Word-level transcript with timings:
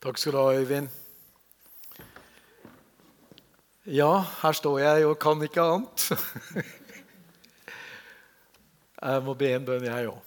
Takk 0.00 0.16
skal 0.16 0.32
du 0.32 0.38
ha, 0.40 0.52
Øyvind. 0.56 0.88
Ja, 3.84 4.24
her 4.40 4.54
står 4.56 4.78
jeg 4.80 5.04
og 5.04 5.18
kan 5.20 5.42
ikke 5.44 5.60
annet. 5.60 6.06
Jeg 9.00 9.22
må 9.24 9.32
be 9.36 9.48
en 9.56 9.64
bønn, 9.64 9.84
jeg 9.84 10.10
òg. 10.10 10.18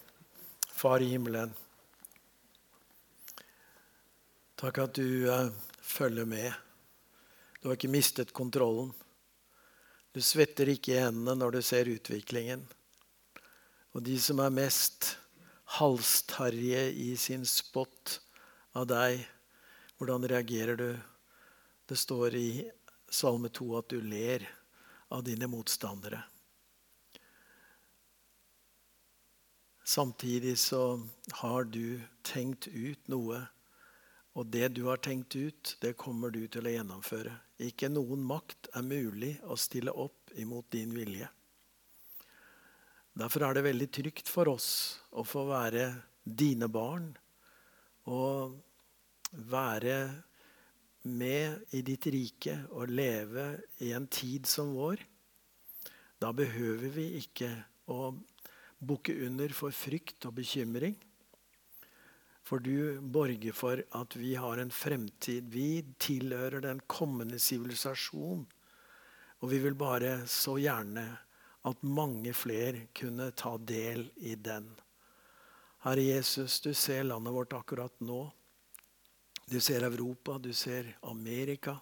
Far 0.74 1.04
i 1.06 1.12
himmelen. 1.12 1.52
Takk 4.58 4.80
at 4.82 4.96
du 4.98 5.30
uh, 5.30 5.52
følger 5.78 6.26
med. 6.26 6.50
Du 7.62 7.70
har 7.70 7.78
ikke 7.78 7.92
mistet 7.94 8.34
kontrollen. 8.34 8.90
Du 10.14 10.22
svetter 10.26 10.72
ikke 10.74 10.96
i 10.96 11.04
hendene 11.04 11.38
når 11.38 11.58
du 11.58 11.62
ser 11.66 11.92
utviklingen. 11.94 12.66
Og 13.94 14.02
de 14.06 14.18
som 14.22 14.42
er 14.42 14.54
mest 14.54 15.14
halstarrige 15.78 16.88
i 16.94 17.14
sin 17.18 17.46
spott 17.46 18.20
av 18.74 18.90
deg, 18.90 19.22
hvordan 20.04 20.28
reagerer 20.28 20.76
du? 20.76 21.00
Det 21.86 21.96
står 21.96 22.36
i 22.36 22.72
Salme 23.08 23.48
2 23.50 23.68
at 23.78 23.94
du 23.94 24.02
ler 24.04 24.44
av 25.08 25.22
dine 25.24 25.48
motstandere. 25.48 26.20
Samtidig 29.88 30.58
så 30.60 31.00
har 31.40 31.64
du 31.72 32.02
tenkt 32.22 32.68
ut 32.68 33.08
noe. 33.08 33.40
Og 34.36 34.50
det 34.52 34.74
du 34.76 34.82
har 34.90 35.00
tenkt 35.00 35.38
ut, 35.40 35.78
det 35.80 35.94
kommer 35.96 36.36
du 36.36 36.42
til 36.52 36.68
å 36.68 36.74
gjennomføre. 36.74 37.38
Ikke 37.64 37.88
noen 37.88 38.28
makt 38.28 38.74
er 38.76 38.84
mulig 38.84 39.38
å 39.48 39.56
stille 39.56 39.94
opp 39.94 40.36
imot 40.36 40.68
din 40.76 40.92
vilje. 40.98 41.30
Derfor 43.16 43.48
er 43.48 43.56
det 43.56 43.68
veldig 43.70 43.90
trygt 43.94 44.28
for 44.28 44.52
oss 44.52 44.70
å 45.16 45.24
få 45.24 45.46
være 45.48 45.88
dine 46.26 46.68
barn 46.68 47.12
og 48.10 48.60
være 49.34 49.98
med 51.04 51.74
i 51.76 51.82
ditt 51.84 52.08
rike 52.14 52.56
og 52.72 52.92
leve 52.94 53.48
i 53.84 53.92
en 53.96 54.08
tid 54.08 54.48
som 54.48 54.72
vår. 54.78 55.02
Da 56.22 56.32
behøver 56.32 56.94
vi 56.96 57.10
ikke 57.20 57.50
å 57.92 58.14
bukke 58.84 59.16
under 59.26 59.52
for 59.56 59.76
frykt 59.76 60.28
og 60.30 60.38
bekymring. 60.40 60.96
For 62.44 62.60
du 62.60 63.00
borger 63.00 63.56
for 63.56 63.80
at 63.96 64.16
vi 64.20 64.34
har 64.36 64.60
en 64.60 64.72
fremtid. 64.72 65.48
Vi 65.52 65.84
tilhører 66.00 66.64
den 66.64 66.82
kommende 66.92 67.40
sivilisasjon. 67.40 68.44
Og 69.44 69.52
vi 69.52 69.60
vil 69.64 69.76
bare 69.80 70.22
så 70.28 70.58
gjerne 70.60 71.06
at 71.64 71.84
mange 71.84 72.34
flere 72.36 72.88
kunne 72.96 73.30
ta 73.40 73.56
del 73.58 74.10
i 74.20 74.36
den. 74.36 74.68
Herre 75.84 76.04
Jesus, 76.04 76.60
du 76.64 76.74
ser 76.76 77.04
landet 77.08 77.36
vårt 77.36 77.56
akkurat 77.56 77.96
nå. 78.04 78.26
Du 79.46 79.60
ser 79.62 79.84
Europa, 79.84 80.38
du 80.40 80.54
ser 80.54 80.98
Amerika. 81.02 81.78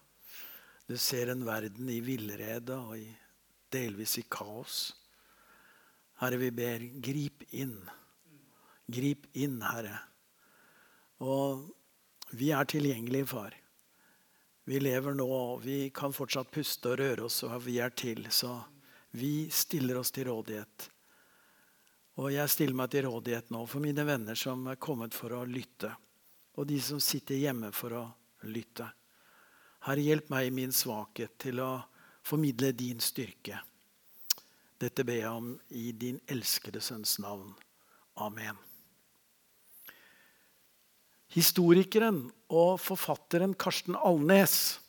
Du 0.88 0.98
ser 0.98 1.28
en 1.32 1.46
verden 1.46 1.90
i 1.90 2.02
villrede 2.04 2.76
og 2.76 2.98
i, 2.98 3.08
delvis 3.72 4.18
i 4.20 4.26
kaos. 4.30 4.80
Herre, 6.22 6.38
vi 6.42 6.52
ber, 6.52 6.84
grip 7.02 7.46
inn. 7.56 7.78
Grip 8.92 9.30
inn, 9.40 9.62
Herre. 9.64 9.96
Og 11.22 11.70
vi 12.36 12.52
er 12.52 12.68
tilgjengelige, 12.68 13.30
far. 13.30 13.56
Vi 14.68 14.80
lever 14.82 15.16
nå, 15.18 15.26
og 15.26 15.64
vi 15.64 15.90
kan 15.96 16.14
fortsatt 16.14 16.52
puste 16.54 16.92
og 16.92 17.00
røre 17.02 17.26
oss, 17.30 17.42
og 17.48 17.56
vi 17.66 17.80
er 17.82 17.94
til. 17.98 18.28
Så 18.30 18.54
vi 19.18 19.50
stiller 19.54 19.98
oss 20.02 20.14
til 20.14 20.30
rådighet. 20.30 20.90
Og 22.22 22.34
jeg 22.34 22.52
stiller 22.52 22.78
meg 22.78 22.92
til 22.94 23.08
rådighet 23.08 23.50
nå 23.54 23.64
for 23.70 23.84
mine 23.84 24.06
venner 24.06 24.38
som 24.38 24.68
er 24.70 24.80
kommet 24.82 25.16
for 25.16 25.34
å 25.34 25.46
lytte. 25.48 25.94
Og 26.60 26.68
de 26.68 26.80
som 26.84 27.00
sitter 27.00 27.40
hjemme 27.40 27.72
for 27.76 27.96
å 27.96 28.04
lytte. 28.52 28.88
Herre, 29.88 30.04
hjelp 30.04 30.30
meg 30.34 30.50
i 30.50 30.56
min 30.56 30.74
svakhet 30.76 31.38
til 31.42 31.62
å 31.64 31.72
formidle 32.28 32.72
din 32.78 33.00
styrke. 33.02 33.62
Dette 34.82 35.06
ber 35.06 35.20
jeg 35.22 35.32
om 35.32 35.54
i 35.78 35.92
din 35.94 36.20
elskede 36.30 36.82
sønns 36.82 37.18
navn. 37.22 37.54
Amen. 38.22 38.58
Historikeren 41.32 42.26
og 42.52 42.76
forfatteren 42.84 43.54
Karsten 43.56 43.96
Alnes 43.96 44.82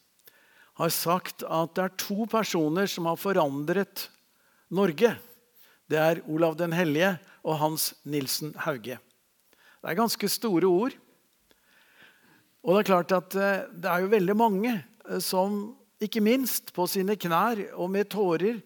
har 0.80 0.90
sagt 0.90 1.44
at 1.44 1.76
det 1.76 1.84
er 1.84 2.00
to 2.00 2.26
personer 2.30 2.88
som 2.90 3.06
har 3.06 3.20
forandret 3.20 4.08
Norge. 4.72 5.12
Det 5.86 6.00
er 6.00 6.22
Olav 6.26 6.56
den 6.58 6.74
hellige 6.74 7.14
og 7.44 7.60
Hans 7.60 7.92
Nilsen 8.08 8.56
Hauge. 8.64 8.96
Det 8.98 9.90
er 9.90 9.98
ganske 9.98 10.28
store 10.30 10.66
ord. 10.66 10.96
Og 12.62 12.76
det 12.76 12.82
er 12.82 12.90
klart 12.92 13.14
at 13.16 13.34
eh, 13.34 13.64
det 13.74 13.90
er 13.90 14.04
jo 14.04 14.12
veldig 14.12 14.36
mange 14.38 14.72
eh, 14.76 15.18
som, 15.22 15.74
ikke 16.02 16.22
minst 16.22 16.70
på 16.74 16.86
sine 16.90 17.16
knær 17.18 17.60
og 17.74 17.90
med 17.90 18.10
tårer, 18.14 18.62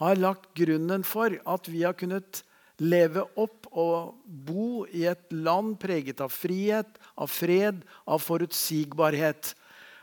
har 0.00 0.16
lagt 0.16 0.52
grunnen 0.56 1.02
for 1.04 1.34
at 1.48 1.68
vi 1.68 1.82
har 1.84 1.96
kunnet 1.96 2.42
leve 2.80 3.26
opp 3.36 3.68
og 3.76 4.22
bo 4.24 4.86
i 4.88 5.04
et 5.10 5.32
land 5.32 5.74
preget 5.80 6.22
av 6.24 6.32
frihet, 6.32 6.88
av 7.20 7.28
fred, 7.28 7.82
av 8.08 8.22
forutsigbarhet. 8.24 9.52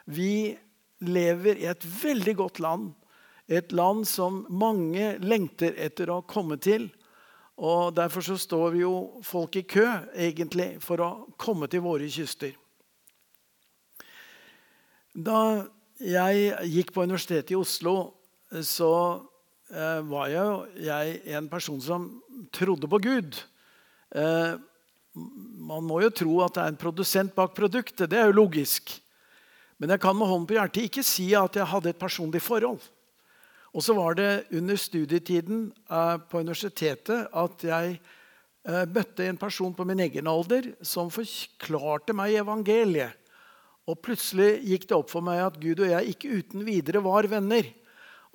Vi 0.06 0.54
lever 1.02 1.64
i 1.64 1.66
et 1.70 1.88
veldig 2.04 2.36
godt 2.38 2.62
land. 2.62 2.92
Et 3.50 3.74
land 3.74 4.06
som 4.06 4.44
mange 4.50 5.16
lengter 5.24 5.74
etter 5.82 6.12
å 6.14 6.22
komme 6.30 6.60
til. 6.62 6.90
Og 7.58 7.96
Derfor 7.98 8.22
så 8.22 8.38
står 8.38 8.70
vi 8.76 8.86
jo 8.86 8.94
folk 9.26 9.58
i 9.58 9.66
kø 9.66 9.88
egentlig 10.14 10.76
for 10.84 11.02
å 11.02 11.12
komme 11.42 11.70
til 11.72 11.86
våre 11.86 12.10
kyster. 12.12 12.54
Da 15.18 15.66
jeg 15.98 16.52
gikk 16.70 16.92
på 16.94 17.02
Universitetet 17.08 17.56
i 17.56 17.58
Oslo, 17.58 17.96
så 18.62 18.92
eh, 19.74 20.02
var 20.06 20.30
jeg, 20.30 20.84
jeg, 20.86 21.16
en 21.40 21.48
person 21.50 21.80
som 21.82 22.06
trodde 22.54 22.90
på 22.92 23.00
Gud. 23.02 23.40
Eh, 24.14 24.54
man 25.18 25.88
må 25.88 26.04
jo 26.04 26.14
tro 26.14 26.36
at 26.46 26.54
det 26.54 26.64
er 26.64 26.76
en 26.76 26.78
produsent 26.78 27.34
bak 27.34 27.58
produktet. 27.58 28.12
Det 28.12 28.22
er 28.22 28.30
jo 28.30 28.38
logisk. 28.44 28.94
Men 29.82 29.96
jeg 29.96 30.04
kan 30.06 30.14
med 30.18 30.30
hånden 30.30 30.46
på 30.52 30.60
hjertet 30.60 30.86
ikke 30.86 31.06
si 31.06 31.32
at 31.38 31.58
jeg 31.58 31.70
hadde 31.74 31.96
et 31.96 32.02
personlig 32.02 32.44
forhold. 32.46 32.86
Og 33.74 33.84
så 33.84 33.98
var 33.98 34.14
det 34.18 34.46
under 34.54 34.78
studietiden 34.78 35.72
eh, 35.90 36.16
på 36.30 36.46
universitetet 36.46 37.26
at 37.34 37.66
jeg 37.66 37.98
eh, 37.98 38.86
møtte 38.86 39.26
en 39.26 39.42
person 39.42 39.74
på 39.74 39.86
min 39.90 40.06
egen 40.06 40.30
alder 40.30 40.76
som 40.86 41.10
forklarte 41.10 42.14
meg 42.14 42.38
evangeliet. 42.38 43.18
Og 43.88 44.00
plutselig 44.04 44.58
gikk 44.68 44.88
det 44.90 44.98
opp 44.98 45.12
for 45.14 45.24
meg 45.24 45.42
at 45.46 45.60
Gud 45.62 45.80
og 45.80 45.92
jeg 45.92 46.14
ikke 46.14 46.42
uten 46.42 46.66
videre 46.68 47.02
var 47.06 47.28
venner. 47.32 47.70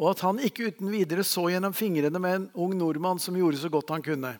Og 0.00 0.14
at 0.14 0.24
han 0.24 0.40
ikke 0.40 0.70
uten 0.72 0.88
videre 0.92 1.24
så 1.26 1.46
gjennom 1.52 1.76
fingrene 1.76 2.20
med 2.22 2.38
en 2.38 2.50
ung 2.64 2.72
nordmann 2.78 3.20
som 3.20 3.36
gjorde 3.36 3.60
så 3.60 3.70
godt 3.72 3.92
han 3.92 4.04
kunne. 4.04 4.36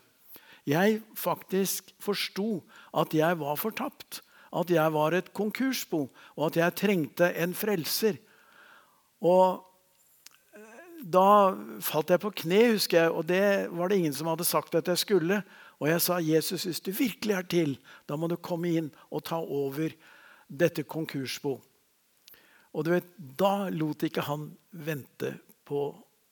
Jeg 0.65 1.01
faktisk 1.19 1.91
forsto 2.01 2.63
at 2.97 3.13
jeg 3.13 3.37
var 3.39 3.59
fortapt 3.59 4.23
at 4.53 4.69
jeg 4.69 4.93
var 4.93 5.15
et 5.17 5.33
konkursbo, 5.33 6.07
og 6.37 6.45
at 6.47 6.59
jeg 6.59 6.77
trengte 6.77 7.29
en 7.41 7.55
frelser. 7.57 8.19
Og 9.23 9.63
eh, 10.53 11.01
da 11.01 11.55
falt 11.83 12.13
jeg 12.13 12.21
på 12.21 12.33
kne, 12.43 12.61
husker 12.75 12.99
jeg, 13.01 13.11
og 13.11 13.27
det 13.29 13.45
var 13.73 13.89
det 13.89 14.01
ingen 14.01 14.15
som 14.15 14.29
hadde 14.29 14.47
sagt 14.47 14.77
at 14.77 14.91
jeg 14.91 15.01
skulle. 15.01 15.41
Og 15.81 15.89
jeg 15.89 16.01
sa, 16.01 16.19
'Jesus, 16.21 16.63
hvis 16.63 16.79
du 16.79 16.91
virkelig 16.91 17.35
er 17.35 17.47
til, 17.49 17.77
da 18.07 18.15
må 18.15 18.29
du 18.29 18.35
komme 18.35 18.69
inn 18.69 18.91
og 19.09 19.25
ta 19.25 19.41
over 19.41 19.89
dette 20.47 20.83
konkursbo.' 20.83 21.59
Og 22.73 22.85
du 22.85 22.93
vet, 22.93 23.09
da 23.37 23.69
lot 23.69 24.03
ikke 24.05 24.25
han 24.25 24.47
vente 24.71 25.35
på 25.67 25.91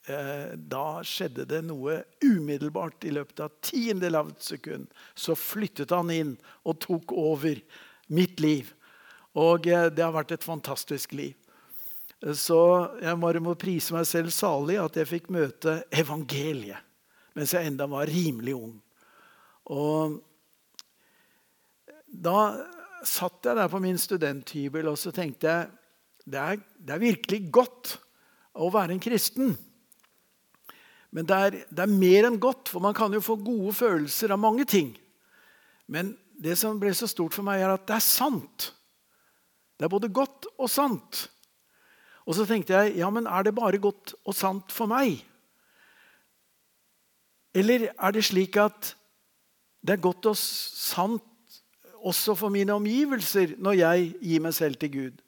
eh, 0.09 0.57
Da 0.57 1.03
skjedde 1.05 1.45
det 1.45 1.61
noe 1.67 1.99
umiddelbart. 2.25 3.05
I 3.05 3.13
løpet 3.13 3.43
av 3.45 3.53
tiendedel 3.61 4.17
av 4.17 4.31
et 4.33 4.41
sekund 4.41 4.89
så 5.13 5.37
flyttet 5.37 5.93
han 5.93 6.09
inn 6.09 6.35
og 6.65 6.79
tok 6.81 7.13
over 7.13 7.61
mitt 8.09 8.41
liv. 8.41 8.73
Og 9.37 9.69
eh, 9.69 9.91
det 9.93 10.03
har 10.03 10.15
vært 10.17 10.33
et 10.33 10.47
fantastisk 10.47 11.13
liv. 11.13 11.37
Så 12.21 12.57
jeg 13.01 13.17
bare 13.21 13.41
må 13.41 13.53
prise 13.57 13.93
meg 13.95 14.05
selv 14.09 14.33
salig 14.33 14.77
at 14.81 14.97
jeg 14.97 15.09
fikk 15.09 15.31
møte 15.33 15.81
evangeliet 15.89 16.87
mens 17.31 17.53
jeg 17.55 17.69
enda 17.69 17.85
var 17.87 18.09
rimelig 18.11 18.53
ung. 18.57 18.73
Og 19.71 20.17
da 22.11 22.37
satt 23.07 23.47
jeg 23.47 23.57
der 23.57 23.69
på 23.71 23.81
min 23.81 23.99
studenthybel 23.99 24.91
og 24.91 24.97
så 24.99 25.13
tenkte 25.15 25.49
jeg 25.49 25.69
det 26.31 26.39
er, 26.39 26.59
det 26.77 26.95
er 26.95 27.01
virkelig 27.01 27.39
godt 27.53 27.95
å 28.53 28.69
være 28.73 28.93
en 28.93 29.01
kristen. 29.01 29.55
Men 31.11 31.27
det 31.27 31.37
er, 31.37 31.57
det 31.67 31.83
er 31.83 31.91
mer 31.91 32.27
enn 32.29 32.39
godt, 32.39 32.69
for 32.71 32.83
man 32.83 32.95
kan 32.95 33.13
jo 33.13 33.23
få 33.23 33.39
gode 33.41 33.73
følelser 33.75 34.31
av 34.31 34.39
mange 34.39 34.67
ting. 34.69 34.93
Men 35.91 36.13
det 36.41 36.55
som 36.59 36.79
ble 36.79 36.93
så 36.95 37.09
stort 37.09 37.35
for 37.35 37.45
meg, 37.47 37.63
er 37.63 37.73
at 37.73 37.87
det 37.89 37.97
er 37.97 38.05
sant. 38.05 38.69
Det 39.75 39.87
er 39.87 39.91
både 39.91 40.11
godt 40.13 40.47
og 40.55 40.69
sant. 40.71 41.25
Og 42.29 42.37
så 42.37 42.45
tenkte 42.47 42.77
jeg 42.77 42.99
ja, 43.01 43.09
men 43.11 43.27
er 43.27 43.47
det 43.47 43.57
bare 43.57 43.81
godt 43.81 44.13
og 44.21 44.37
sant 44.37 44.71
for 44.71 44.89
meg? 44.91 45.19
Eller 47.57 47.89
er 47.91 48.15
det 48.15 48.23
slik 48.29 48.55
at 48.61 48.93
det 49.81 49.97
er 49.97 50.03
godt 50.05 50.29
og 50.29 50.37
sant 50.37 51.25
også 52.01 52.35
for 52.37 52.53
mine 52.53 52.73
omgivelser 52.73 53.55
når 53.61 53.77
jeg 53.79 54.07
gir 54.21 54.43
meg 54.43 54.55
selv 54.57 54.79
til 54.81 54.91
Gud? 54.95 55.21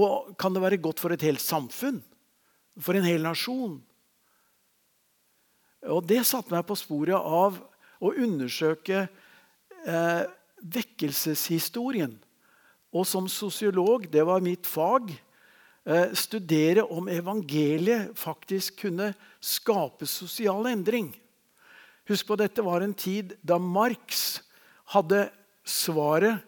Og 0.00 0.32
kan 0.40 0.54
det 0.54 0.62
være 0.62 0.80
godt 0.80 1.02
for 1.02 1.12
et 1.12 1.24
helt 1.26 1.42
samfunn? 1.42 2.00
For 2.80 2.96
en 2.96 3.06
hel 3.06 3.24
nasjon? 3.26 3.80
Og 5.90 6.04
det 6.06 6.22
satte 6.28 6.52
meg 6.52 6.66
på 6.68 6.76
sporet 6.78 7.16
av 7.16 7.56
å 8.00 8.12
undersøke 8.12 9.06
eh, 9.06 10.22
vekkelseshistorien. 10.60 12.12
Og 12.90 13.06
som 13.08 13.28
sosiolog, 13.30 14.06
det 14.10 14.22
var 14.26 14.44
mitt 14.44 14.68
fag, 14.68 15.10
eh, 15.86 16.12
studere 16.12 16.84
om 16.84 17.08
evangeliet 17.08 18.12
faktisk 18.18 18.84
kunne 18.84 19.12
skape 19.40 20.06
sosial 20.06 20.68
endring. 20.68 21.12
Husk 22.10 22.26
på 22.26 22.38
dette 22.40 22.64
var 22.66 22.82
en 22.82 22.94
tid 22.94 23.36
da 23.46 23.58
Marx 23.58 24.40
hadde 24.94 25.28
svaret 25.64 26.46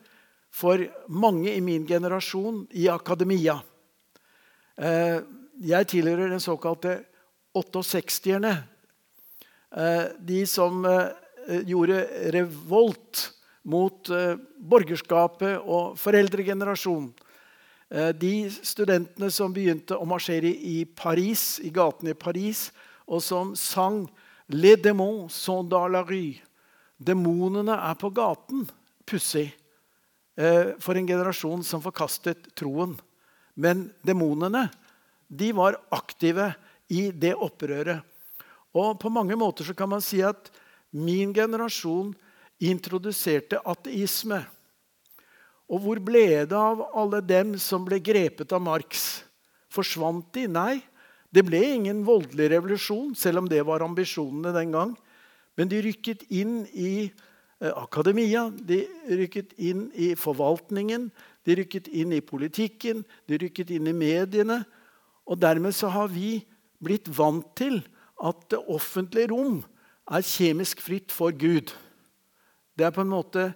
for 0.52 0.82
mange 1.08 1.52
i 1.54 1.62
min 1.64 1.86
generasjon 1.88 2.66
i 2.76 2.88
akademia. 2.92 3.60
Eh, 4.76 5.20
jeg 5.62 5.88
tilhører 5.88 6.32
den 6.32 6.42
såkalte 6.42 6.98
68-erne. 7.54 8.56
Eh, 9.72 10.06
de 10.20 10.42
som 10.46 10.82
gjorde 11.66 12.02
revolt 12.34 13.32
mot 13.68 14.10
eh, 14.10 14.34
borgerskapet 14.58 15.62
og 15.62 15.98
foreldregenerasjonen. 16.00 17.12
Eh, 17.92 18.10
de 18.16 18.34
studentene 18.64 19.30
som 19.30 19.54
begynte 19.54 19.98
å 19.98 20.08
marsjere 20.08 20.50
i 20.50 20.82
Paris, 20.84 21.60
i 21.62 21.70
gatene 21.74 22.14
i 22.14 22.18
Paris, 22.18 22.70
og 23.06 23.22
som 23.22 23.56
sang 23.56 24.08
'Les 24.48 24.76
démons 24.76 25.28
sont 25.32 25.64
dans 25.64 25.88
la 25.88 26.02
rue'. 26.02 26.40
Demonene 27.02 27.76
er 27.90 27.98
på 27.98 28.10
gaten. 28.14 28.66
Pussig. 29.08 29.50
Eh, 30.36 30.72
for 30.80 30.96
en 30.96 31.08
generasjon 31.08 31.64
som 31.66 31.82
forkastet 31.84 32.52
troen. 32.56 32.94
Men 33.54 33.90
demonene 34.06 34.68
de 35.28 35.50
var 35.56 35.80
aktive 35.92 36.52
i 36.92 37.10
det 37.10 37.34
opprøret. 37.34 38.00
Og 38.72 38.96
på 39.00 39.12
mange 39.12 39.36
måter 39.36 39.66
så 39.68 39.76
kan 39.76 39.90
man 39.92 40.04
si 40.04 40.22
at 40.24 40.48
min 40.92 41.32
generasjon 41.36 42.12
introduserte 42.62 43.60
ateisme. 43.68 44.40
Og 45.72 45.80
hvor 45.80 46.00
ble 46.04 46.44
det 46.48 46.56
av 46.56 46.84
alle 46.96 47.22
dem 47.24 47.56
som 47.60 47.84
ble 47.84 47.98
grepet 48.04 48.52
av 48.52 48.62
Marx? 48.64 49.22
Forsvant 49.72 50.28
de? 50.36 50.46
Nei. 50.48 50.80
Det 51.32 51.44
ble 51.48 51.62
ingen 51.78 52.02
voldelig 52.04 52.50
revolusjon, 52.52 53.14
selv 53.16 53.40
om 53.40 53.48
det 53.48 53.62
var 53.64 53.84
ambisjonene 53.84 54.52
den 54.52 54.74
gang. 54.74 54.92
Men 55.58 55.68
de 55.68 55.82
rykket 55.84 56.24
inn 56.32 56.62
i 56.72 57.08
eh, 57.08 57.72
akademia, 57.72 58.48
de 58.50 58.84
rykket 59.08 59.52
inn 59.60 59.88
i 59.94 60.12
forvaltningen, 60.18 61.10
de 61.44 61.58
rykket 61.58 61.90
inn 61.90 62.14
i 62.14 62.22
politikken, 62.24 63.02
de 63.28 63.40
rykket 63.42 63.72
inn 63.74 63.90
i 63.90 63.96
mediene. 63.96 64.62
Og 65.28 65.40
dermed 65.42 65.74
så 65.76 65.90
har 65.92 66.10
vi 66.12 66.40
blitt 66.82 67.10
vant 67.14 67.46
til 67.58 67.80
at 68.22 68.48
det 68.52 68.60
offentlige 68.70 69.30
rom 69.32 69.62
er 70.10 70.26
kjemisk 70.26 70.82
fritt 70.82 71.14
for 71.14 71.34
Gud. 71.34 71.72
Det 72.78 72.86
er 72.86 72.94
på 72.94 73.04
en 73.04 73.12
måte, 73.12 73.52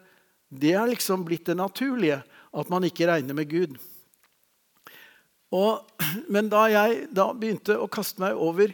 det 0.50 0.75
er 0.76 0.88
liksom 0.90 1.25
blitt 1.26 1.46
det 1.49 1.56
naturlige, 1.58 2.20
at 2.56 2.70
man 2.72 2.84
ikke 2.87 3.08
regner 3.10 3.37
med 3.37 3.50
Gud. 3.50 3.76
Og, 5.54 5.87
men 6.32 6.50
da 6.52 6.66
jeg 6.70 7.06
da 7.14 7.31
begynte 7.32 7.78
å 7.78 7.90
kaste 7.90 8.22
meg 8.22 8.38
over 8.38 8.72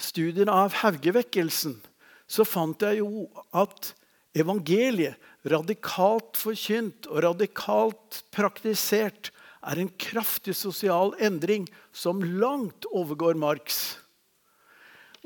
studiene 0.00 0.52
av 0.52 0.76
Haugevekkelsen, 0.82 1.76
så 2.26 2.46
fant 2.46 2.82
jeg 2.82 3.00
jo 3.00 3.26
at 3.54 3.92
evangeliet, 4.36 5.16
radikalt 5.46 6.34
forkynt 6.36 7.06
og 7.06 7.22
radikalt 7.22 8.24
praktisert, 8.34 9.30
er 9.66 9.78
en 9.82 9.90
kraftig 9.98 10.54
sosial 10.58 11.14
endring 11.22 11.64
som 11.94 12.20
langt 12.22 12.86
overgår 12.90 13.38
Marx. 13.38 13.96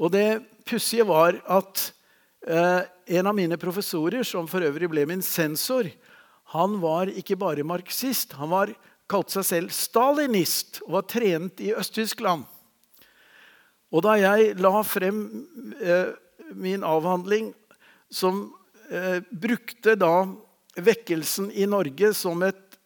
Og 0.00 0.12
det 0.12 0.43
pussige 0.69 1.05
var 1.08 1.41
at 1.49 1.91
Eh, 2.47 2.81
en 3.06 3.26
av 3.26 3.35
mine 3.35 3.56
professorer, 3.61 4.23
som 4.25 4.47
for 4.49 4.64
øvrig 4.64 4.88
ble 4.88 5.05
min 5.08 5.23
sensor, 5.23 5.91
han 6.55 6.79
var 6.81 7.11
ikke 7.12 7.37
bare 7.37 7.67
marxist. 7.67 8.32
Han 8.41 8.52
var, 8.52 8.73
kalte 9.11 9.37
seg 9.37 9.47
selv 9.47 9.75
stalinist 9.75 10.81
og 10.87 10.97
var 11.00 11.06
trent 11.11 11.61
i 11.61 11.73
Øst-Tyskland. 11.75 12.47
Og 13.91 14.05
da 14.06 14.14
jeg 14.17 14.55
la 14.62 14.82
frem 14.87 15.20
eh, 15.82 16.14
min 16.55 16.85
avhandling, 16.87 17.52
som 18.11 18.49
eh, 18.91 19.23
brukte 19.31 19.94
da 19.99 20.26
vekkelsen 20.76 21.50
i 21.52 21.67
Norge 21.67 22.12
som, 22.14 22.43
et, 22.43 22.79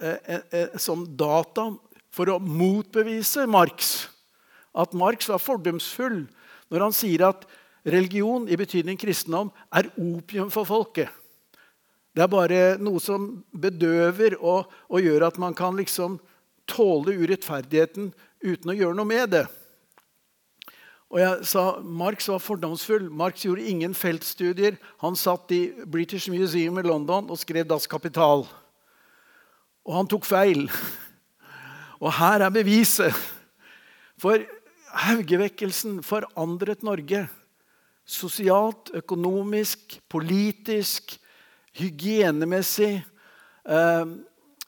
eh, 0.00 0.16
eh, 0.24 0.40
eh, 0.50 0.76
som 0.76 1.04
data 1.16 1.70
for 2.10 2.30
å 2.30 2.38
motbevise 2.40 3.46
Marx, 3.46 4.08
at 4.74 4.92
Marx 4.92 5.28
var 5.28 5.42
fordomsfull 5.42 6.26
når 6.70 6.86
han 6.86 6.94
sier 6.94 7.28
at 7.28 7.46
Religion 7.84 8.44
i 8.48 8.58
betydning 8.60 8.98
kristendom 9.00 9.48
er 9.72 9.88
opium 9.96 10.50
for 10.52 10.68
folket. 10.68 11.08
Det 12.12 12.22
er 12.22 12.28
bare 12.28 12.60
noe 12.82 13.00
som 13.00 13.44
bedøver 13.56 14.36
og, 14.36 14.68
og 14.90 15.00
gjør 15.00 15.24
at 15.30 15.38
man 15.40 15.54
kan 15.56 15.78
liksom 15.78 16.18
tåle 16.68 17.14
urettferdigheten 17.16 18.10
uten 18.44 18.72
å 18.72 18.76
gjøre 18.76 18.98
noe 18.98 19.08
med 19.08 19.32
det. 19.32 19.46
Og 21.10 21.18
jeg 21.18 21.46
sa 21.50 21.64
Marx 21.82 22.28
var 22.30 22.38
fordomsfull. 22.42 23.08
Marx 23.10 23.42
gjorde 23.42 23.66
ingen 23.66 23.96
feltstudier. 23.98 24.76
Han 25.02 25.18
satt 25.18 25.50
i 25.50 25.64
British 25.90 26.30
Museum 26.30 26.78
i 26.78 26.86
London 26.86 27.30
og 27.30 27.40
skrev 27.40 27.66
Das 27.66 27.88
Kapital. 27.90 28.46
Og 29.82 29.96
han 29.96 30.10
tok 30.10 30.28
feil. 30.28 30.68
Og 32.04 32.14
her 32.16 32.46
er 32.46 32.54
beviset. 32.54 33.12
For 34.20 34.40
Haugevekkelsen 34.90 35.98
forandret 36.02 36.82
Norge 36.86 37.26
sosialt, 38.10 38.90
økonomisk, 38.94 40.00
politisk, 40.10 41.18
hygienemessig, 41.78 43.04
eh, 43.66 44.06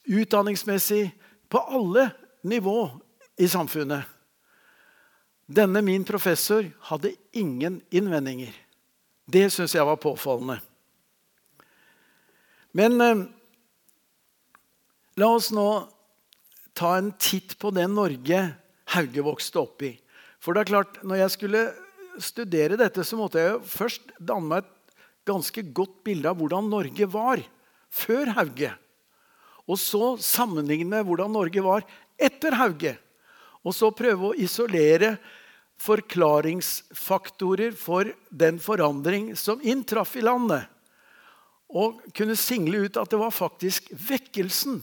utdanningsmessig 0.07 1.13
På 1.53 1.59
alle 1.69 2.11
nivå 2.43 2.91
i 3.39 3.47
samfunnet. 3.47 4.03
Denne 5.53 5.83
min 5.85 6.05
professor 6.05 6.65
hadde 6.89 7.13
ingen 7.37 7.81
innvendinger. 7.93 8.55
Det 9.29 9.49
syns 9.53 9.75
jeg 9.77 9.85
var 9.85 10.01
påfallende. 10.01 10.59
Men 12.73 13.01
eh, 13.05 13.25
la 15.21 15.29
oss 15.29 15.51
nå 15.53 15.67
ta 16.73 16.95
en 16.97 17.11
titt 17.21 17.59
på 17.61 17.73
det 17.75 17.85
Norge 17.93 18.41
Hauge 18.95 19.25
vokste 19.25 19.61
opp 19.61 19.85
i. 19.85 19.93
For 20.41 20.55
det 20.57 20.65
er 20.65 20.71
klart, 20.73 20.97
når 21.05 21.21
jeg 21.21 21.35
skulle 21.37 21.63
studere 22.23 22.79
dette, 22.81 23.05
så 23.05 23.19
måtte 23.21 23.43
jeg 23.43 23.61
først 23.69 24.15
danne 24.19 24.49
meg 24.49 24.65
et 24.65 24.97
ganske 25.29 25.65
godt 25.77 26.01
bilde 26.07 26.33
av 26.33 26.41
hvordan 26.41 26.71
Norge 26.73 27.09
var 27.13 27.45
før 27.93 28.33
Hauge. 28.39 28.73
Og 29.69 29.79
så 29.79 30.17
sammenligne 30.21 30.89
med 30.97 31.07
hvordan 31.07 31.33
Norge 31.33 31.63
var 31.65 31.85
etter 32.17 32.57
Hauge. 32.59 32.97
Og 33.63 33.77
så 33.77 33.93
prøve 33.95 34.33
å 34.33 34.37
isolere 34.37 35.15
forklaringsfaktorer 35.83 37.73
for 37.75 38.13
den 38.31 38.61
forandring 38.63 39.33
som 39.37 39.63
inntraff 39.63 40.17
i 40.17 40.23
landet. 40.23 40.69
Og 41.73 42.01
kunne 42.15 42.37
single 42.39 42.85
ut 42.87 42.99
at 43.01 43.11
det 43.11 43.19
var 43.21 43.35
faktisk 43.35 43.89
vekkelsen 43.91 44.83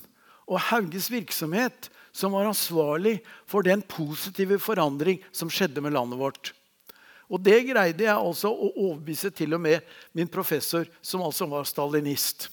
og 0.50 0.60
Hauges 0.72 1.12
virksomhet 1.14 1.90
som 2.12 2.34
var 2.34 2.50
ansvarlig 2.50 3.20
for 3.48 3.64
den 3.64 3.82
positive 3.86 4.58
forandring 4.60 5.22
som 5.32 5.52
skjedde 5.54 5.82
med 5.86 5.94
landet 5.94 6.20
vårt. 6.20 6.54
Og 7.30 7.42
det 7.46 7.62
greide 7.70 8.08
jeg 8.08 8.16
altså 8.16 8.50
å 8.50 8.72
overbevise 8.74 9.30
til 9.38 9.54
og 9.54 9.62
med 9.62 9.86
min 10.18 10.28
professor, 10.28 10.88
som 11.02 11.22
altså 11.22 11.46
var 11.46 11.68
stalinist. 11.70 12.50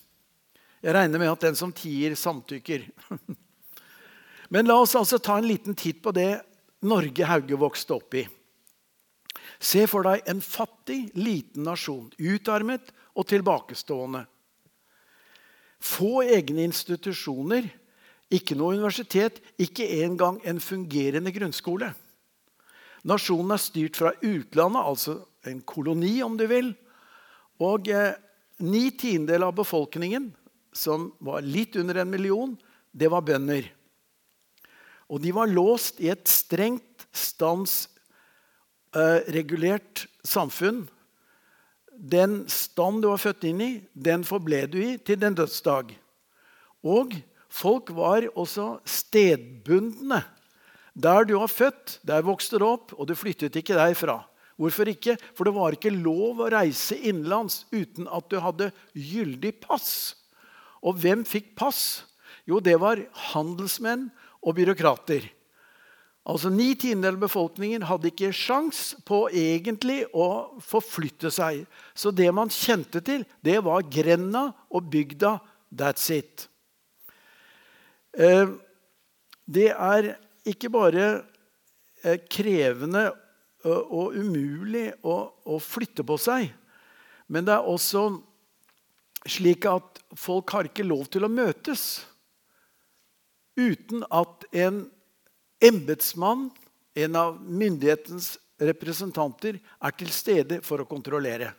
Jeg 0.84 0.92
regner 0.94 1.18
med 1.18 1.32
at 1.32 1.46
den 1.48 1.56
som 1.56 1.72
tier, 1.72 2.12
samtykker. 2.14 2.84
Men 4.52 4.68
la 4.68 4.76
oss 4.78 4.94
altså 4.94 5.18
ta 5.18 5.38
en 5.40 5.48
liten 5.48 5.74
titt 5.74 6.02
på 6.04 6.12
det 6.14 6.44
Norge 6.86 7.24
Hauge 7.24 7.56
vokste 7.58 7.96
opp 7.96 8.14
i. 8.20 8.26
Se 9.60 9.86
for 9.88 10.04
deg 10.06 10.26
en 10.28 10.42
fattig, 10.44 11.10
liten 11.16 11.64
nasjon, 11.66 12.10
utarmet 12.18 12.92
og 13.16 13.28
tilbakestående. 13.30 14.26
Få 15.80 16.22
egne 16.24 16.66
institusjoner, 16.66 17.68
ikke 18.32 18.56
noe 18.58 18.74
universitet, 18.74 19.38
ikke 19.62 19.86
engang 20.02 20.40
en 20.44 20.60
fungerende 20.60 21.32
grunnskole. 21.34 21.92
Nasjonen 23.06 23.54
er 23.54 23.62
styrt 23.62 23.98
fra 24.00 24.12
utlandet, 24.18 24.82
altså 24.82 25.20
en 25.46 25.60
koloni, 25.62 26.18
om 26.26 26.34
du 26.38 26.46
vil. 26.50 26.72
Og 27.62 27.88
eh, 27.92 28.16
ni 28.66 28.90
tiendedeler 28.98 29.52
av 29.52 29.60
befolkningen, 29.60 30.32
som 30.76 31.12
var 31.24 31.44
litt 31.46 31.78
under 31.78 32.02
en 32.02 32.10
million, 32.12 32.56
det 32.92 33.08
var 33.12 33.24
bønder. 33.24 33.70
Og 35.06 35.22
de 35.22 35.30
var 35.32 35.48
låst 35.48 36.02
i 36.02 36.10
et 36.10 36.26
strengt 36.28 37.06
standsregulert 37.14 37.95
eh, 38.94 39.78
samfunn 40.24 40.86
den 41.96 42.44
stand 42.52 43.02
du 43.02 43.08
var 43.08 43.20
født 43.20 43.46
inn 43.48 43.60
i, 43.62 43.70
den 43.92 44.24
forble 44.26 44.66
du 44.70 44.78
i 44.82 44.96
til 45.00 45.18
den 45.20 45.36
dødsdag. 45.36 45.94
Og 46.84 47.16
folk 47.48 47.90
var 47.96 48.28
også 48.34 48.76
stedbundne. 48.84 50.22
Der 50.96 51.26
du 51.28 51.36
var 51.40 51.52
født, 51.52 51.98
der 52.06 52.24
vokste 52.24 52.60
du 52.60 52.66
opp, 52.68 52.94
og 52.96 53.08
du 53.08 53.16
flyttet 53.16 53.56
ikke 53.56 53.76
derfra. 53.76 54.22
Hvorfor 54.56 54.88
ikke? 54.88 55.18
For 55.36 55.44
det 55.44 55.56
var 55.56 55.76
ikke 55.76 55.92
lov 55.92 56.40
å 56.40 56.50
reise 56.52 56.96
innenlands 56.96 57.64
uten 57.72 58.08
at 58.08 58.28
du 58.32 58.38
hadde 58.40 58.70
gyldig 58.94 59.58
pass. 59.64 60.16
Og 60.80 60.96
hvem 61.00 61.24
fikk 61.28 61.52
pass? 61.58 62.06
Jo, 62.48 62.60
det 62.60 62.78
var 62.80 63.02
handelsmenn 63.32 64.08
og 64.40 64.56
byråkrater. 64.56 65.26
Altså 66.26 66.50
Ni 66.50 66.72
tiendedeler 66.74 67.20
av 67.20 67.22
befolkningen 67.28 67.84
hadde 67.86 68.10
ikke 68.10 68.32
sjans 68.34 68.96
på 69.06 69.26
egentlig 69.30 70.00
å 70.10 70.58
forflytte 70.64 71.30
seg. 71.30 71.62
Så 71.94 72.10
det 72.10 72.26
man 72.34 72.50
kjente 72.50 73.02
til, 73.06 73.22
det 73.46 73.60
var 73.62 73.86
grenda 73.86 74.48
og 74.66 74.88
bygda. 74.90 75.36
That's 75.70 76.08
it. 76.14 76.48
Eh, 78.16 78.48
det 79.46 79.70
er 79.70 80.16
ikke 80.46 80.70
bare 80.74 81.06
eh, 82.02 82.18
krevende 82.30 83.10
og 83.66 84.14
umulig 84.14 84.92
å, 85.02 85.58
flytte 85.62 86.04
på 86.06 86.18
seg. 86.20 86.50
Men 87.26 87.46
det 87.46 87.56
er 87.56 87.70
også 87.70 88.08
slik 89.26 89.66
at 89.66 90.02
folk 90.14 90.52
har 90.54 90.68
ikke 90.68 90.86
lov 90.86 91.08
til 91.10 91.26
å 91.26 91.32
møtes 91.32 92.04
uten 93.58 94.04
at 94.14 94.46
en 94.54 94.84
embetsmann, 95.60 96.50
en 96.96 97.16
av 97.16 97.38
myndighetens 97.40 98.36
representanter, 98.60 99.58
er 99.60 99.96
til 99.96 100.12
stede 100.12 100.60
for 100.64 100.80
å 100.80 100.88
kontrollere. 100.88 101.52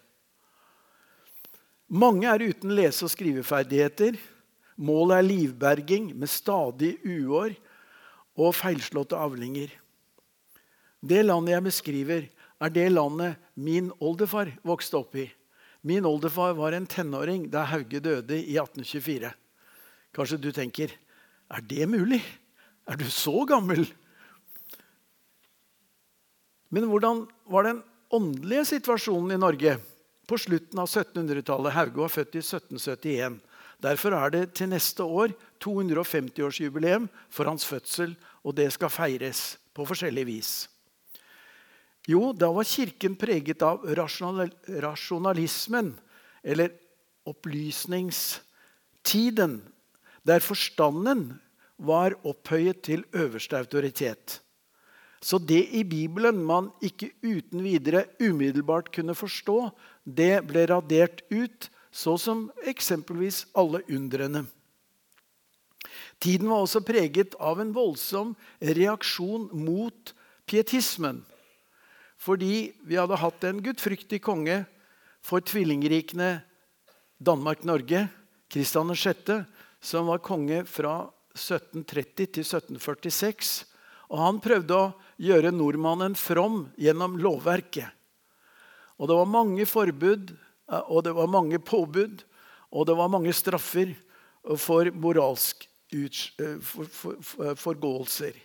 Mange 1.87 2.27
er 2.27 2.43
uten 2.49 2.73
lese- 2.75 3.05
og 3.05 3.13
skriveferdigheter. 3.13 4.17
Målet 4.77 5.17
er 5.17 5.27
livberging 5.27 6.09
med 6.13 6.29
stadig 6.29 6.97
uår 7.05 7.55
og 8.37 8.55
feilslåtte 8.55 9.17
avlinger. 9.17 9.71
Det 11.01 11.23
landet 11.23 11.55
jeg 11.55 11.63
beskriver, 11.63 12.27
er 12.59 12.73
det 12.73 12.89
landet 12.91 13.37
min 13.55 13.91
oldefar 14.01 14.51
vokste 14.65 14.97
opp 14.97 15.15
i. 15.15 15.27
Min 15.81 16.05
oldefar 16.05 16.57
var 16.57 16.73
en 16.73 16.87
tenåring 16.89 17.45
da 17.53 17.63
Hauge 17.69 18.01
døde 18.01 18.35
i 18.35 18.57
1824. 18.57 19.31
Kanskje 20.11 20.41
du 20.41 20.51
tenker 20.51 20.91
er 21.47 21.61
det 21.63 21.87
mulig? 21.87 22.19
Er 22.87 22.95
du 22.95 23.09
så 23.11 23.43
gammel? 23.47 23.83
Men 26.71 26.87
hvordan 26.87 27.27
var 27.51 27.63
den 27.67 27.83
åndelige 28.13 28.65
situasjonen 28.71 29.31
i 29.35 29.41
Norge 29.41 29.77
på 30.27 30.37
slutten 30.39 30.79
av 30.79 30.87
1700-tallet? 30.87 31.73
Hauge 31.75 31.99
var 31.99 32.09
født 32.11 32.35
i 32.39 32.43
1771. 32.43 33.39
Derfor 33.83 34.11
er 34.17 34.29
det 34.33 34.53
til 34.57 34.69
neste 34.71 35.03
år 35.03 35.29
250-årsjubileum 35.63 37.09
for 37.29 37.45
hans 37.49 37.65
fødsel, 37.67 38.15
og 38.43 38.55
det 38.57 38.73
skal 38.73 38.89
feires 38.89 39.57
på 39.75 39.85
forskjellig 39.85 40.25
vis. 40.27 40.69
Jo, 42.07 42.31
da 42.31 42.51
var 42.55 42.63
Kirken 42.65 43.15
preget 43.19 43.61
av 43.67 43.83
rasjonalismen, 44.79 45.99
eller 46.41 46.69
opplysningstiden, 47.27 49.61
der 50.23 50.39
forstanden 50.43 51.39
var 51.77 52.17
opphøyet 52.25 52.81
til 52.85 53.05
øverste 53.13 53.57
autoritet. 53.57 54.41
Så 55.21 55.39
det 55.41 55.63
i 55.73 55.83
Bibelen 55.83 56.43
man 56.45 56.69
ikke 56.81 57.09
uten 57.25 57.63
videre 57.65 58.05
umiddelbart 58.21 58.91
kunne 58.93 59.15
forstå, 59.17 59.69
det 60.05 60.45
ble 60.47 60.67
radert 60.69 61.23
ut, 61.31 61.69
så 61.91 62.17
som 62.21 62.47
eksempelvis 62.69 63.45
alle 63.57 63.81
undrene. 63.89 64.45
Tiden 66.21 66.49
var 66.49 66.65
også 66.65 66.81
preget 66.85 67.35
av 67.39 67.61
en 67.61 67.73
voldsom 67.73 68.35
reaksjon 68.61 69.49
mot 69.53 70.13
pietismen. 70.49 71.23
Fordi 72.17 72.73
vi 72.85 72.97
hadde 72.97 73.19
hatt 73.21 73.43
en 73.45 73.61
gudfryktig 73.61 74.21
konge 74.25 74.63
for 75.25 75.43
tvillingrikene 75.45 76.39
Danmark-Norge, 77.21 78.07
Kristian 78.49 78.93
6., 78.93 79.45
som 79.81 80.09
var 80.09 80.23
konge 80.25 80.63
fra 80.65 81.07
1730 81.37 82.31
til 82.35 82.43
1746. 82.43 83.51
Og 84.11 84.21
han 84.21 84.41
prøvde 84.43 84.75
å 84.75 84.91
gjøre 85.21 85.53
nordmannen 85.55 86.15
from 86.17 86.65
gjennom 86.79 87.17
lovverket. 87.21 87.93
Og 88.97 89.09
det 89.09 89.17
var 89.19 89.29
mange 89.29 89.67
forbud, 89.69 90.33
eh, 90.33 90.83
og 90.89 91.05
det 91.05 91.13
var 91.17 91.31
mange 91.31 91.59
påbud, 91.59 92.23
og 92.71 92.87
det 92.89 92.97
var 92.97 93.11
mange 93.13 93.33
straffer 93.35 93.93
for 94.57 94.89
moralsk 94.95 95.67
eh, 95.93 96.57
forgåelser. 97.59 98.39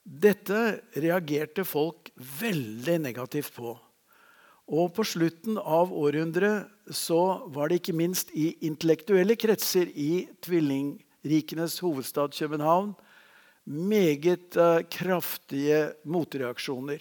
Dette 0.00 0.80
reagerte 0.96 1.64
folk 1.68 2.10
veldig 2.40 2.98
negativt 3.04 3.54
på. 3.54 3.76
Og 4.70 4.92
på 4.94 5.04
slutten 5.06 5.58
av 5.58 5.90
århundret 5.92 6.70
så 6.94 7.42
var 7.50 7.68
det 7.68 7.80
ikke 7.80 7.96
minst 7.98 8.30
i 8.38 8.52
intellektuelle 8.66 9.36
kretser 9.38 9.90
i 9.98 10.28
tvillingrikenes 11.20 11.78
hovedstad 11.80 12.32
København 12.32 12.94
meget 13.64 14.56
uh, 14.56 14.80
kraftige 14.90 15.92
motreaksjoner. 16.04 16.98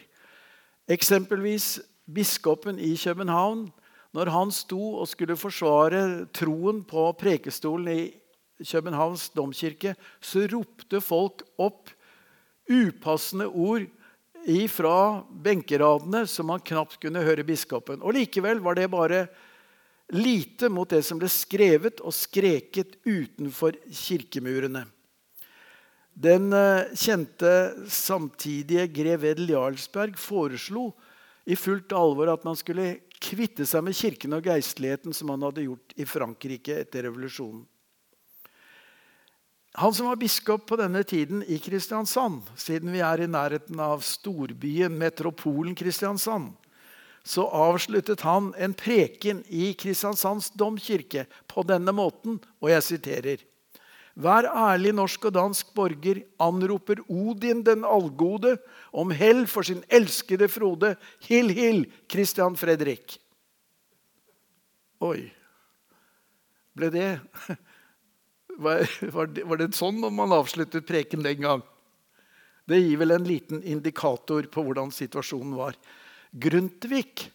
Eksempelvis 0.87 1.79
biskopen 2.13 2.79
i 2.79 2.95
København. 2.95 3.71
Når 4.13 4.29
han 4.29 4.51
sto 4.51 4.95
og 4.99 5.07
skulle 5.07 5.37
forsvare 5.37 6.25
troen 6.33 6.83
på 6.83 7.11
prekestolen 7.13 7.87
i 7.87 8.65
Københavns 8.71 9.29
domkirke, 9.29 9.95
så 10.19 10.47
ropte 10.51 11.01
folk 11.01 11.43
opp 11.57 11.89
upassende 12.69 13.45
ord 13.47 13.85
fra 14.69 15.23
benkeradene 15.43 16.25
som 16.27 16.49
man 16.49 16.59
knapt 16.59 16.99
kunne 17.01 17.21
høre 17.23 17.43
biskopen. 17.43 18.01
Og 18.01 18.13
Likevel 18.13 18.59
var 18.65 18.73
det 18.73 18.89
bare 18.91 19.27
lite 20.09 20.69
mot 20.69 20.89
det 20.89 21.03
som 21.05 21.19
ble 21.21 21.29
skrevet 21.31 22.01
og 22.01 22.15
skreket 22.15 22.97
utenfor 23.05 23.77
kirkemurene. 23.87 24.85
Den 26.19 26.51
eh, 26.53 26.89
kjente 26.97 27.51
samtidige 27.87 28.89
grev 28.91 29.23
Edel 29.29 29.53
Jarlsberg 29.53 30.17
foreslo 30.19 30.89
i 31.47 31.55
fullt 31.55 31.93
alvor 31.95 32.33
at 32.33 32.43
man 32.43 32.57
skulle 32.59 32.97
kvitte 33.23 33.65
seg 33.67 33.85
med 33.85 33.95
kirken 33.95 34.35
og 34.35 34.47
geistligheten 34.47 35.15
som 35.15 35.31
han 35.31 35.45
hadde 35.47 35.67
gjort 35.67 35.95
i 35.95 36.07
Frankrike 36.07 36.81
etter 36.81 37.07
revolusjonen. 37.07 37.63
Han 39.79 39.93
som 39.93 40.09
var 40.09 40.17
biskop 40.19 40.65
på 40.67 40.79
denne 40.79 41.03
tiden 41.07 41.43
i 41.45 41.59
Kristiansand, 41.61 42.41
siden 42.57 42.89
vi 42.91 43.03
er 43.05 43.21
i 43.21 43.29
nærheten 43.29 43.79
av 43.79 44.01
storbyen, 44.03 44.95
metropolen 44.97 45.77
Kristiansand, 45.77 46.55
så 47.23 47.45
avsluttet 47.47 48.21
han 48.25 48.53
en 48.57 48.73
preken 48.73 49.43
i 49.47 49.73
Kristiansands 49.73 50.51
domkirke 50.57 51.25
på 51.47 51.63
denne 51.67 51.93
måten, 51.95 52.39
og 52.61 52.71
jeg 52.73 52.85
siterer 52.85 53.45
hver 54.19 54.49
ærlig 54.51 54.91
norsk 54.97 55.29
og 55.29 55.35
dansk 55.37 55.69
borger 55.77 56.17
anroper 56.43 56.99
Odin 57.07 57.61
den 57.63 57.85
allgode 57.87 58.57
om 58.91 59.13
hell 59.15 59.45
for 59.47 59.63
sin 59.63 59.79
elskede 59.87 60.49
Frode. 60.51 60.95
Hill, 61.23 61.53
hill, 61.55 61.85
Christian 62.11 62.57
Fredrik. 62.59 63.15
Oi. 64.99 65.29
Ble 66.75 66.89
det 66.91 67.07
var, 68.65 68.83
det, 69.31 69.45
var 69.47 69.61
det 69.61 69.71
sånn 69.77 70.03
man 70.03 70.35
avsluttet 70.35 70.87
preken 70.89 71.23
den 71.23 71.45
gang? 71.45 71.63
Det 72.67 72.81
gir 72.83 72.99
vel 72.99 73.15
en 73.15 73.25
liten 73.25 73.63
indikator 73.63 74.51
på 74.51 74.65
hvordan 74.67 74.91
situasjonen 74.93 75.55
var. 75.57 75.79
Grundtvig, 76.31 77.31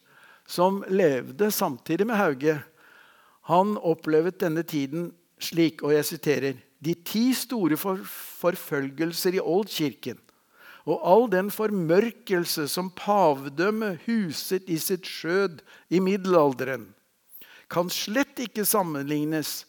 som 0.47 0.85
levde 0.89 1.51
samtidig 1.51 2.07
med 2.07 2.17
Hauge, 2.21 2.59
han 3.49 3.77
opplevde 3.77 4.39
denne 4.45 4.63
tiden 4.63 5.11
slik, 5.41 5.83
og 5.83 5.93
jeg 5.93 6.05
siterer 6.05 6.63
De 6.85 6.95
ti 6.95 7.33
store 7.33 7.77
forfølgelser 7.77 9.39
i 9.39 9.41
Oldkirken 9.41 10.19
og 10.85 11.01
all 11.01 11.31
den 11.33 11.49
formørkelse 11.53 12.67
som 12.69 12.91
pavdømmet 12.93 14.03
huset 14.05 14.67
i 14.69 14.77
sitt 14.81 15.09
skjød 15.09 15.63
i 15.89 16.01
middelalderen, 16.05 16.91
kan 17.73 17.89
slett 17.89 18.43
ikke 18.45 18.67
sammenlignes 18.69 19.63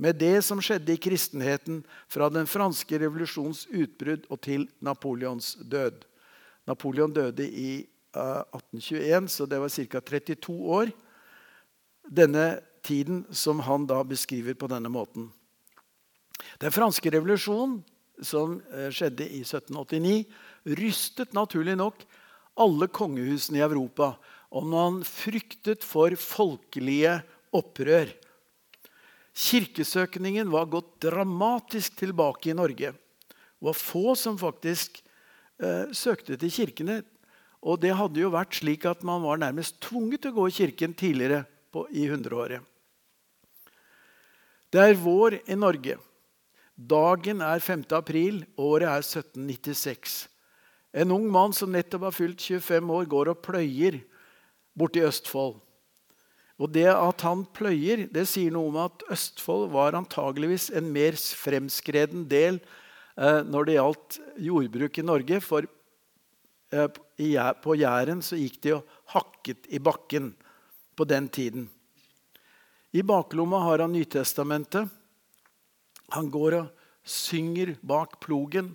med 0.00 0.20
det 0.22 0.44
som 0.46 0.62
skjedde 0.62 0.94
i 0.94 1.00
kristenheten 1.02 1.82
fra 2.08 2.30
den 2.32 2.46
franske 2.48 3.00
revolusjons 3.02 3.66
utbrudd 3.66 4.28
og 4.30 4.40
til 4.46 4.68
Napoleons 4.80 5.56
død. 5.60 6.06
Napoleon 6.70 7.12
døde 7.12 7.44
i 7.44 7.89
1821, 8.16 9.28
så 9.30 9.46
det 9.46 9.60
var 9.62 9.68
ca. 9.68 10.00
32 10.00 10.56
år. 10.80 10.90
Denne 12.08 12.60
tiden 12.82 13.24
som 13.30 13.60
han 13.60 13.86
da 13.86 14.02
beskriver 14.04 14.56
på 14.58 14.68
denne 14.70 14.90
måten. 14.90 15.28
Den 16.60 16.72
franske 16.72 17.12
revolusjonen, 17.12 17.80
som 18.20 18.58
uh, 18.72 18.88
skjedde 18.92 19.24
i 19.24 19.42
1789, 19.44 20.24
rystet 20.76 21.36
naturlig 21.36 21.76
nok 21.80 22.02
alle 22.60 22.88
kongehusene 22.92 23.60
i 23.60 23.64
Europa. 23.64 24.16
og 24.50 24.66
man 24.66 25.04
fryktet 25.06 25.84
for 25.86 26.10
folkelige 26.18 27.20
opprør. 27.54 28.10
Kirkesøkningen 29.30 30.50
var 30.50 30.66
gått 30.66 30.96
dramatisk 31.06 32.00
tilbake 32.00 32.50
i 32.50 32.56
Norge. 32.58 32.90
Det 32.90 33.62
var 33.62 33.78
få 33.78 34.16
som 34.18 34.38
faktisk 34.40 34.98
eh, 35.62 35.92
søkte 35.94 36.34
til 36.34 36.50
kirkene. 36.50 37.02
Og 37.60 37.80
det 37.82 37.92
hadde 37.96 38.22
jo 38.22 38.32
vært 38.32 38.56
slik 38.56 38.86
at 38.88 39.02
man 39.04 39.22
var 39.24 39.40
nærmest 39.40 39.80
tvunget 39.84 40.24
til 40.24 40.32
å 40.32 40.38
gå 40.38 40.48
i 40.48 40.56
kirken 40.62 40.96
tidligere 40.96 41.42
på, 41.72 41.84
i 41.92 42.06
hundreåret. 42.08 42.64
Det 44.70 44.80
er 44.80 45.00
vår 45.02 45.40
i 45.50 45.58
Norge. 45.58 45.98
Dagen 46.74 47.42
er 47.44 47.60
5. 47.60 47.84
april, 47.92 48.44
året 48.56 48.88
er 48.88 49.02
1796. 49.04 50.22
En 50.96 51.12
ung 51.14 51.26
mann 51.30 51.52
som 51.54 51.70
nettopp 51.70 52.06
har 52.08 52.14
fylt 52.16 52.40
25 52.40 52.94
år, 52.96 53.08
går 53.10 53.32
og 53.34 53.42
pløyer 53.44 54.00
borti 54.78 55.02
Østfold. 55.04 55.58
Og 56.60 56.68
Det 56.72 56.88
at 56.92 57.22
han 57.24 57.46
pløyer, 57.56 58.06
det 58.12 58.26
sier 58.28 58.52
noe 58.52 58.68
om 58.68 58.78
at 58.82 59.04
Østfold 59.12 59.70
var 59.72 59.96
antageligvis 59.96 60.68
en 60.76 60.90
mer 60.92 61.16
fremskreden 61.16 62.26
del 62.28 62.58
eh, 63.16 63.40
når 63.48 63.68
det 63.68 63.76
gjaldt 63.78 64.18
jordbruk 64.44 64.98
i 65.00 65.06
Norge. 65.06 65.40
For 65.40 65.64
eh, 65.64 66.90
på 67.62 67.76
Jæren 67.76 68.22
så 68.24 68.38
gikk 68.40 68.60
de 68.64 68.76
og 68.78 68.96
hakket 69.14 69.68
i 69.68 69.78
bakken 69.82 70.32
på 70.96 71.06
den 71.08 71.28
tiden. 71.28 71.68
I 72.90 73.02
baklomma 73.06 73.60
har 73.66 73.84
han 73.84 73.92
Nytestamentet. 73.94 74.88
Han 76.10 76.30
går 76.30 76.56
og 76.58 76.86
synger 77.06 77.76
bak 77.86 78.18
plogen. 78.20 78.72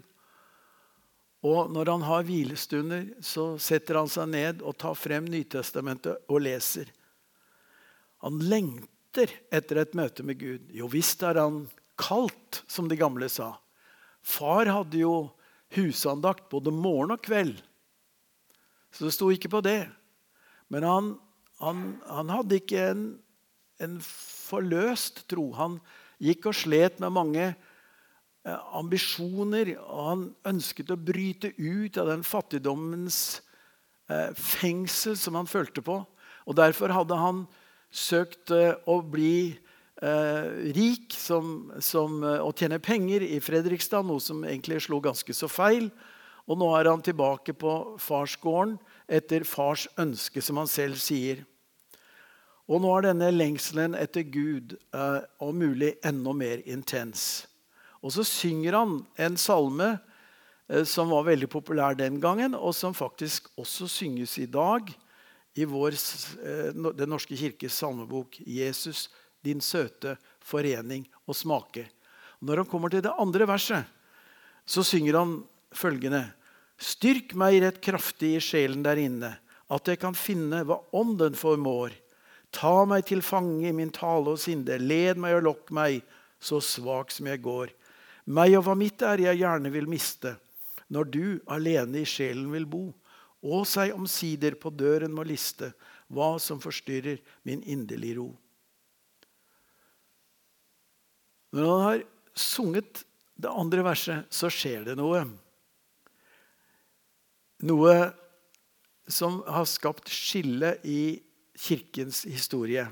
Og 1.45 1.69
når 1.69 1.91
han 1.91 2.05
har 2.07 2.25
hvilestunder, 2.25 3.09
så 3.21 3.53
setter 3.61 3.99
han 3.99 4.09
seg 4.09 4.31
ned 4.31 4.63
og 4.65 4.77
tar 4.81 4.95
frem 4.97 5.27
Nytestamentet 5.29 6.25
og 6.31 6.41
leser. 6.41 6.89
Han 8.25 8.39
lengter 8.41 9.29
etter 9.53 9.83
et 9.83 9.93
møte 9.97 10.25
med 10.25 10.39
Gud. 10.41 10.71
Jo 10.73 10.89
visst 10.89 11.21
er 11.27 11.37
han 11.37 11.65
kaldt, 11.99 12.63
som 12.67 12.89
de 12.89 12.97
gamle 12.97 13.29
sa. 13.29 13.53
Far 14.25 14.65
hadde 14.71 15.03
jo 15.03 15.15
husandakt 15.75 16.47
både 16.49 16.73
morgen 16.73 17.13
og 17.13 17.21
kveld. 17.27 17.59
Så 18.95 19.07
det 19.07 19.13
sto 19.15 19.29
ikke 19.33 19.51
på 19.51 19.61
det. 19.65 19.83
Men 20.71 20.87
han, 20.87 21.11
han, 21.59 21.85
han 22.07 22.31
hadde 22.31 22.59
ikke 22.61 22.87
en, 22.93 23.05
en, 23.83 23.99
forløst 24.45 25.25
tro. 25.31 25.49
Han 25.57 25.79
gikk 26.23 26.47
og 26.51 26.55
slet 26.55 27.01
med 27.03 27.13
mange 27.15 27.45
eh, 27.51 28.63
ambisjoner. 28.77 29.75
og 29.83 30.09
Han 30.09 30.25
ønsket 30.53 30.93
å 30.95 30.99
bryte 30.99 31.51
ut 31.57 31.99
av 31.99 32.13
den 32.13 32.23
fattigdommens 32.23 33.19
eh, 34.07 34.31
fengsel 34.37 35.19
som 35.19 35.37
han 35.37 35.49
følte 35.49 35.83
på. 35.85 35.99
Og 36.45 36.57
Derfor 36.57 36.93
hadde 36.93 37.19
han 37.19 37.45
søkt 37.95 38.51
å 38.51 38.99
bli 39.01 39.55
eh, 40.01 40.71
rik 40.75 41.13
som, 41.17 41.71
som, 41.79 42.23
eh, 42.23 42.41
og 42.43 42.55
tjene 42.57 42.79
penger 42.83 43.23
i 43.25 43.39
Fredrikstad, 43.43 44.05
noe 44.07 44.23
som 44.23 44.43
egentlig 44.47 44.81
slo 44.85 45.01
ganske 45.03 45.35
så 45.35 45.49
feil. 45.51 45.89
Og 46.45 46.59
nå 46.61 46.69
er 46.77 46.91
han 46.91 47.01
tilbake 47.01 47.55
på 47.57 47.97
farsgården 48.01 48.77
etter 49.09 49.45
fars 49.47 49.87
ønske, 49.97 50.41
som 50.41 50.61
han 50.61 50.69
selv 50.69 50.99
sier. 51.01 51.41
Og 52.65 52.81
nå 52.81 52.91
er 52.95 53.09
denne 53.11 53.29
lengselen 53.33 53.97
etter 53.97 54.25
Gud 54.25 54.73
eh, 54.73 55.21
om 55.41 55.57
mulig 55.57 55.95
enda 56.05 56.33
mer 56.33 56.63
intens. 56.65 57.45
Og 58.01 58.13
så 58.13 58.25
synger 58.25 58.77
han 58.77 58.99
en 59.21 59.37
salme 59.41 59.91
eh, 60.69 60.85
som 60.85 61.13
var 61.13 61.27
veldig 61.29 61.49
populær 61.49 61.97
den 61.97 62.17
gangen, 62.21 62.57
og 62.57 62.73
som 62.77 62.97
faktisk 62.97 63.51
også 63.61 63.89
synges 63.89 64.37
i 64.41 64.47
dag 64.49 64.89
i 65.55 65.65
vår, 65.69 65.97
eh, 66.41 66.71
Den 66.73 67.09
norske 67.09 67.37
kirkes 67.37 67.73
salmebok 67.73 68.41
'Jesus, 68.41 69.09
din 69.43 69.61
søte 69.61 70.17
forening 70.41 71.07
og 71.27 71.35
smake'. 71.35 71.85
Når 72.41 72.57
han 72.57 72.65
kommer 72.65 72.89
til 72.89 73.01
det 73.01 73.13
andre 73.17 73.47
verset, 73.47 73.85
så 74.65 74.83
synger 74.83 75.17
han 75.17 75.43
følgende.: 75.71 76.33
Styrk 76.81 77.33
meg 77.39 77.61
rett 77.63 77.81
kraftig 77.83 78.35
i 78.35 78.43
sjelen 78.43 78.83
der 78.83 78.99
inne, 78.99 79.31
at 79.71 79.87
jeg 79.87 80.01
kan 80.01 80.17
finne 80.17 80.63
hva 80.67 80.81
ånden 80.95 81.37
formår. 81.39 81.95
Ta 82.55 82.83
meg 82.87 83.07
til 83.09 83.23
fange 83.25 83.69
i 83.69 83.75
min 83.75 83.93
tale 83.95 84.35
og 84.35 84.41
sinde, 84.41 84.77
led 84.79 85.19
meg 85.19 85.39
og 85.39 85.47
lokk 85.49 85.73
meg, 85.75 86.03
så 86.39 86.59
svak 86.63 87.11
som 87.15 87.31
jeg 87.31 87.41
går. 87.43 87.71
Meg 88.25 88.57
og 88.59 88.67
hva 88.67 88.75
mitt 88.77 89.01
er 89.05 89.23
jeg 89.23 89.41
gjerne 89.41 89.71
vil 89.73 89.89
miste, 89.89 90.35
når 90.91 91.09
du 91.11 91.25
alene 91.51 92.03
i 92.03 92.09
sjelen 92.09 92.51
vil 92.53 92.67
bo 92.69 92.85
og 93.45 93.65
seg 93.69 93.93
omsider 93.93 94.57
på 94.57 94.71
døren 94.73 95.13
må 95.13 95.25
liste 95.27 95.71
hva 96.13 96.35
som 96.41 96.61
forstyrrer 96.61 97.21
min 97.45 97.61
inderlige 97.61 98.17
ro. 98.19 98.29
Når 101.55 101.69
han 101.71 101.83
har 101.85 102.03
sunget 102.35 103.05
det 103.39 103.51
andre 103.51 103.83
verset, 103.85 104.25
så 104.33 104.49
skjer 104.51 104.87
det 104.89 104.97
noe. 104.99 105.23
Noe 107.63 107.95
som 109.07 109.39
har 109.47 109.67
skapt 109.69 110.09
skille 110.11 110.75
i 110.83 111.21
kirkens 111.55 112.25
historie. 112.27 112.87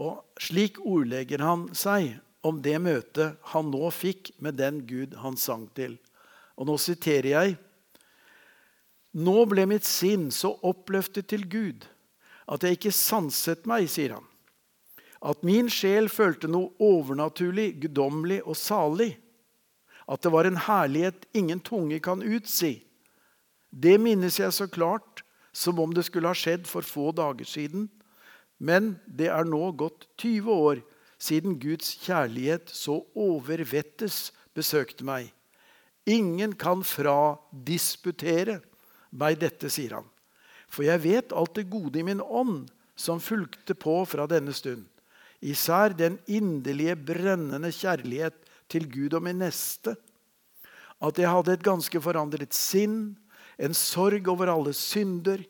Og 0.00 0.20
slik 0.40 0.80
ordlegger 0.82 1.40
han 1.44 1.68
seg 1.76 2.18
om 2.44 2.60
det 2.64 2.76
møtet 2.82 3.40
han 3.52 3.70
nå 3.72 3.88
fikk 3.92 4.32
med 4.40 4.58
den 4.60 4.82
Gud 4.88 5.16
han 5.22 5.36
sang 5.40 5.68
til. 5.76 5.96
Og 6.60 6.68
nå 6.68 6.76
siterer 6.80 7.32
jeg 7.32 7.58
nå 9.10 9.44
ble 9.50 9.64
mitt 9.66 9.86
sinn 9.88 10.28
så 10.30 10.52
oppløftet 10.66 11.26
til 11.32 11.48
Gud 11.50 11.86
at 12.50 12.62
jeg 12.62 12.78
ikke 12.78 12.94
sanset 12.94 13.66
meg, 13.70 13.88
sier 13.90 14.16
han. 14.16 14.26
At 15.20 15.42
min 15.46 15.68
sjel 15.70 16.08
følte 16.10 16.48
noe 16.50 16.72
overnaturlig, 16.82 17.74
guddommelig 17.82 18.40
og 18.42 18.56
salig. 18.58 19.12
At 20.10 20.22
det 20.24 20.32
var 20.34 20.48
en 20.48 20.58
herlighet 20.58 21.26
ingen 21.36 21.60
tunge 21.62 22.00
kan 22.02 22.22
utsi. 22.22 22.80
Det 23.70 23.96
minnes 24.02 24.38
jeg 24.38 24.52
så 24.52 24.66
klart 24.70 25.24
som 25.52 25.78
om 25.82 25.94
det 25.94 26.04
skulle 26.06 26.30
ha 26.30 26.36
skjedd 26.36 26.66
for 26.70 26.86
få 26.86 27.10
dager 27.16 27.46
siden. 27.48 27.88
Men 28.58 28.96
det 29.06 29.30
er 29.32 29.46
nå 29.48 29.70
gått 29.78 30.06
20 30.20 30.50
år 30.52 30.82
siden 31.20 31.58
Guds 31.60 31.94
kjærlighet 32.02 32.70
så 32.72 33.00
overvettes 33.16 34.30
besøkte 34.56 35.06
meg. 35.06 35.30
Ingen 36.08 36.54
kan 36.58 36.82
fradisputere 36.86 38.60
meg 39.10 39.40
dette, 39.40 39.70
sier 39.70 39.98
han. 39.98 40.08
For 40.70 40.86
jeg 40.86 41.02
vet 41.04 41.34
alt 41.36 41.56
det 41.58 41.68
gode 41.70 42.00
i 42.00 42.06
min 42.06 42.22
ånd 42.22 42.70
som 42.98 43.22
fulgte 43.22 43.74
på 43.74 44.00
fra 44.08 44.26
denne 44.30 44.54
stund. 44.56 44.86
Især 45.40 45.94
den 45.96 46.18
inderlige, 46.28 46.96
brennende 46.96 47.72
kjærlighet 47.72 48.36
til 48.70 48.86
Gud 48.92 49.16
og 49.16 49.24
min 49.24 49.40
neste. 49.40 49.96
At 51.00 51.18
jeg 51.18 51.32
hadde 51.32 51.56
et 51.56 51.64
ganske 51.64 52.02
forandret 52.04 52.52
sinn, 52.56 53.16
en 53.60 53.76
sorg 53.76 54.28
over 54.32 54.48
alle 54.48 54.72
synder, 54.76 55.42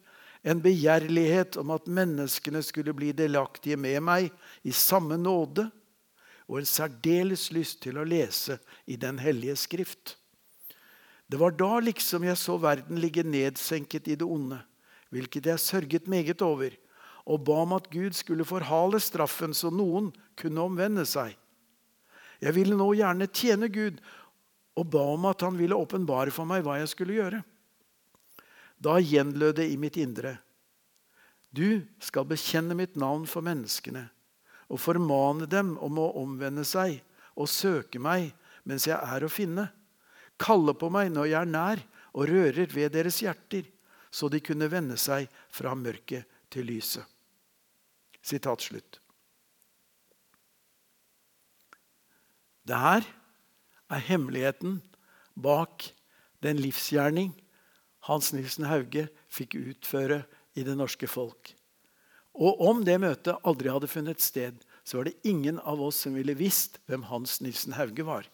en 0.42 0.62
begjærlighet 0.62 1.58
om 1.60 1.70
at 1.74 1.86
menneskene 1.86 2.62
skulle 2.64 2.94
bli 2.96 3.12
delaktige 3.14 3.76
med 3.78 4.00
meg 4.02 4.30
i 4.66 4.72
samme 4.74 5.18
nåde, 5.20 5.68
og 6.50 6.58
en 6.58 6.66
særdeles 6.66 7.50
lyst 7.54 7.78
til 7.84 8.00
å 8.00 8.06
lese 8.08 8.58
i 8.90 8.96
Den 8.98 9.20
hellige 9.22 9.54
skrift. 9.60 10.16
Det 11.30 11.38
var 11.38 11.54
da 11.54 11.76
liksom 11.78 12.24
jeg 12.26 12.38
så 12.40 12.56
verden 12.58 12.98
ligge 12.98 13.22
nedsenket 13.22 14.08
i 14.10 14.16
det 14.18 14.26
onde, 14.26 14.58
hvilket 15.14 15.46
jeg 15.46 15.62
sørget 15.62 16.08
meget 16.10 16.42
over, 16.42 16.74
og 17.30 17.44
ba 17.46 17.60
om 17.62 17.76
at 17.76 17.86
Gud 17.92 18.16
skulle 18.18 18.48
forhale 18.48 18.98
straffen 18.98 19.54
så 19.54 19.70
noen 19.70 20.08
kunne 20.40 20.64
omvende 20.66 21.04
seg. 21.06 21.36
Jeg 22.40 22.56
ville 22.56 22.74
nå 22.74 22.88
gjerne 22.96 23.28
tjene 23.30 23.68
Gud 23.70 24.00
og 24.80 24.88
ba 24.90 25.04
om 25.12 25.28
at 25.30 25.44
han 25.44 25.58
ville 25.60 25.76
åpenbare 25.76 26.32
for 26.34 26.48
meg 26.48 26.64
hva 26.66 26.80
jeg 26.80 26.90
skulle 26.90 27.18
gjøre. 27.20 27.44
Da 28.80 28.96
gjenlød 28.98 29.58
det 29.60 29.68
i 29.70 29.76
mitt 29.76 29.98
indre. 30.00 30.38
Du 31.52 31.82
skal 32.00 32.28
bekjenne 32.30 32.76
mitt 32.78 32.96
navn 32.96 33.26
for 33.28 33.44
menneskene 33.44 34.06
og 34.70 34.80
formane 34.80 35.48
dem 35.50 35.74
om 35.82 35.98
å 35.98 36.12
omvende 36.20 36.64
seg 36.64 37.00
og 37.34 37.50
søke 37.50 38.00
meg 38.00 38.30
mens 38.64 38.86
jeg 38.86 38.96
er 38.96 39.26
å 39.26 39.32
finne 39.32 39.66
kalle 40.40 40.74
på 40.76 40.88
meg 40.92 41.12
når 41.12 41.30
jeg 41.30 41.40
er 41.40 41.52
nær, 41.52 41.82
og 42.16 42.26
rører 42.26 42.72
ved 42.74 42.94
deres 42.96 43.20
hjerter, 43.22 43.68
så 44.10 44.26
de 44.32 44.40
kunne 44.42 44.70
vende 44.72 44.96
seg 44.98 45.28
fra 45.52 45.76
mørket 45.78 46.26
til 46.50 46.66
lyset. 46.66 47.04
Sitat 48.20 48.64
slutt. 48.64 48.98
Det 52.66 52.76
her 52.76 53.06
er 53.90 54.06
hemmeligheten 54.08 54.80
bak 55.38 55.86
den 56.44 56.58
livsgjerning 56.60 57.30
Hans 58.08 58.32
Nilsen 58.32 58.66
Hauge 58.70 59.08
fikk 59.28 59.58
utføre 59.60 60.22
i 60.56 60.64
det 60.64 60.76
norske 60.78 61.08
folk. 61.10 61.52
Og 62.40 62.60
om 62.64 62.84
det 62.86 62.96
møtet 63.02 63.40
aldri 63.44 63.72
hadde 63.72 63.90
funnet 63.90 64.22
sted, 64.22 64.60
så 64.84 65.00
var 65.00 65.08
det 65.10 65.18
ingen 65.28 65.58
av 65.60 65.82
oss 65.82 65.98
som 66.04 66.16
ville 66.16 66.36
visst 66.38 66.78
hvem 66.88 67.04
Hans 67.10 67.40
Nilsen 67.44 67.76
Hauge 67.76 68.06
var. 68.06 68.28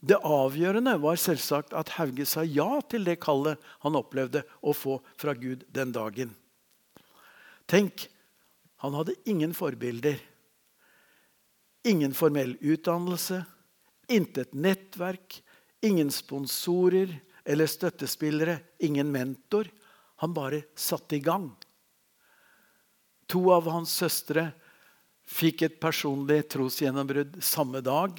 Det 0.00 0.16
avgjørende 0.24 0.94
var 1.02 1.18
selvsagt 1.20 1.74
at 1.76 1.92
Hauge 1.98 2.24
sa 2.28 2.44
ja 2.46 2.80
til 2.88 3.04
det 3.04 3.18
kallet 3.20 3.60
han 3.82 3.98
opplevde 3.98 4.46
å 4.64 4.72
få 4.76 5.00
fra 5.20 5.34
Gud 5.36 5.66
den 5.68 5.92
dagen. 5.92 6.32
Tenk, 7.68 8.06
han 8.80 8.96
hadde 8.96 9.18
ingen 9.28 9.52
forbilder. 9.54 10.16
Ingen 11.84 12.14
formell 12.16 12.56
utdannelse, 12.60 13.42
intet 14.08 14.56
nettverk, 14.56 15.40
ingen 15.84 16.10
sponsorer 16.12 17.12
eller 17.44 17.70
støttespillere, 17.70 18.58
ingen 18.78 19.10
mentor. 19.12 19.68
Han 20.20 20.34
bare 20.36 20.62
satte 20.76 21.16
i 21.16 21.24
gang. 21.24 21.50
To 23.30 23.50
av 23.54 23.68
hans 23.70 23.92
søstre 23.94 24.50
fikk 25.30 25.62
et 25.66 25.80
personlig 25.82 26.42
trosgjennombrudd 26.50 27.38
samme 27.44 27.82
dag. 27.84 28.18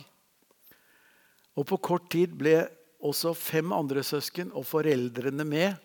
Og 1.59 1.67
på 1.67 1.79
kort 1.83 2.07
tid 2.13 2.33
ble 2.39 2.63
også 3.01 3.33
fem 3.35 3.73
andre 3.75 4.03
søsken 4.05 4.53
og 4.55 4.65
foreldrene 4.69 5.45
med 5.47 5.75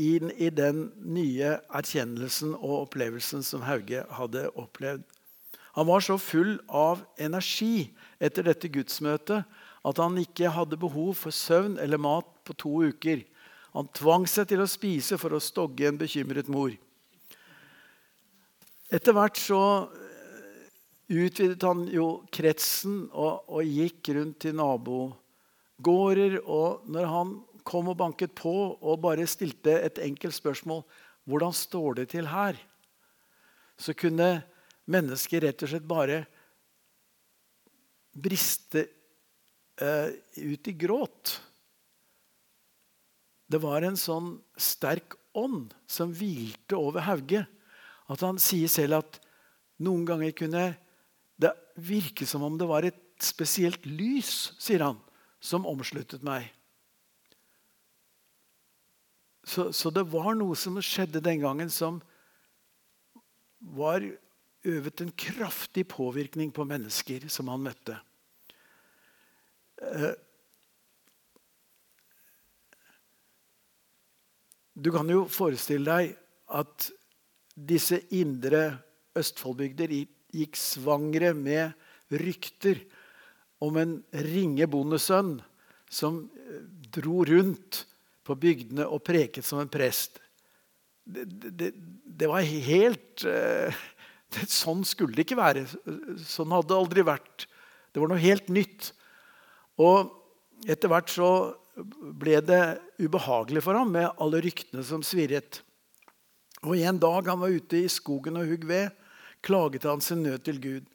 inn 0.00 0.30
i 0.36 0.50
den 0.52 0.90
nye 1.08 1.56
erkjennelsen 1.72 2.52
og 2.56 2.86
opplevelsen 2.86 3.44
som 3.44 3.64
Hauge 3.64 4.04
hadde 4.18 4.44
opplevd. 4.52 5.04
Han 5.76 5.88
var 5.88 6.04
så 6.04 6.16
full 6.20 6.56
av 6.72 7.02
energi 7.20 7.90
etter 8.20 8.46
dette 8.48 8.68
gudsmøtet 8.72 9.44
at 9.86 10.00
han 10.02 10.18
ikke 10.18 10.50
hadde 10.50 10.78
behov 10.80 11.14
for 11.20 11.34
søvn 11.34 11.76
eller 11.82 12.00
mat 12.02 12.26
på 12.46 12.56
to 12.58 12.72
uker. 12.90 13.22
Han 13.76 13.90
tvang 13.94 14.26
seg 14.30 14.48
til 14.50 14.62
å 14.62 14.70
spise 14.70 15.18
for 15.20 15.36
å 15.36 15.42
stogge 15.42 15.86
en 15.86 16.00
bekymret 16.00 16.48
mor. 16.50 16.72
Etter 18.90 19.14
hvert 19.14 19.38
så 19.38 19.60
utvidet 21.06 21.62
han 21.66 21.84
jo 21.90 22.08
kretsen 22.34 23.04
og, 23.12 23.46
og 23.46 23.62
gikk 23.66 24.10
rundt 24.16 24.40
til 24.42 24.56
nabogårder. 24.58 26.40
Og 26.42 26.86
når 26.90 27.10
han 27.10 27.34
kom 27.66 27.90
og 27.92 27.98
banket 28.00 28.34
på 28.38 28.54
og 28.74 29.02
bare 29.02 29.26
stilte 29.30 29.78
et 29.82 30.00
enkelt 30.02 30.34
spørsmål 30.34 30.82
hvordan 31.26 31.54
står 31.54 32.00
det 32.00 32.08
til 32.14 32.28
her? 32.30 32.58
Så 33.76 33.94
kunne 33.98 34.46
mennesker 34.86 35.42
rett 35.42 35.62
og 35.66 35.72
slett 35.72 35.86
bare 35.86 36.20
briste 38.16 38.86
eh, 38.86 38.95
ut 39.76 40.68
i 40.68 40.72
gråt. 40.72 41.36
Det 43.46 43.60
var 43.62 43.84
en 43.84 43.98
sånn 43.98 44.36
sterk 44.58 45.14
ånd 45.36 45.74
som 45.86 46.14
hvilte 46.16 46.78
over 46.78 47.04
Hauge. 47.06 47.44
At 48.10 48.22
han 48.24 48.40
sier 48.42 48.70
selv 48.70 49.02
at 49.02 49.18
noen 49.82 50.06
ganger 50.08 50.34
kunne 50.36 50.66
det 51.36 51.52
virke 51.76 52.26
som 52.26 52.46
om 52.46 52.56
det 52.58 52.68
var 52.68 52.86
et 52.88 53.02
spesielt 53.22 53.84
lys, 53.88 54.52
sier 54.60 54.84
han, 54.84 55.00
som 55.40 55.66
omsluttet 55.68 56.24
meg. 56.26 56.48
Så, 59.46 59.70
så, 59.70 59.92
det 59.94 60.08
var 60.10 60.34
noe 60.34 60.56
som 60.58 60.78
skjedde 60.82 61.22
den 61.22 61.44
gangen, 61.44 61.70
som 61.70 62.00
var 63.60 64.02
øvet 64.66 65.00
en 65.00 65.12
kraftig 65.14 65.86
påvirkning 65.92 66.50
på 66.50 66.66
mennesker 66.66 67.28
som 67.30 67.52
han 67.52 67.62
møtte. 67.62 68.00
Eh, 69.82 70.12
du 74.76 74.92
kan 74.94 75.08
jo 75.12 75.24
forestille 75.28 75.88
deg 75.88 76.14
at 76.56 76.90
disse 77.56 78.00
indre 78.16 78.68
Østfoldbygder 79.16 79.92
gikk 80.36 80.58
svangre 80.60 81.32
med 81.36 81.72
rykter 82.12 82.82
om 83.64 83.78
en 83.80 83.98
ringe 84.26 84.68
bondesønn 84.68 85.38
som 85.88 86.24
eh, 86.36 86.64
dro 86.92 87.24
rundt 87.28 87.84
på 88.26 88.36
bygdene 88.40 88.88
og 88.88 89.04
preket 89.06 89.46
som 89.46 89.60
en 89.62 89.70
prest. 89.70 90.20
Det, 91.06 91.24
det, 91.28 91.70
det 91.76 92.28
var 92.28 92.42
helt 92.42 93.22
det, 93.22 93.70
Sånn 94.50 94.82
skulle 94.84 95.14
det 95.14 95.26
ikke 95.26 95.38
være. 95.38 95.62
Sånn 96.26 96.50
hadde 96.52 96.72
det 96.72 96.80
aldri 96.80 97.04
vært. 97.06 97.46
Det 97.94 98.02
var 98.02 98.10
noe 98.10 98.20
helt 98.20 98.50
nytt. 98.52 98.90
Og 99.82 100.12
etter 100.68 100.90
hvert 100.90 101.12
så 101.12 101.30
ble 102.16 102.40
det 102.44 102.62
ubehagelig 103.02 103.62
for 103.64 103.76
ham 103.76 103.92
med 103.92 104.08
alle 104.22 104.40
ryktene 104.44 104.84
som 104.86 105.02
svirret. 105.04 105.60
Og 106.64 106.78
En 106.80 106.98
dag 106.98 107.28
han 107.28 107.40
var 107.40 107.52
ute 107.52 107.84
i 107.84 107.90
skogen 107.92 108.38
og 108.40 108.48
hugg 108.48 108.64
ved, 108.68 108.94
klaget 109.44 109.84
han 109.84 110.00
sin 110.00 110.24
nød 110.24 110.44
til 110.46 110.60
Gud. 110.60 110.86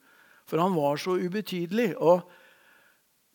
For 0.50 0.60
han 0.60 0.74
var 0.74 0.98
så 1.00 1.14
ubetydelig. 1.16 1.94
Og 2.02 2.26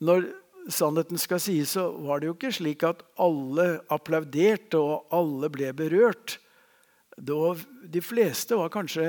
når 0.04 0.28
sannheten 0.70 1.18
skal 1.18 1.40
sies, 1.42 1.72
så 1.74 1.88
var 2.04 2.20
det 2.20 2.30
jo 2.30 2.36
ikke 2.36 2.54
slik 2.54 2.84
at 2.86 3.02
alle 3.18 3.80
applauderte 3.94 4.78
og 4.78 5.08
alle 5.16 5.50
ble 5.50 5.72
berørt. 5.74 6.38
De 7.18 8.04
fleste 8.04 8.60
var 8.60 8.74
kanskje 8.76 9.08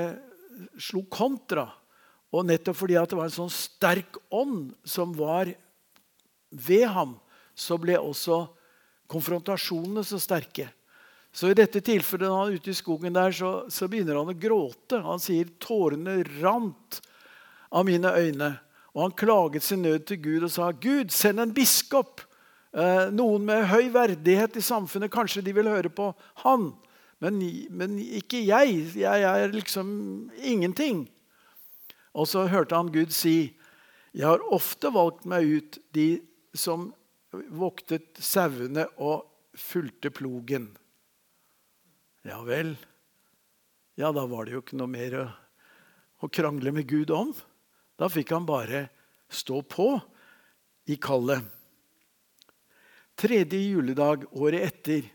slo 0.79 1.03
kontra. 1.11 1.67
Og 2.33 2.47
nettopp 2.47 2.77
fordi 2.79 2.97
det 2.97 3.17
var 3.17 3.27
en 3.27 3.35
sånn 3.35 3.53
sterk 3.53 4.17
ånd 4.31 4.71
som 4.87 5.13
var 5.17 5.51
ved 6.49 6.87
ham, 6.93 7.15
så 7.55 7.77
ble 7.81 7.97
også 7.99 8.43
konfrontasjonene 9.09 10.03
så 10.05 10.19
sterke. 10.21 10.69
Så 11.31 11.51
i 11.51 11.57
dette 11.57 11.81
tilfellet 11.85 12.25
når 12.29 12.39
han 12.39 12.49
er 12.49 12.61
ute 12.61 12.71
i 12.73 12.77
skogen 12.77 13.13
der, 13.13 13.33
så, 13.35 13.51
så 13.69 13.87
begynner 13.89 14.17
han 14.17 14.31
å 14.31 14.37
gråte. 14.37 15.01
Han 15.05 15.21
sier 15.21 15.51
tårene 15.61 16.23
rant 16.39 16.99
av 17.69 17.85
mine 17.85 18.09
øyne. 18.17 18.49
Og 18.95 19.03
han 19.05 19.17
klaget 19.17 19.63
sin 19.65 19.83
nød 19.85 20.07
til 20.09 20.21
Gud 20.23 20.47
og 20.47 20.51
sa, 20.51 20.71
'Gud, 20.71 21.13
send 21.13 21.39
en 21.39 21.53
biskop.' 21.53 22.25
Eh, 22.69 23.07
noen 23.09 23.47
med 23.47 23.65
høy 23.65 23.87
verdighet 23.89 24.59
i 24.59 24.61
samfunnet. 24.61 25.09
Kanskje 25.09 25.41
de 25.41 25.55
vil 25.57 25.69
høre 25.71 25.89
på 25.89 26.11
han. 26.43 26.67
Men, 27.17 27.39
men 27.73 27.95
ikke 27.97 28.43
jeg. 28.45 28.83
Jeg 28.93 29.23
er 29.25 29.49
liksom 29.49 30.29
ingenting. 30.37 31.07
Og 32.13 32.29
så 32.29 32.45
hørte 32.45 32.77
han 32.77 32.91
Gud 32.93 33.09
si, 33.09 33.55
'Jeg 34.13 34.25
har 34.25 34.53
ofte 34.53 34.93
valgt 34.93 35.25
meg 35.25 35.45
ut 35.45 35.77
de 35.93 36.21
som 36.53 36.89
voktet 37.31 38.19
sauene 38.23 38.87
og 38.97 39.27
fulgte 39.57 40.11
plogen.' 40.13 40.71
Ja 42.27 42.41
vel. 42.43 42.73
Ja, 43.95 44.11
da 44.11 44.25
var 44.27 44.45
det 44.45 44.53
jo 44.53 44.63
ikke 44.63 44.79
noe 44.79 44.91
mer 44.91 45.15
å, 45.15 45.27
å 46.23 46.27
krangle 46.31 46.71
med 46.75 46.87
Gud 46.87 47.11
om. 47.15 47.31
Da 47.99 48.09
fikk 48.11 48.33
han 48.35 48.47
bare 48.47 48.87
stå 49.31 49.61
på 49.67 49.93
i 50.89 50.97
kallet. 50.99 51.43
Tredje 53.19 53.59
juledag 53.59 54.23
året 54.31 54.69
etter 54.69 55.07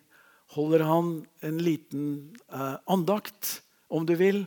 holder 0.55 0.85
han 0.85 1.13
en 1.45 1.61
liten 1.65 2.09
eh, 2.53 2.77
andakt, 2.91 3.63
om 3.89 4.05
du 4.07 4.15
vil, 4.19 4.45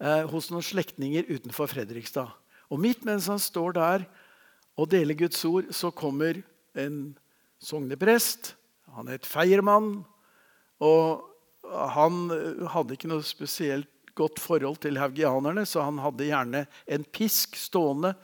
eh, 0.00 0.24
hos 0.30 0.48
noen 0.52 0.64
slektninger 0.64 1.28
utenfor 1.28 1.68
Fredrikstad. 1.70 2.32
Og 2.72 2.80
midt 2.80 3.04
mens 3.06 3.28
han 3.28 3.40
står 3.40 3.76
der 3.76 4.06
og 4.78 4.90
dele 4.92 5.16
Guds 5.18 5.40
ord, 5.48 5.72
så 5.74 5.90
kommer 5.90 6.38
en 6.78 7.16
sogneprest. 7.58 8.54
Han 8.94 9.10
er 9.10 9.18
et 9.18 9.26
feiermann. 9.26 10.04
Og 10.78 11.24
han 11.66 12.28
eh, 12.30 12.66
hadde 12.70 12.94
ikke 12.94 13.10
noe 13.10 13.26
spesielt 13.26 13.90
godt 14.18 14.40
forhold 14.42 14.80
til 14.82 14.98
haugianerne, 14.98 15.64
så 15.66 15.84
han 15.86 15.98
hadde 16.02 16.26
gjerne 16.26 16.64
en 16.90 17.06
pisk 17.14 17.58
stående 17.58 18.14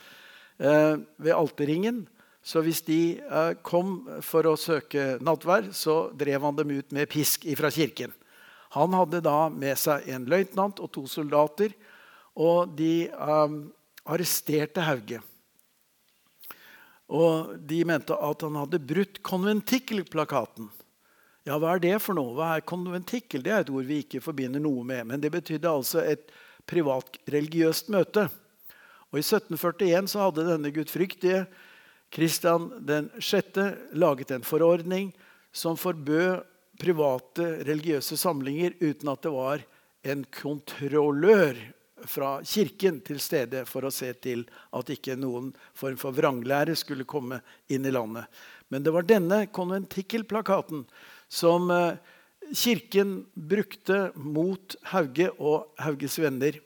eh, 0.59 0.97
ved 1.19 1.35
alterringen. 1.35 2.05
Så 2.45 2.61
hvis 2.65 2.83
de 2.87 3.17
eh, 3.19 3.53
kom 3.67 3.97
for 4.25 4.47
å 4.47 4.57
søke 4.61 5.15
nattverd, 5.25 5.73
så 5.75 6.11
drev 6.15 6.45
han 6.45 6.59
dem 6.59 6.75
ut 6.79 6.95
med 6.95 7.11
pisk 7.11 7.47
fra 7.59 7.71
kirken. 7.75 8.15
Han 8.75 8.95
hadde 8.97 9.23
da 9.25 9.49
med 9.55 9.79
seg 9.79 10.09
en 10.11 10.27
løytnant 10.31 10.83
og 10.83 10.91
to 10.95 11.07
soldater, 11.11 11.75
og 12.35 12.75
de 12.79 13.07
eh, 13.07 13.57
arresterte 14.05 14.85
Hauge. 14.85 15.23
Og 17.13 17.59
de 17.69 17.83
mente 17.85 18.17
at 18.17 18.47
han 18.47 18.57
hadde 18.57 18.81
brutt 18.81 19.21
konventikkelplakaten. 19.27 20.71
Ja, 21.45 21.59
hva 21.61 21.75
er 21.75 21.83
det 21.83 21.99
for 22.01 22.17
noe? 22.17 22.33
Hva 22.39 22.55
er 22.55 22.65
konventikkel? 22.65 23.43
Det 23.45 23.53
er 23.53 23.67
et 23.67 23.73
ord 23.73 23.85
vi 23.85 24.01
ikke 24.01 24.23
forbinder 24.25 24.63
noe 24.65 24.85
med. 24.89 25.05
Men 25.11 25.21
det 25.21 25.33
betydde 25.35 25.69
altså 25.69 26.01
et 26.01 26.33
privat 26.65 27.19
religiøst 27.29 27.91
møte. 27.93 28.31
Og 29.13 29.21
I 29.21 29.25
1741 29.27 30.09
så 30.11 30.25
hadde 30.25 30.49
denne 30.49 30.73
gudfryktige 30.75 31.45
Kristian 32.15 32.71
6. 33.21 33.61
laget 33.99 34.33
en 34.33 34.47
forordning 34.47 35.13
som 35.55 35.77
forbød 35.79 36.45
private 36.81 37.47
religiøse 37.69 38.17
samlinger 38.19 38.75
uten 38.81 39.13
at 39.13 39.23
det 39.23 39.33
var 39.35 39.63
en 40.05 40.25
kontrollør 40.35 41.59
fra 42.09 42.39
kirken 42.45 43.01
til 43.05 43.21
stede 43.23 43.65
for 43.69 43.87
å 43.87 43.93
se 43.95 44.11
til 44.25 44.45
at 44.75 44.91
ikke 44.93 45.17
noen 45.19 45.53
form 45.77 45.97
for 46.01 46.17
vranglære 46.17 46.77
skulle 46.79 47.09
komme 47.09 47.41
inn 47.73 47.87
i 47.87 47.95
landet. 47.95 48.29
Men 48.69 48.85
det 48.85 48.93
var 48.95 49.07
denne 49.09 49.45
konventikkelplakaten 49.55 50.85
som 51.33 51.71
eh, 51.73 51.97
Kirken 52.53 53.23
brukte 53.35 54.11
mot 54.21 54.75
Hauge 54.91 55.31
og 55.41 55.71
Hauges 55.81 56.19
venner 56.21 56.59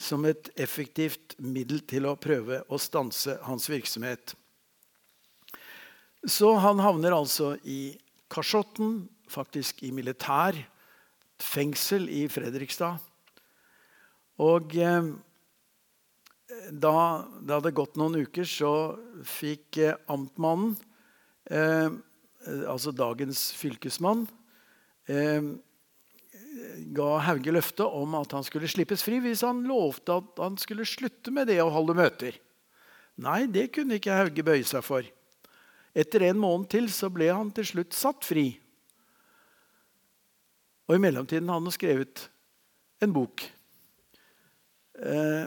som 0.00 0.24
et 0.26 0.48
effektivt 0.58 1.36
middel 1.38 1.84
til 1.86 2.08
å 2.10 2.16
prøve 2.18 2.64
å 2.66 2.80
stanse 2.82 3.36
hans 3.46 3.68
virksomhet. 3.70 4.34
Så 6.26 6.50
han 6.58 6.80
havner 6.82 7.14
altså 7.14 7.54
i 7.62 7.94
kasjotten, 8.32 9.04
faktisk 9.30 9.84
i 9.86 9.92
militær 9.94 10.56
fengsel 11.38 12.08
i 12.10 12.24
Fredrikstad. 12.32 12.98
Og 14.42 14.74
eh, 14.80 15.10
da 16.70 16.96
det 17.40 17.54
hadde 17.56 17.74
gått 17.76 17.98
noen 18.00 18.18
uker, 18.24 18.46
så 18.48 18.72
fikk 19.26 19.78
eh, 19.82 19.98
amtmannen, 20.10 20.74
eh, 21.50 21.90
altså 22.68 22.92
dagens 22.94 23.46
fylkesmann, 23.58 24.26
eh, 25.10 25.52
ga 26.94 27.10
Hauge 27.26 27.54
løfte 27.54 27.86
om 27.86 28.14
at 28.18 28.34
han 28.36 28.44
skulle 28.46 28.70
slippes 28.70 29.02
fri 29.04 29.18
hvis 29.22 29.42
han 29.46 29.64
lovte 29.66 30.20
at 30.20 30.42
han 30.42 30.58
skulle 30.60 30.86
slutte 30.86 31.32
med 31.34 31.48
det 31.50 31.60
å 31.62 31.72
holde 31.72 31.96
møter. 31.98 32.36
Nei, 33.22 33.44
det 33.50 33.70
kunne 33.74 33.98
ikke 33.98 34.18
Hauge 34.18 34.44
bøye 34.46 34.66
seg 34.66 34.84
for. 34.86 35.06
Etter 35.94 36.26
en 36.26 36.40
måned 36.42 36.66
til 36.72 36.88
så 36.90 37.10
ble 37.14 37.30
han 37.30 37.52
til 37.54 37.66
slutt 37.68 37.94
satt 37.94 38.26
fri. 38.26 38.48
Og 40.90 40.96
i 40.96 41.02
mellomtiden 41.02 41.48
hadde 41.48 41.70
han 41.70 41.74
skrevet 41.74 42.26
en 43.04 43.14
bok. 43.14 43.46
Eh, 45.04 45.46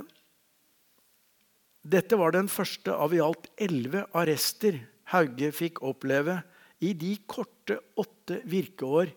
dette 1.87 2.19
var 2.19 2.35
den 2.35 2.49
første 2.51 2.93
av 2.93 3.13
i 3.15 3.21
alt 3.23 3.49
elleve 3.57 4.03
arrester 4.17 4.77
Hauge 5.13 5.49
fikk 5.55 5.79
oppleve 5.87 6.41
i 6.83 6.91
de 6.93 7.13
korte 7.25 7.79
åtte 7.97 8.41
virkeår 8.45 9.13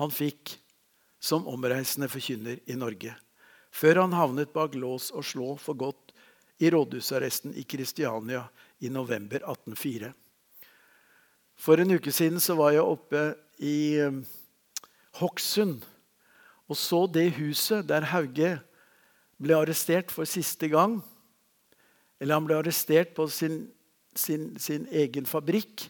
han 0.00 0.10
fikk 0.10 0.56
som 1.22 1.46
omreisende 1.48 2.08
forkynner 2.10 2.58
i 2.66 2.76
Norge, 2.78 3.12
før 3.70 4.02
han 4.02 4.16
havnet 4.16 4.54
bak 4.56 4.74
lås 4.74 5.10
og 5.14 5.24
slå 5.24 5.54
for 5.60 5.78
godt 5.78 6.14
i 6.58 6.70
rådhusarresten 6.72 7.54
i 7.54 7.64
Kristiania 7.68 8.46
i 8.80 8.90
november 8.90 9.44
1804. 9.44 10.10
For 11.56 11.80
en 11.80 11.96
uke 11.96 12.12
siden 12.12 12.40
var 12.58 12.74
jeg 12.74 12.84
oppe 12.84 13.22
i 13.64 13.76
eh, 14.00 14.22
Hokksund 15.20 15.84
og 16.66 16.76
så 16.76 17.04
det 17.06 17.36
huset 17.38 17.86
der 17.88 18.08
Hauge 18.10 18.56
ble 19.42 19.56
arrestert 19.56 20.12
for 20.14 20.28
siste 20.28 20.68
gang. 20.72 20.98
Eller 22.20 22.38
han 22.38 22.46
ble 22.48 22.56
arrestert 22.58 23.12
på 23.16 23.26
sin, 23.32 23.66
sin, 24.16 24.54
sin 24.60 24.86
egen 24.88 25.28
fabrikk, 25.28 25.88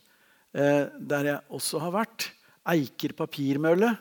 eh, 0.56 0.90
der 0.98 1.30
jeg 1.30 1.54
også 1.54 1.82
har 1.84 1.94
vært. 2.00 2.30
Eiker 2.66 3.14
papirmølle, 3.14 3.92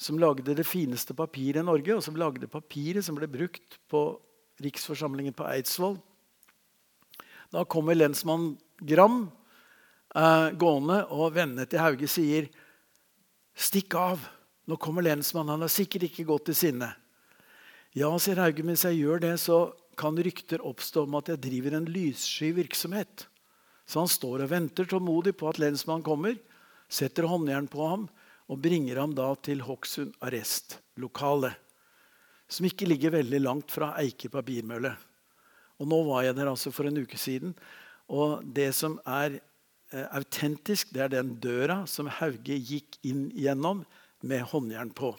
som 0.00 0.18
lagde 0.18 0.56
det 0.56 0.64
fineste 0.66 1.14
papiret 1.16 1.60
i 1.60 1.66
Norge, 1.66 1.98
og 1.98 2.02
som 2.04 2.16
lagde 2.16 2.48
papiret 2.50 3.04
som 3.04 3.18
ble 3.18 3.28
brukt 3.28 3.76
på 3.92 4.06
riksforsamlingen 4.64 5.36
på 5.36 5.46
Eidsvoll. 5.50 5.98
Da 7.52 7.66
kommer 7.68 7.94
lensmann 7.94 8.54
Gram 8.80 9.26
eh, 10.16 10.48
gående, 10.56 11.04
og 11.12 11.36
vennene 11.36 11.68
til 11.68 11.84
Hauge 11.84 12.08
sier 12.10 12.48
'Stikk 13.54 13.94
av! 13.94 14.24
Nå 14.66 14.74
kommer 14.80 15.04
lensmannen. 15.04 15.52
Han 15.52 15.62
har 15.62 15.70
sikkert 15.70 16.08
ikke 16.08 16.26
gått 16.26 16.48
til 16.48 16.56
sinne.' 16.58 17.03
Ja, 17.94 18.08
sier 18.18 18.40
Hauge, 18.42 18.64
mens 18.66 18.82
jeg 18.82 19.04
gjør 19.04 19.20
det, 19.22 19.36
så 19.38 19.68
kan 19.94 20.16
rykter 20.18 20.64
oppstå 20.66 21.04
om 21.06 21.14
at 21.14 21.28
jeg 21.30 21.38
driver 21.44 21.76
en 21.78 21.84
lyssky 21.86 22.48
virksomhet. 22.56 23.28
Så 23.86 24.00
han 24.02 24.10
står 24.10 24.42
og 24.42 24.50
venter 24.50 24.88
tålmodig 24.90 25.36
på 25.38 25.46
at 25.46 25.60
lensmannen 25.62 26.02
kommer, 26.02 26.34
setter 26.90 27.28
håndjern 27.30 27.68
på 27.70 27.86
ham 27.86 28.08
og 28.50 28.58
bringer 28.64 28.98
ham 28.98 29.14
da 29.14 29.28
til 29.46 29.62
Hokksund 29.62 30.10
arrestlokale, 30.26 31.52
som 32.50 32.66
ikke 32.66 32.88
ligger 32.90 33.14
veldig 33.14 33.40
langt 33.44 33.70
fra 33.70 33.92
Eike 34.02 34.26
papirmølle. 34.32 34.90
Og 35.78 35.86
nå 35.86 36.00
var 36.08 36.26
jeg 36.26 36.34
der 36.40 36.50
altså 36.50 36.72
for 36.74 36.90
en 36.90 36.98
uke 36.98 37.18
siden. 37.20 37.54
Og 38.10 38.42
det 38.58 38.72
som 38.74 38.98
er 39.06 39.38
eh, 39.38 40.08
autentisk, 40.10 40.90
det 40.90 41.06
er 41.06 41.14
den 41.14 41.36
døra 41.38 41.84
som 41.86 42.10
Hauge 42.18 42.58
gikk 42.58 42.98
inn 43.06 43.28
gjennom 43.38 43.86
med 44.26 44.42
håndjern 44.50 44.90
på. 44.90 45.14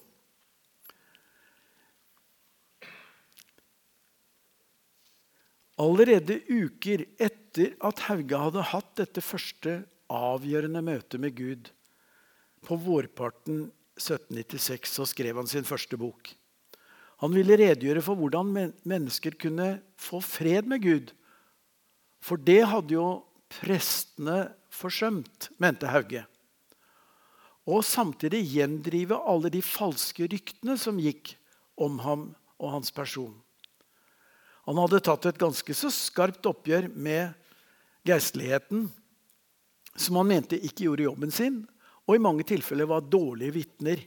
Allerede 5.82 6.40
uker 6.48 7.04
etter 7.20 7.74
at 7.84 8.06
Hauge 8.08 8.40
hadde 8.40 8.64
hatt 8.72 8.94
dette 9.00 9.24
første 9.24 9.82
avgjørende 10.12 10.82
møtet 10.86 11.20
med 11.20 11.36
Gud, 11.36 11.72
på 12.66 12.78
vårparten 12.80 13.68
1796 14.00 14.96
så 14.98 15.06
skrev 15.08 15.38
han 15.40 15.50
sin 15.50 15.68
første 15.68 15.98
bok. 16.00 16.32
Han 17.24 17.36
ville 17.36 17.58
redegjøre 17.60 18.04
for 18.04 18.20
hvordan 18.20 18.74
mennesker 18.88 19.38
kunne 19.40 19.80
få 20.00 20.20
fred 20.24 20.68
med 20.68 20.84
Gud. 20.84 21.14
For 22.24 22.42
det 22.42 22.64
hadde 22.68 22.96
jo 22.96 23.08
prestene 23.62 24.50
forsømt, 24.74 25.52
mente 25.62 25.88
Hauge. 25.88 26.26
Og 27.66 27.86
samtidig 27.88 28.44
gjendrive 28.52 29.18
alle 29.26 29.50
de 29.54 29.62
falske 29.66 30.28
ryktene 30.30 30.76
som 30.78 31.00
gikk 31.02 31.34
om 31.82 31.98
ham 32.04 32.28
og 32.60 32.76
hans 32.76 32.92
person. 32.94 33.34
Han 34.66 34.80
hadde 34.82 35.02
tatt 35.06 35.28
et 35.30 35.40
ganske 35.42 35.78
så 35.78 35.92
skarpt 35.94 36.46
oppgjør 36.50 36.90
med 36.94 37.34
geistligheten, 38.06 38.88
som 39.96 40.20
han 40.20 40.30
mente 40.30 40.58
ikke 40.58 40.88
gjorde 40.88 41.06
jobben 41.06 41.34
sin, 41.34 41.62
og 42.06 42.18
i 42.18 42.22
mange 42.22 42.46
tilfeller 42.48 42.90
var 42.90 43.06
dårlige 43.10 43.56
vitner 43.56 44.02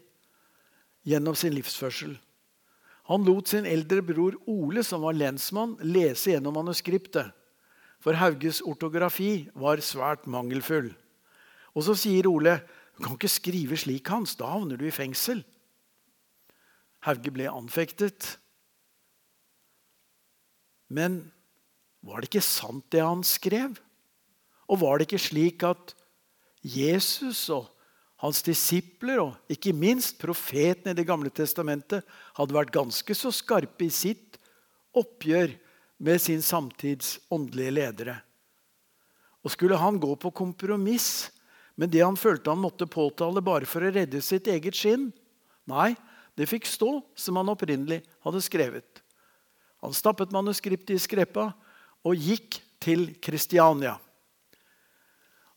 gjennom 1.08 1.36
sin 1.38 1.54
livsførsel. 1.54 2.16
Han 3.08 3.24
lot 3.24 3.48
sin 3.48 3.66
eldre 3.66 4.02
bror 4.04 4.36
Ole, 4.50 4.82
som 4.84 5.06
var 5.06 5.16
lensmann, 5.16 5.78
lese 5.80 6.34
gjennom 6.34 6.58
manuskriptet. 6.58 7.30
For 8.04 8.18
Hauges 8.20 8.60
ortografi 8.62 9.48
var 9.56 9.80
svært 9.82 10.28
mangelfull. 10.30 10.92
Og 11.74 11.86
så 11.86 11.94
sier 11.96 12.28
Ole, 12.28 12.60
'Du 12.98 13.04
kan 13.04 13.14
ikke 13.14 13.30
skrive 13.30 13.76
slik, 13.76 14.08
Hans. 14.08 14.34
Da 14.34 14.46
havner 14.46 14.76
du 14.76 14.84
i 14.84 14.90
fengsel.' 14.90 15.44
Hauge 17.00 17.30
ble 17.30 17.46
anfektet. 17.46 18.38
Men 20.88 21.20
var 22.04 22.20
det 22.20 22.30
ikke 22.30 22.44
sant, 22.44 22.86
det 22.92 23.04
han 23.04 23.24
skrev? 23.26 23.76
Og 24.68 24.80
var 24.82 24.98
det 24.98 25.08
ikke 25.08 25.22
slik 25.22 25.64
at 25.66 25.94
Jesus 26.64 27.46
og 27.54 27.68
hans 28.22 28.42
disipler 28.42 29.22
og 29.22 29.52
ikke 29.52 29.74
minst 29.76 30.18
profetene 30.20 30.92
i 30.92 30.98
Det 30.98 31.06
gamle 31.06 31.30
testamentet 31.30 32.06
hadde 32.36 32.56
vært 32.56 32.74
ganske 32.74 33.14
så 33.14 33.30
skarpe 33.34 33.86
i 33.86 33.94
sitt 33.94 34.38
oppgjør 34.96 35.54
med 36.02 36.22
sin 36.22 36.42
samtids 36.42 37.18
åndelige 37.30 37.74
ledere. 37.74 38.16
Og 39.42 39.54
Skulle 39.54 39.78
han 39.78 40.00
gå 40.02 40.14
på 40.18 40.32
kompromiss 40.34 41.30
med 41.78 41.92
det 41.94 42.02
han 42.02 42.18
følte 42.18 42.50
han 42.50 42.62
måtte 42.62 42.90
påtale 42.90 43.42
bare 43.44 43.68
for 43.70 43.86
å 43.86 43.92
redde 43.94 44.20
sitt 44.22 44.50
eget 44.50 44.74
skinn? 44.74 45.12
Nei, 45.70 45.94
det 46.34 46.48
fikk 46.50 46.66
stå 46.66 46.98
som 47.18 47.38
han 47.38 47.50
opprinnelig 47.50 48.02
hadde 48.26 48.42
skrevet. 48.42 49.02
Han 49.84 49.94
stappet 49.94 50.34
manuskriptet 50.34 50.96
i 50.96 51.02
skreppa 51.02 51.50
og 52.06 52.14
gikk 52.18 52.60
til 52.82 53.10
Kristiania. 53.22 53.96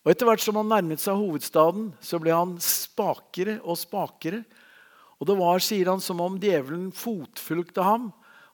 Og 0.01 0.13
Etter 0.13 0.25
hvert 0.25 0.41
som 0.41 0.57
han 0.57 0.69
nærmet 0.71 1.01
seg 1.01 1.17
hovedstaden, 1.17 1.91
så 2.01 2.17
ble 2.21 2.33
han 2.33 2.55
spakere 2.63 3.59
og 3.61 3.77
spakere. 3.77 4.41
Og 5.21 5.29
det 5.29 5.37
var, 5.37 5.61
sier 5.61 5.91
han, 5.91 6.01
som 6.01 6.21
om 6.23 6.39
djevelen 6.41 6.89
fotfulgte 6.95 7.85
ham 7.85 8.09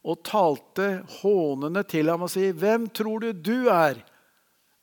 og 0.07 0.23
talte 0.27 1.01
hånende 1.21 1.83
til 1.87 2.11
ham 2.11 2.25
og 2.27 2.31
sier, 2.31 2.53
'Hvem 2.53 2.89
tror 2.91 3.19
du 3.23 3.31
du 3.31 3.69
er, 3.71 4.03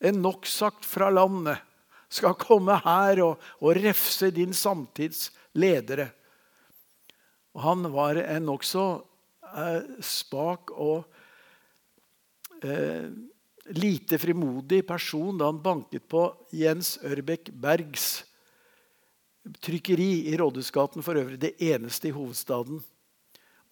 en 0.01 0.23
noksagt 0.23 0.85
fra 0.85 1.11
landet, 1.11 1.61
skal 2.09 2.35
komme 2.35 2.77
her 2.85 3.23
og, 3.25 3.41
og 3.61 3.77
refse 3.77 4.31
din 4.31 4.53
samtids 4.53 5.31
ledere?' 5.55 6.13
Og 7.55 7.61
han 7.63 7.93
var 7.93 8.17
en 8.17 8.47
nokså 8.47 9.05
eh, 9.55 9.83
spak 10.05 10.75
og 10.75 11.05
eh, 12.63 13.09
lite 13.75 14.19
frimodig 14.21 14.83
person 14.87 15.39
da 15.39 15.49
han 15.49 15.63
banket 15.63 16.07
på 16.11 16.27
Jens 16.53 16.97
Ørbekk 17.05 17.51
Bergs 17.53 18.25
trykkeri 19.65 20.31
i 20.31 20.37
Rådhusgaten, 20.41 21.03
for 21.05 21.21
øvrig 21.21 21.41
det 21.41 21.55
eneste 21.61 22.09
i 22.09 22.15
hovedstaden, 22.17 22.81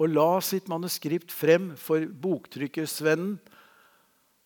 og 0.00 0.10
la 0.10 0.40
sitt 0.44 0.68
manuskript 0.68 1.32
frem 1.32 1.72
for 1.76 2.04
boktrykkersvennen. 2.04 3.38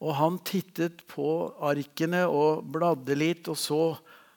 Og 0.04 0.12
han 0.18 0.36
tittet 0.44 1.00
på 1.08 1.48
arkene 1.64 2.26
og 2.28 2.66
bladde 2.68 3.14
litt 3.16 3.48
og 3.48 3.56
så 3.56 3.82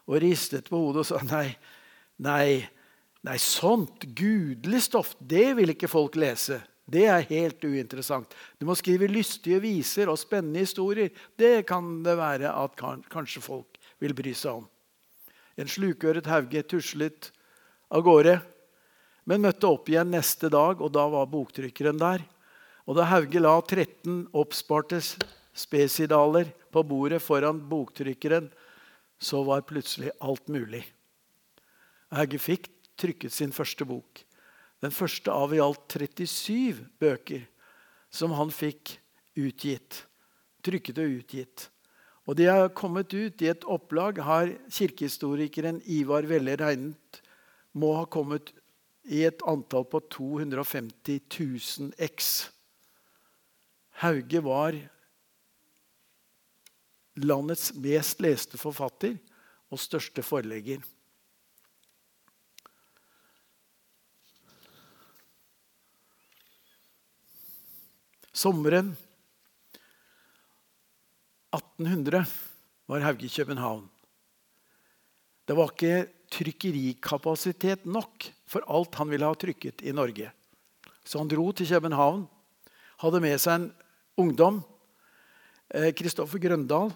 og 0.10 0.22
ristet 0.24 0.70
på 0.72 0.80
hodet 0.80 1.04
og 1.04 1.08
sa 1.10 1.20
nei, 1.28 1.50
nei, 2.24 2.64
nei, 3.28 3.36
sånt 3.44 4.08
gudelig 4.16 4.86
stoff, 4.88 5.12
det 5.20 5.52
vil 5.60 5.76
ikke 5.76 5.92
folk 5.92 6.16
lese. 6.18 6.62
Det 6.90 7.06
er 7.06 7.28
helt 7.30 7.64
uinteressant. 7.64 8.32
Du 8.58 8.66
må 8.66 8.76
skrive 8.78 9.10
lystige 9.10 9.60
viser 9.62 10.10
og 10.10 10.20
spennende 10.20 10.64
historier. 10.64 11.12
Det 11.38 11.68
kan 11.70 12.00
det 12.06 12.16
være 12.18 12.52
at 12.52 12.78
kanskje 13.12 13.44
folk 13.46 13.80
vil 14.02 14.16
bry 14.18 14.34
seg 14.34 14.64
om. 14.64 14.68
En 15.60 15.70
slukøret 15.70 16.30
Hauge 16.32 16.64
tuslet 16.72 17.30
av 17.92 18.06
gårde, 18.06 18.38
men 19.30 19.44
møtte 19.44 19.70
opp 19.70 19.90
igjen 19.92 20.10
neste 20.14 20.50
dag, 20.50 20.80
og 20.82 20.94
da 20.96 21.06
var 21.12 21.30
boktrykkeren 21.30 22.00
der. 22.00 22.24
Og 22.90 22.98
da 22.98 23.06
Hauge 23.10 23.42
la 23.42 23.54
13 23.62 24.32
oppsparte 24.34 25.02
spesidaler 25.54 26.50
på 26.74 26.84
bordet 26.88 27.22
foran 27.22 27.60
boktrykkeren, 27.70 28.48
så 29.20 29.44
var 29.44 29.68
plutselig 29.68 30.14
alt 30.24 30.48
mulig. 30.50 30.86
Hauge 32.16 32.40
fikk 32.42 32.72
trykket 32.98 33.36
sin 33.36 33.54
første 33.54 33.86
bok. 33.86 34.24
Den 34.80 34.94
første 34.96 35.34
av 35.34 35.54
i 35.54 35.62
alt 35.64 35.84
37 35.92 36.86
bøker 37.02 37.44
som 38.10 38.34
han 38.38 38.52
fikk 38.54 38.96
utgitt. 39.40 40.06
Trykket 40.66 41.02
og 41.02 41.18
utgitt. 41.20 41.68
Og 42.30 42.38
de 42.38 42.46
har 42.46 42.70
kommet 42.78 43.14
ut 43.14 43.42
i 43.42 43.50
et 43.50 43.66
opplag, 43.66 44.20
har 44.22 44.52
kirkehistorikeren 44.70 45.82
Ivar 45.90 46.28
Velle 46.30 46.56
regnet 46.60 47.22
må 47.74 47.94
ha 47.98 48.06
kommet 48.06 48.52
i 49.10 49.24
et 49.26 49.42
antall 49.50 49.88
på 49.90 50.02
250 50.14 51.20
000 51.26 51.94
x. 52.06 52.50
Hauge 54.04 54.42
var 54.46 54.78
landets 57.20 57.74
mest 57.76 58.22
leste 58.24 58.60
forfatter 58.62 59.18
og 59.70 59.82
største 59.82 60.24
forlegger. 60.24 60.84
Sommeren 68.40 68.94
1800 71.52 72.24
var 72.88 73.04
Hauge 73.04 73.28
i 73.28 73.30
København. 73.34 73.90
Det 75.44 75.52
var 75.58 75.74
ikke 75.74 76.08
trykkerikapasitet 76.32 77.84
nok 77.84 78.32
for 78.48 78.64
alt 78.64 78.96
han 78.96 79.12
ville 79.12 79.28
ha 79.28 79.36
trykket 79.36 79.84
i 79.84 79.92
Norge. 79.92 80.32
Så 81.04 81.20
han 81.20 81.28
dro 81.28 81.52
til 81.52 81.68
København, 81.68 82.32
hadde 83.04 83.20
med 83.28 83.36
seg 83.44 83.60
en 83.60 83.76
ungdom, 84.24 84.64
Kristoffer 86.00 86.40
Grøndal, 86.40 86.96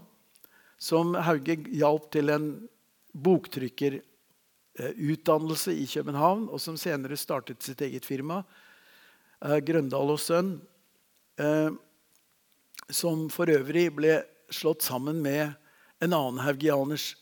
som 0.79 1.11
Hauge 1.27 1.59
hjalp 1.75 2.07
til 2.15 2.31
en 2.31 2.71
boktrykkerutdannelse 3.11 5.75
i 5.75 5.83
København, 5.91 6.47
og 6.47 6.55
som 6.63 6.79
senere 6.79 7.19
startet 7.19 7.59
sitt 7.67 7.83
eget 7.83 8.07
firma, 8.07 8.47
Grøndal 9.43 10.07
og 10.13 10.21
Sønn, 10.23 10.63
som 12.93 13.25
for 13.33 13.49
øvrig 13.49 13.87
ble 13.95 14.19
slått 14.53 14.85
sammen 14.85 15.21
med 15.23 15.55
en 16.03 16.13
annen 16.13 16.43
haugianers 16.43 17.13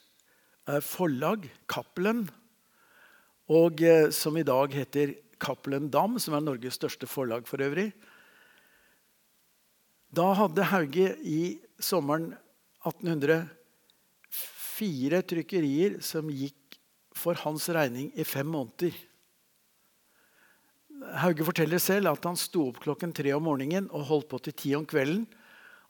forlag, 0.84 1.48
Cappelen, 1.72 2.26
og 3.52 3.84
som 4.16 4.38
i 4.40 4.46
dag 4.48 4.76
heter 4.76 5.16
Cappelen 5.42 5.90
Dam, 5.92 6.20
som 6.20 6.36
er 6.38 6.44
Norges 6.44 6.78
største 6.80 7.08
forlag 7.10 7.48
for 7.50 7.64
øvrig. 7.64 7.90
Da 10.12 10.34
hadde 10.36 10.68
Hauge 10.68 11.14
i 11.24 11.42
sommeren 11.80 12.34
1800 12.84 13.46
fire 14.32 15.22
trykkerier 15.24 16.00
som 16.04 16.30
gikk 16.32 16.80
for 17.16 17.38
hans 17.44 17.68
regning 17.72 18.10
i 18.18 18.26
fem 18.28 18.50
måneder. 18.50 18.96
Hauge 21.02 21.46
forteller 21.46 21.82
selv 21.82 22.12
at 22.12 22.26
han 22.28 22.38
sto 22.38 22.68
opp 22.70 22.82
klokken 22.84 23.14
tre 23.16 23.32
om 23.34 23.46
morgenen 23.48 23.90
og 23.90 24.06
holdt 24.10 24.30
på 24.32 24.40
til 24.46 24.56
ti 24.58 24.74
om 24.78 24.86
kvelden. 24.86 25.26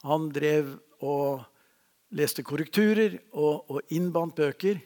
Han 0.08 0.30
drev 0.34 0.78
og 1.04 1.43
leste 2.15 2.45
korrekturer 2.47 3.17
og, 3.32 3.67
og 3.71 3.93
innbandt 3.93 4.38
bøker. 4.39 4.80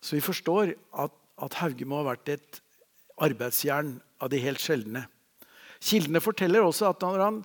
Så 0.00 0.16
vi 0.16 0.24
forstår 0.24 0.72
at, 1.04 1.14
at 1.44 1.60
Hauge 1.60 1.86
må 1.88 2.00
ha 2.00 2.08
vært 2.12 2.32
et 2.36 2.60
arbeidsjern 3.18 3.96
av 4.22 4.30
de 4.32 4.40
helt 4.42 4.62
sjeldne. 4.62 5.04
Kildene 5.78 6.22
forteller 6.22 6.64
også 6.64 6.88
at 6.90 7.04
når 7.04 7.22
han 7.22 7.40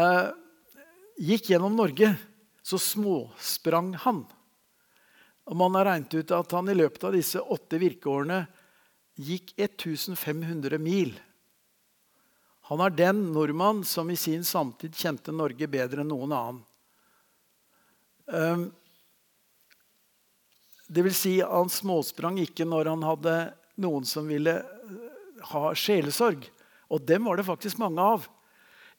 eh, 0.00 0.28
gikk 1.30 1.50
gjennom 1.52 1.76
Norge, 1.76 2.14
så 2.64 2.78
småsprang 2.80 3.94
han. 4.04 4.22
Og 5.50 5.56
Man 5.58 5.74
har 5.74 5.88
regnet 5.88 6.14
ut 6.14 6.32
at 6.36 6.52
han 6.54 6.70
i 6.70 6.76
løpet 6.76 7.04
av 7.08 7.16
disse 7.16 7.40
åtte 7.40 7.80
virkeårene 7.80 8.44
gikk 9.24 9.54
1500 9.56 10.80
mil. 10.82 11.14
Han 12.70 12.82
er 12.84 12.92
den 12.94 13.22
nordmann 13.34 13.84
som 13.84 14.10
i 14.10 14.18
sin 14.18 14.44
samtid 14.46 14.94
kjente 14.94 15.34
Norge 15.34 15.66
bedre 15.70 16.04
enn 16.04 16.12
noen 16.12 16.34
annen. 16.36 16.60
Ehm, 18.30 18.68
det 20.86 21.02
vil 21.06 21.14
si, 21.14 21.32
han 21.42 21.70
småsprang 21.70 22.38
ikke 22.42 22.66
når 22.66 22.92
han 22.92 23.06
hadde 23.06 23.34
noen 23.82 24.06
som 24.06 24.30
ville 24.30 24.56
eh, 24.60 25.00
ha 25.52 25.70
sjelesorg. 25.74 26.46
Og 26.90 27.02
dem 27.06 27.26
var 27.26 27.38
det 27.38 27.46
faktisk 27.46 27.78
mange 27.82 28.02
av. 28.02 28.28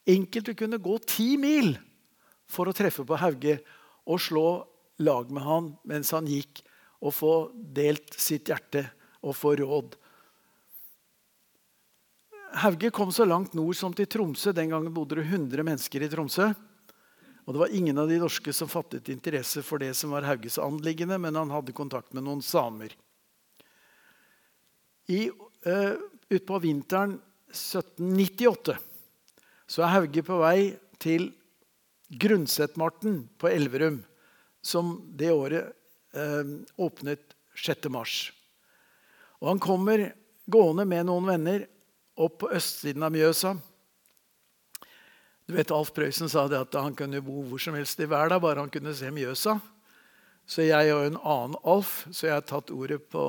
Enkelte 0.08 0.56
kunne 0.58 0.82
gå 0.82 0.98
ti 1.08 1.36
mil 1.40 1.76
for 2.52 2.68
å 2.68 2.76
treffe 2.76 3.06
på 3.08 3.20
Hauge 3.22 3.60
og 4.04 4.20
slå 4.24 4.48
lag 5.04 5.32
med 5.32 5.46
han 5.46 5.72
mens 5.88 6.12
han 6.16 6.28
gikk, 6.30 6.64
og 7.02 7.16
få 7.18 7.34
delt 7.56 8.14
sitt 8.20 8.52
hjerte 8.52 8.84
og 9.26 9.34
få 9.38 9.56
råd. 9.58 9.96
Hauge 12.54 12.90
kom 12.92 13.12
så 13.12 13.26
langt 13.26 13.54
nord 13.54 13.76
som 13.76 13.94
til 13.96 14.08
Tromsø. 14.12 14.52
Den 14.52 14.74
gangen 14.74 14.94
bodde 14.94 15.16
det 15.16 15.28
100 15.30 15.64
mennesker 15.64 16.04
i 16.04 16.10
Tromsø. 16.12 16.50
Og 17.46 17.54
Det 17.54 17.60
var 17.60 17.74
ingen 17.74 17.98
av 17.98 18.10
de 18.10 18.20
norske 18.20 18.54
som 18.54 18.70
fattet 18.70 19.10
interesse 19.10 19.64
for 19.64 19.82
det 19.82 19.94
som 19.98 20.12
var 20.12 20.28
Hauges 20.28 20.60
anliggende, 20.62 21.18
men 21.18 21.36
han 21.36 21.50
hadde 21.52 21.74
kontakt 21.74 22.14
med 22.14 22.24
noen 22.28 22.44
samer. 22.44 22.94
I, 25.08 25.32
uh, 25.68 25.96
Utpå 26.32 26.60
vinteren 26.64 27.18
1798 27.52 28.78
så 29.68 29.84
er 29.84 29.94
Hauge 29.96 30.24
på 30.24 30.38
vei 30.40 30.72
til 31.02 31.32
Grundsetmarten 32.12 33.26
på 33.40 33.50
Elverum, 33.52 34.02
som 34.62 34.98
det 35.16 35.32
året 35.32 35.72
uh, 36.16 36.56
åpnet 36.80 37.36
6. 37.56 37.90
mars. 37.92 38.16
Og 39.42 39.54
han 39.54 39.64
kommer 39.64 40.12
gående 40.52 40.86
med 40.88 41.08
noen 41.08 41.32
venner 41.32 41.68
opp 42.20 42.42
på 42.44 42.52
østsiden 42.56 43.04
av 43.06 43.14
Mjøsa. 43.14 43.56
Du 45.48 45.56
vet, 45.56 45.72
Alf 45.74 45.92
Prøysen 45.96 46.30
sa 46.32 46.46
det 46.48 46.60
at 46.64 46.78
han 46.80 46.96
kunne 46.96 47.24
bo 47.26 47.42
hvor 47.44 47.60
som 47.62 47.76
helst 47.76 48.00
i 48.00 48.10
verden, 48.10 48.42
bare 48.44 48.64
han 48.64 48.72
kunne 48.72 48.94
se 48.96 49.10
Mjøsa. 49.12 49.58
Så 50.48 50.66
jeg 50.68 50.94
og 50.94 51.06
en 51.06 51.20
annen 51.20 51.58
Alf, 51.68 52.06
så 52.12 52.28
jeg 52.28 52.38
har 52.38 52.48
tatt 52.48 52.72
ordet 52.74 53.02
på 53.12 53.26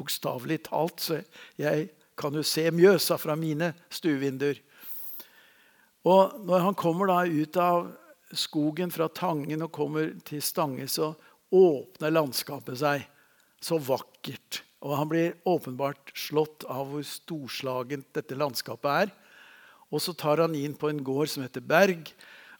bokstavelig 0.00 0.62
talt. 0.68 1.00
Så 1.00 1.20
jeg 1.60 1.90
kan 2.18 2.36
jo 2.36 2.44
se 2.46 2.66
Mjøsa 2.72 3.18
fra 3.20 3.36
mine 3.38 3.72
stuevinduer. 3.92 4.60
Og 6.08 6.40
når 6.48 6.64
han 6.64 6.78
kommer 6.78 7.10
da 7.10 7.22
ut 7.28 7.56
av 7.60 7.90
skogen 8.32 8.92
fra 8.94 9.10
Tangen 9.12 9.66
og 9.66 9.72
kommer 9.74 10.14
til 10.24 10.42
Stange, 10.44 10.86
så 10.88 11.12
åpner 11.50 12.14
landskapet 12.14 12.78
seg 12.80 13.04
så 13.60 13.76
vakkert. 13.82 14.62
Og 14.80 14.96
han 14.96 15.08
blir 15.10 15.34
åpenbart 15.48 16.12
slått 16.16 16.64
av 16.64 16.88
hvor 16.88 17.04
storslagent 17.04 18.08
dette 18.16 18.38
landskapet 18.38 18.90
er. 19.04 19.12
Og 19.92 20.00
så 20.00 20.14
tar 20.16 20.40
han 20.40 20.54
inn 20.56 20.76
på 20.78 20.88
en 20.88 21.02
gård 21.04 21.28
som 21.32 21.44
heter 21.44 21.64
Berg. 21.64 22.08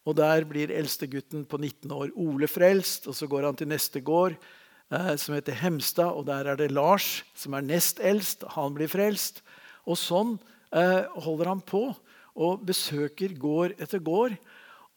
Og 0.04 0.16
der 0.18 0.44
blir 0.48 0.72
eldstegutten 0.74 1.46
på 1.48 1.60
19 1.60 1.92
år 1.96 2.12
Ole 2.18 2.48
frelst. 2.50 3.08
Og 3.08 3.16
så 3.16 3.28
går 3.30 3.48
han 3.48 3.56
til 3.56 3.70
neste 3.70 4.02
gård, 4.04 4.36
eh, 4.92 5.14
som 5.16 5.34
heter 5.36 5.56
Hemstad. 5.62 6.12
Og 6.12 6.26
der 6.26 6.52
er 6.52 6.60
det 6.60 6.72
Lars, 6.72 7.22
som 7.34 7.54
er 7.54 7.64
nest 7.64 8.00
eldst. 8.00 8.44
Han 8.56 8.76
blir 8.76 8.90
frelst. 8.90 9.40
Og 9.86 9.96
sånn 9.96 10.38
eh, 10.72 11.06
holder 11.24 11.54
han 11.54 11.64
på. 11.64 11.94
Og 12.36 12.64
besøker 12.66 13.32
gård 13.32 13.80
etter 13.80 14.02
gård. 14.02 14.36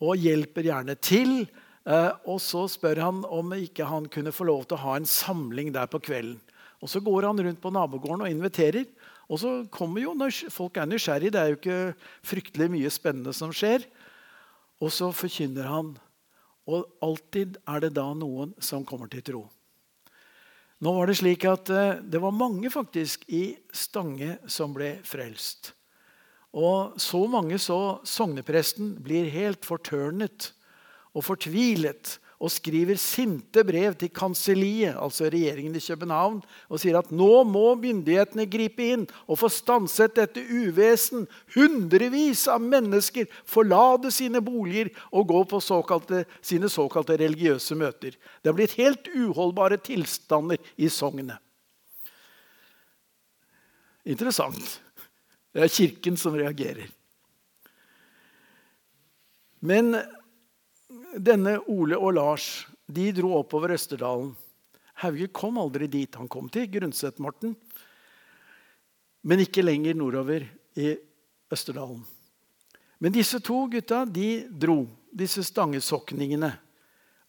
Og 0.03 0.19
hjelper 0.19 0.67
gjerne 0.67 0.99
til. 0.99 1.45
Eh, 1.87 2.11
og 2.27 2.41
så 2.43 2.67
spør 2.67 2.99
han 2.99 3.23
om 3.27 3.55
ikke 3.55 3.87
han 3.87 4.11
kunne 4.11 4.35
få 4.35 4.47
lov 4.51 4.67
til 4.67 4.79
å 4.79 4.85
ha 4.89 4.97
en 4.99 5.07
samling 5.07 5.71
der 5.71 5.87
på 5.87 6.03
kvelden. 6.03 6.41
Og 6.83 6.89
Så 6.91 6.99
går 6.99 7.29
han 7.29 7.39
rundt 7.39 7.61
på 7.63 7.71
nabogården 7.71 8.25
og 8.25 8.29
inviterer. 8.29 8.85
Og 9.31 9.39
så 9.39 9.51
kommer 9.71 10.03
jo 10.03 10.13
når 10.13 10.51
folk 10.51 10.77
er 10.77 10.89
nysgjerrige. 10.89 11.31
Det 11.31 11.39
er 11.39 11.51
jo 11.53 11.59
ikke 11.61 11.95
fryktelig 12.27 12.69
mye 12.73 12.91
spennende 12.91 13.33
som 13.33 13.53
skjer. 13.55 13.85
Og 14.83 14.91
så 14.91 15.13
forkynner 15.15 15.69
han. 15.71 15.93
Og 16.67 16.83
alltid 17.03 17.55
er 17.63 17.85
det 17.85 17.93
da 17.95 18.09
noen 18.15 18.51
som 18.59 18.83
kommer 18.87 19.07
til 19.11 19.23
tro. 19.23 19.43
Nå 20.83 20.91
var 20.91 21.07
Det 21.07 21.15
slik 21.15 21.45
at 21.47 21.69
eh, 21.71 22.01
det 22.03 22.19
var 22.19 22.35
mange 22.35 22.67
faktisk 22.71 23.23
i 23.31 23.55
Stange 23.71 24.35
som 24.51 24.73
ble 24.75 24.97
frelst. 25.07 25.71
Og 26.51 26.99
så 26.99 27.23
mange 27.31 27.57
så 27.57 28.03
sognepresten 28.03 28.97
blir 29.01 29.31
helt 29.31 29.63
fortørnet 29.65 30.51
og 31.15 31.23
fortvilet 31.23 32.17
og 32.43 32.51
skriver 32.51 32.99
sinte 32.99 33.63
brev 33.63 33.93
til 33.95 34.09
kanselliet, 34.11 34.97
altså 34.99 35.29
regjeringen 35.31 35.77
i 35.79 35.81
København, 35.83 36.41
og 36.67 36.81
sier 36.81 36.97
at 36.99 37.11
nå 37.15 37.43
må 37.47 37.69
myndighetene 37.79 38.45
gripe 38.51 38.83
inn 38.83 39.05
og 39.23 39.39
få 39.39 39.47
stanset 39.53 40.17
dette 40.17 40.43
uvesen. 40.43 41.23
Hundrevis 41.55 42.43
av 42.51 42.59
mennesker 42.63 43.29
forlate 43.47 44.11
sine 44.11 44.41
boliger 44.43 44.91
og 45.11 45.29
gå 45.31 45.43
på 45.53 45.61
såkalte, 45.63 46.25
sine 46.43 46.67
såkalte 46.71 47.15
religiøse 47.21 47.77
møter. 47.79 48.17
Det 48.43 48.51
har 48.51 48.57
blitt 48.57 48.75
helt 48.75 49.07
uholdbare 49.13 49.79
tilstander 49.79 50.59
i 50.75 50.91
sognet. 50.91 51.39
Interessant. 54.03 54.81
Det 55.55 55.63
er 55.63 55.71
Kirken 55.71 56.19
som 56.19 56.35
reagerer. 56.35 56.91
Men 59.63 59.95
denne 61.17 61.57
Ole 61.71 61.97
og 61.97 62.15
Lars 62.17 62.47
de 62.87 63.11
dro 63.15 63.33
oppover 63.39 63.73
Østerdalen. 63.75 64.33
Hauge 65.01 65.27
kom 65.33 65.57
aldri 65.57 65.87
dit. 65.89 66.15
Han 66.15 66.29
kom 66.29 66.49
til 66.53 66.67
Grundset-Morten, 66.71 67.55
men 69.23 69.41
ikke 69.41 69.63
lenger 69.63 69.97
nordover 69.97 70.45
i 70.77 70.93
Østerdalen. 71.53 72.03
Men 72.99 73.15
disse 73.15 73.39
to 73.43 73.65
gutta 73.71 74.03
de 74.05 74.45
dro, 74.47 74.85
disse 75.11 75.43
stangesokningene. 75.43 76.53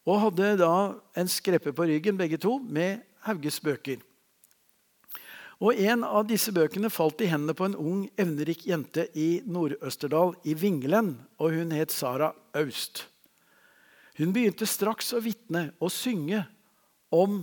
Og 0.05 0.21
hadde 0.27 0.57
da 0.61 0.75
en 1.17 1.31
skreppe 1.31 1.73
på 1.73 1.87
ryggen, 1.89 2.19
begge 2.21 2.39
to, 2.39 2.59
med 2.61 3.01
Hauges 3.25 3.61
bøker. 3.65 4.03
Og 5.65 5.79
En 5.81 6.05
av 6.05 6.27
disse 6.29 6.53
bøkene 6.53 6.91
falt 6.93 7.23
i 7.25 7.31
hendene 7.31 7.55
på 7.57 7.65
en 7.71 7.77
ung, 7.79 8.05
evnerik 8.21 8.67
jente 8.69 9.07
i 9.17 9.41
Nord-Østerdal, 9.47 10.35
i 10.45 10.53
Vingelen, 10.59 11.15
og 11.39 11.55
hun 11.55 11.73
het 11.73 11.95
Sara 11.95 12.35
Aust. 12.53 13.07
Hun 14.19 14.33
begynte 14.35 14.67
straks 14.67 15.13
å 15.15 15.23
vitne 15.23 15.73
og 15.83 15.91
synge 15.93 16.45
om 17.15 17.43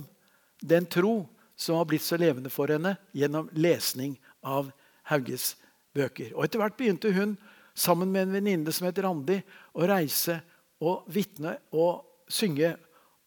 den 0.62 0.86
tro 0.88 1.26
som 1.56 1.76
var 1.76 1.88
blitt 1.90 2.04
så 2.04 2.16
levende 2.20 2.52
for 2.52 2.72
henne 2.72 2.94
gjennom 3.16 3.50
lesning 3.52 4.16
av 4.40 4.70
Hauges 5.10 5.52
bøker. 5.94 6.32
Og 6.34 6.46
Etter 6.46 6.62
hvert 6.62 6.78
begynte 6.78 7.12
hun 7.12 7.36
sammen 7.74 8.12
med 8.12 8.26
en 8.26 8.36
venninne 8.38 8.72
som 8.72 8.88
het 8.88 9.00
Randi, 9.04 9.38
å 9.76 9.88
reise 9.88 10.40
og 10.82 11.06
vitne 11.12 11.56
og 11.76 12.24
synge 12.32 12.74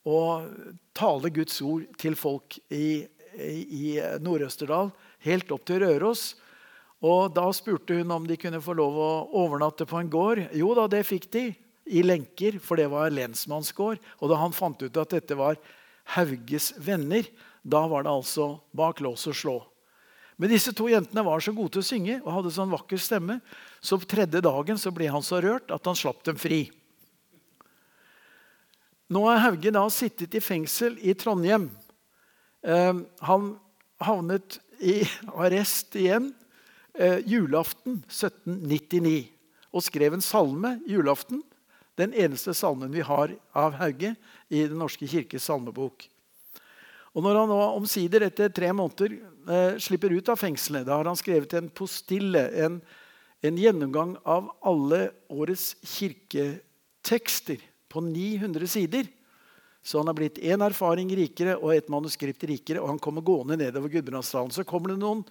og 0.05 0.49
tale 0.95 1.31
Guds 1.33 1.57
ord 1.65 1.85
til 2.01 2.17
folk 2.17 2.57
i, 2.73 3.05
i 3.35 3.97
Nord-Østerdal, 4.21 4.91
helt 5.25 5.53
opp 5.53 5.65
til 5.65 5.81
Røros. 5.81 6.33
Og 7.05 7.33
Da 7.35 7.45
spurte 7.53 7.97
hun 7.97 8.13
om 8.13 8.25
de 8.27 8.37
kunne 8.39 8.61
få 8.63 8.73
lov 8.77 8.97
å 9.01 9.11
overnatte 9.43 9.87
på 9.89 9.99
en 9.99 10.09
gård. 10.09 10.47
Jo 10.57 10.73
da, 10.77 10.87
det 10.89 11.05
fikk 11.09 11.29
de 11.33 11.45
i 11.85 12.01
lenker, 12.05 12.59
for 12.59 12.79
det 12.79 12.89
var 12.91 13.13
lensmannsgård. 13.13 14.01
Og 14.21 14.31
da 14.31 14.39
han 14.41 14.55
fant 14.55 14.81
ut 14.81 15.01
at 15.01 15.13
dette 15.13 15.37
var 15.37 15.59
Hauges 16.15 16.73
venner, 16.81 17.25
da 17.65 17.85
var 17.89 18.05
det 18.05 18.13
altså 18.13 18.55
bak 18.77 19.01
lås 19.01 19.25
og 19.29 19.37
slå. 19.37 19.55
Men 20.35 20.51
disse 20.51 20.73
to 20.75 20.89
jentene 20.91 21.23
var 21.23 21.39
så 21.41 21.53
gode 21.55 21.77
til 21.77 21.83
å 21.83 21.87
synge 21.87 22.17
og 22.19 22.33
hadde 22.37 22.51
sånn 22.57 22.73
vakker 22.73 22.99
stemme, 22.99 23.39
så 23.79 23.97
på 24.01 24.09
tredje 24.11 24.41
dagen 24.43 24.79
så 24.81 24.91
ble 24.93 25.07
han 25.11 25.23
så 25.23 25.39
rørt 25.43 25.71
at 25.71 25.87
han 25.87 25.97
slapp 25.97 26.25
dem 26.27 26.39
fri. 26.39 26.65
Nå 29.09 29.21
har 29.29 29.43
Hauge 29.43 29.71
da 29.71 29.85
sittet 29.93 30.35
i 30.35 30.41
fengsel 30.43 30.97
i 30.99 31.13
Trondheim. 31.17 31.69
Eh, 32.65 32.93
han 33.29 33.51
havnet 34.03 34.59
i 34.83 35.03
arrest 35.37 35.95
igjen 35.95 36.31
eh, 36.97 37.21
julaften 37.23 38.01
1799 38.09 39.29
og 39.75 39.83
skrev 39.85 40.17
en 40.17 40.25
salme 40.25 40.75
julaften 40.89 41.43
den 41.95 42.13
eneste 42.13 42.53
salmen 42.53 42.91
vi 42.91 43.03
har 43.05 43.31
av 43.55 43.77
Hauge 43.79 44.15
i 44.49 44.65
Den 44.67 44.79
norske 44.79 45.07
kirkes 45.07 45.47
salmebok. 45.47 46.09
Og 47.15 47.23
Når 47.23 47.39
han 47.39 47.51
nå 47.51 47.59
omsider 47.77 48.25
etter 48.27 48.51
tre 48.51 48.73
måneder 48.75 49.13
eh, 49.15 49.77
slipper 49.79 50.11
ut 50.11 50.29
av 50.31 50.39
fengselet, 50.39 50.83
da 50.87 50.97
har 50.99 51.07
han 51.07 51.19
skrevet 51.19 51.55
en 51.55 51.69
postille, 51.71 52.41
en, 52.59 52.81
en 53.39 53.61
gjennomgang 53.61 54.17
av 54.27 54.49
alle 54.59 55.13
årets 55.31 55.77
kirketekster 55.95 57.63
på 57.87 58.03
900 58.03 58.67
sider. 58.67 59.07
Så 59.85 60.01
han 60.01 60.11
har 60.11 60.17
blitt 60.17 60.41
én 60.43 60.65
erfaring 60.65 61.11
rikere 61.15 61.55
og 61.55 61.71
et 61.71 61.87
manuskript 61.93 62.43
rikere. 62.49 62.81
Og 62.81 62.89
han 62.89 62.99
kommer 62.99 63.23
gående 63.23 63.55
nedover 63.61 63.93
Gudbrandsdalen. 63.93 64.51
Så 64.51 64.65
kommer 64.67 64.91
det 64.91 64.99
noen 64.99 65.21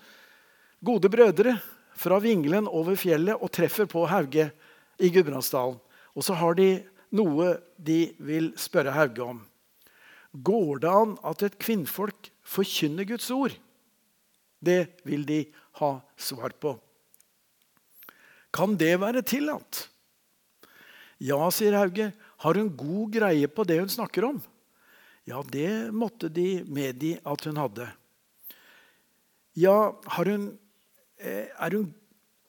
gode 0.80 1.10
brødre 1.12 1.58
fra 1.98 2.20
Vingelen 2.22 2.70
over 2.70 2.96
fjellet 2.96 3.36
og 3.36 3.52
treffer 3.52 3.90
på 3.90 4.06
Hauge 4.08 4.48
i 5.02 5.10
Gudbrandsdalen. 5.10 5.76
Og 6.14 6.26
så 6.26 6.36
har 6.38 6.56
de 6.58 6.68
noe 7.14 7.56
de 7.78 8.14
vil 8.22 8.52
spørre 8.58 8.94
Hauge 8.94 9.22
om. 9.22 9.42
Går 10.34 10.82
det 10.82 10.90
an 10.90 11.14
at 11.26 11.44
et 11.46 11.58
kvinnfolk 11.62 12.30
forkynner 12.42 13.06
Guds 13.06 13.30
ord? 13.34 13.54
Det 14.64 15.04
vil 15.06 15.26
de 15.28 15.44
ha 15.80 15.92
svar 16.16 16.54
på. 16.58 16.74
Kan 18.54 18.78
det 18.78 18.94
være 19.02 19.22
tillatt? 19.26 19.88
Ja, 21.22 21.38
sier 21.54 21.76
Hauge. 21.78 22.12
Har 22.42 22.58
hun 22.58 22.74
god 22.76 23.14
greie 23.14 23.48
på 23.50 23.66
det 23.66 23.80
hun 23.80 23.90
snakker 23.90 24.26
om? 24.30 24.42
Ja, 25.24 25.40
det 25.48 25.90
måtte 25.94 26.28
de 26.28 26.64
medgi 26.68 27.14
at 27.24 27.46
hun 27.48 27.58
hadde. 27.58 27.86
Ja, 29.56 29.94
hun, 30.18 30.58
eh, 31.18 31.46
er 31.54 31.70
hun 31.70 31.94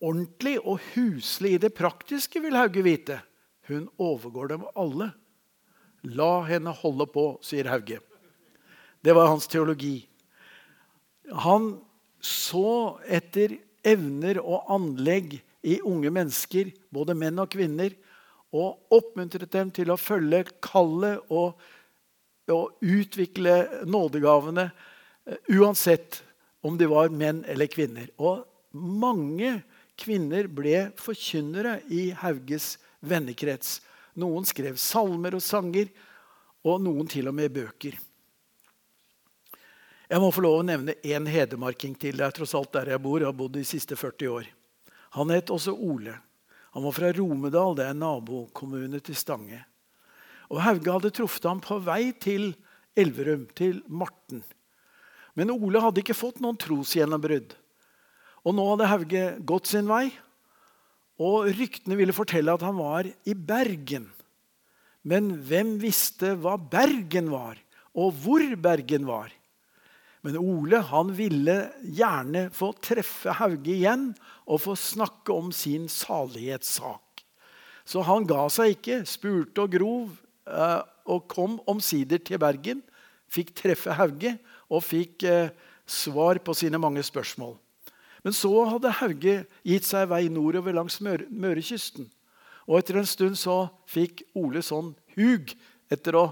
ordentlig 0.01 0.57
og 0.59 0.81
huslig 0.93 1.55
i 1.55 1.61
det 1.61 1.73
praktiske, 1.77 2.41
vil 2.41 2.57
Hauge 2.57 2.83
vite. 2.83 3.21
Hun 3.67 3.87
overgår 3.97 4.51
dem 4.53 4.65
alle. 4.77 5.11
La 6.05 6.43
henne 6.45 6.73
holde 6.83 7.07
på, 7.09 7.25
sier 7.45 7.69
Hauge. 7.71 7.99
Det 9.01 9.13
var 9.13 9.31
hans 9.31 9.47
teologi. 9.49 10.05
Han 11.45 11.75
så 12.21 12.97
etter 13.05 13.57
evner 13.85 14.39
og 14.41 14.69
anlegg 14.73 15.39
i 15.65 15.79
unge 15.85 16.11
mennesker, 16.13 16.69
både 16.93 17.15
menn 17.17 17.41
og 17.41 17.49
kvinner, 17.53 17.93
og 18.55 18.93
oppmuntret 18.93 19.49
dem 19.51 19.71
til 19.73 19.91
å 19.91 19.99
følge 19.99 20.45
kallet 20.63 21.25
og, 21.33 21.57
og 22.53 22.85
utvikle 22.85 23.85
nådegavene 23.89 24.69
eh, 24.69 25.39
uansett 25.57 26.21
om 26.65 26.77
de 26.79 26.87
var 26.89 27.11
menn 27.13 27.43
eller 27.49 27.69
kvinner. 27.69 28.07
Og 28.21 28.45
mange 28.71 29.57
kvinner 29.99 30.47
ble 30.51 30.89
forkynnere 31.01 31.79
i 31.91 32.07
Hauges 32.21 32.75
vennekrets. 33.07 33.79
Noen 34.21 34.47
skrev 34.47 34.77
salmer 34.79 35.35
og 35.37 35.43
sanger, 35.43 35.89
og 36.65 36.81
noen 36.81 37.09
til 37.11 37.29
og 37.29 37.35
med 37.37 37.53
bøker. 37.53 37.97
Jeg 40.05 40.21
må 40.21 40.29
få 40.33 40.43
lov 40.45 40.59
å 40.59 40.65
nevne 40.65 40.95
én 41.01 41.25
hedmarking 41.29 41.95
til. 41.97 42.19
Det 42.19 42.25
er 42.27 42.35
tross 42.35 42.53
alt 42.57 42.73
der 42.75 42.93
jeg 42.93 43.01
bor. 43.01 43.17
Jeg 43.19 43.29
har 43.29 43.37
bodd 43.37 43.55
de 43.57 43.65
siste 43.65 43.97
40 43.97 44.31
år. 44.31 44.49
Han 45.17 45.31
het 45.33 45.51
også 45.53 45.73
Ole. 45.73 46.13
Han 46.75 46.83
var 46.83 46.93
fra 46.93 47.09
Romedal, 47.15 47.77
det 47.77 47.85
er 47.87 47.95
nabokommune 47.95 48.99
til 48.99 49.15
Stange. 49.15 49.61
Og 50.51 50.59
Hauge 50.61 50.91
hadde 50.91 51.13
truffet 51.15 51.47
ham 51.47 51.61
på 51.63 51.77
vei 51.81 52.11
til 52.21 52.51
Elverum, 52.99 53.45
til 53.55 53.79
Marten. 53.87 54.43
Men 55.39 55.53
Ole 55.55 55.81
hadde 55.81 56.03
ikke 56.03 56.17
fått 56.17 56.41
noen 56.43 56.59
trosgjennombrudd. 56.59 57.55
Og 58.45 58.53
nå 58.53 58.65
hadde 58.73 58.89
Hauge 58.91 59.23
gått 59.47 59.71
sin 59.71 59.87
vei, 59.89 60.09
og 61.21 61.47
ryktene 61.55 61.97
ville 61.99 62.15
fortelle 62.15 62.53
at 62.55 62.63
han 62.65 62.75
var 62.79 63.07
i 63.07 63.35
Bergen. 63.35 64.09
Men 65.05 65.31
hvem 65.47 65.75
visste 65.81 66.33
hva 66.41 66.57
Bergen 66.57 67.29
var, 67.31 67.59
og 67.95 68.15
hvor 68.23 68.43
Bergen 68.59 69.05
var? 69.07 69.31
Men 70.25 70.39
Ole 70.41 70.79
han 70.89 71.11
ville 71.13 71.55
gjerne 71.85 72.47
få 72.53 72.71
treffe 72.81 73.35
Hauge 73.37 73.75
igjen 73.75 74.09
og 74.49 74.63
få 74.63 74.73
snakke 74.79 75.35
om 75.35 75.51
sin 75.53 75.85
salighetssak. 75.91 77.21
Så 77.85 78.01
han 78.07 78.25
ga 78.25 78.47
seg 78.49 78.73
ikke, 78.73 79.03
spurte 79.05 79.67
og 79.67 79.75
grov, 79.77 80.15
eh, 80.49 80.81
og 81.05 81.27
kom 81.29 81.59
omsider 81.69 82.17
til 82.25 82.41
Bergen. 82.41 82.81
Fikk 83.29 83.53
treffe 83.61 83.93
Hauge 83.93 84.33
og 84.65 84.81
fikk 84.81 85.27
eh, 85.29 85.53
svar 85.85 86.41
på 86.41 86.57
sine 86.57 86.81
mange 86.81 87.05
spørsmål. 87.05 87.53
Men 88.25 88.33
så 88.33 88.51
hadde 88.65 88.93
Hauge 88.99 89.35
gitt 89.61 89.85
seg 89.85 90.09
vei 90.09 90.25
nordover 90.33 90.73
langs 90.73 90.97
Mørekysten. 91.03 92.07
Og 92.65 92.79
etter 92.79 92.97
en 92.97 93.05
stund 93.05 93.37
så 93.37 93.67
fikk 93.85 94.23
Ole 94.33 94.63
sånn 94.65 94.95
hug 95.13 95.51
etter 95.93 96.17
å 96.17 96.25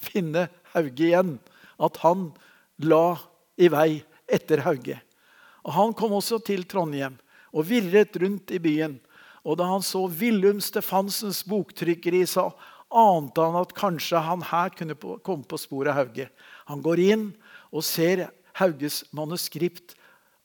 finne 0.00 0.48
Hauge 0.72 1.10
igjen 1.10 1.34
at 1.76 1.98
han 2.00 2.30
la 2.80 3.18
i 3.60 3.68
vei 3.68 3.88
etter 4.32 4.62
Hauge. 4.64 4.96
Og 5.64 5.72
Han 5.76 5.92
kom 5.96 6.14
også 6.16 6.40
til 6.44 6.64
Trondheim 6.68 7.18
og 7.52 7.68
virret 7.68 8.16
rundt 8.20 8.52
i 8.52 8.60
byen. 8.60 8.96
Og 9.44 9.58
da 9.60 9.68
han 9.68 9.84
så 9.84 10.06
Willum 10.08 10.60
Stefansens 10.64 11.42
boktrykkeri, 11.44 12.24
så 12.24 12.48
ante 12.88 13.44
han 13.44 13.60
at 13.60 13.74
kanskje 13.76 14.22
han 14.24 14.42
her 14.48 14.72
kunne 14.72 14.96
komme 14.96 15.44
på 15.44 15.60
sporet 15.60 15.92
av 15.92 16.00
Hauge. 16.00 16.30
Han 16.72 16.80
går 16.84 17.04
inn 17.04 17.26
og 17.68 17.84
ser 17.84 18.30
Hauges 18.56 19.02
manuskript 19.12 19.96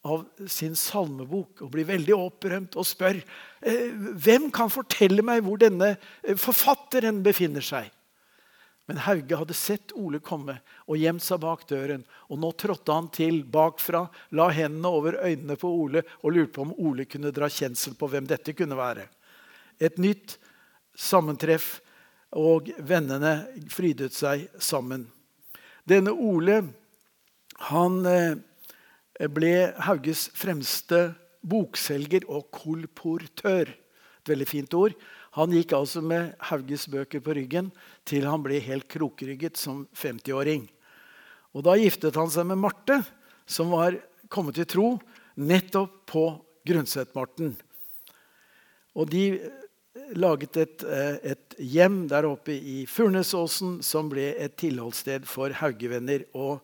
av 0.07 0.23
sin 0.47 0.75
salmebok 0.79 1.65
og 1.65 1.71
blir 1.73 1.87
veldig 1.89 2.15
opprømt 2.15 2.77
og 2.79 2.87
spør 2.87 3.17
eh, 3.19 3.89
hvem 3.91 4.47
kan 4.55 4.71
fortelle 4.71 5.23
meg 5.25 5.43
hvor 5.43 5.59
denne 5.59 5.95
eh, 5.95 6.37
forfatteren 6.39 7.19
befinner 7.25 7.65
seg. 7.65 7.89
Men 8.89 9.03
Hauge 9.05 9.37
hadde 9.37 9.53
sett 9.53 9.91
Ole 9.99 10.17
komme 10.23 10.55
og 10.89 10.97
gjemt 10.97 11.21
seg 11.21 11.43
bak 11.43 11.67
døren. 11.69 12.01
Og 12.33 12.39
nå 12.41 12.49
trådte 12.57 12.95
han 12.95 13.11
til 13.13 13.43
bakfra, 13.45 14.07
la 14.33 14.47
hendene 14.49 14.89
over 14.89 15.19
øynene 15.21 15.59
på 15.61 15.69
Ole 15.69 16.01
og 16.23 16.33
lurte 16.33 16.55
på 16.55 16.63
om 16.65 16.73
Ole 16.87 17.05
kunne 17.05 17.29
dra 17.35 17.51
kjensel 17.53 17.93
på 17.99 18.09
hvem 18.09 18.25
dette 18.31 18.55
kunne 18.57 18.79
være. 18.79 19.05
Et 19.77 20.01
nytt 20.01 20.39
sammentreff, 20.97 21.77
og 22.33 22.67
vennene 22.85 23.47
frydet 23.73 24.13
seg 24.13 24.47
sammen. 24.61 25.07
Denne 25.85 26.11
Ole 26.13 26.59
han 27.69 28.05
eh, 28.05 28.37
ble 29.27 29.73
Hauges 29.83 30.29
fremste 30.37 31.09
bokselger 31.43 32.23
og 32.31 32.47
kolportør. 32.55 33.67
Et 33.67 34.31
veldig 34.31 34.47
fint 34.47 34.75
ord. 34.77 34.95
Han 35.35 35.53
gikk 35.53 35.75
altså 35.75 36.01
med 36.01 36.33
Hauges 36.49 36.87
bøker 36.91 37.21
på 37.23 37.35
ryggen 37.37 37.69
til 38.07 38.27
han 38.27 38.43
ble 38.43 38.61
helt 38.63 38.87
krokrygget 38.91 39.59
som 39.59 39.85
50-åring. 39.97 40.67
Og 41.53 41.65
Da 41.65 41.75
giftet 41.79 42.15
han 42.15 42.29
seg 42.31 42.47
med 42.47 42.61
Marte, 42.61 43.01
som 43.49 43.73
var 43.73 43.97
kommet 44.29 44.55
til 44.55 44.69
tro 44.69 44.87
nettopp 45.39 46.05
på 46.09 46.25
Grundset-Marten. 46.67 47.55
Og 48.95 49.09
de 49.09 49.23
laget 50.15 50.57
et, 50.57 50.83
eh, 50.83 51.31
et, 51.31 51.55
hjem 51.59 52.07
der 52.07 52.25
oppe 52.25 52.53
i 52.53 52.85
Furnesåsen 52.87 53.81
som 53.83 54.09
ble 54.09 54.33
et 54.37 54.55
tilholdssted 54.57 55.25
for 55.27 55.51
haugevenner 55.59 56.23
og 56.33 56.61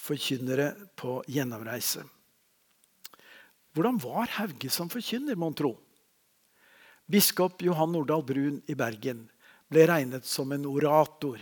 forkynnere 0.00 0.72
på 0.98 1.20
gjennomreise. 1.30 2.04
Hvordan 3.76 3.98
var 4.00 4.30
Hauge 4.38 4.70
som 4.72 4.88
forkynner, 4.92 5.36
mon 5.36 5.54
tro? 5.54 5.74
Biskop 7.06 7.62
Johan 7.62 7.92
Nordahl 7.92 8.24
Brun 8.26 8.62
i 8.66 8.74
Bergen 8.74 9.26
ble 9.70 9.84
regnet 9.86 10.26
som 10.26 10.52
en 10.54 10.64
orator, 10.66 11.38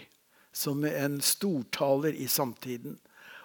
som 0.53 0.85
en 0.85 1.21
stortaler 1.25 2.17
i 2.19 2.27
samtiden. 2.31 2.99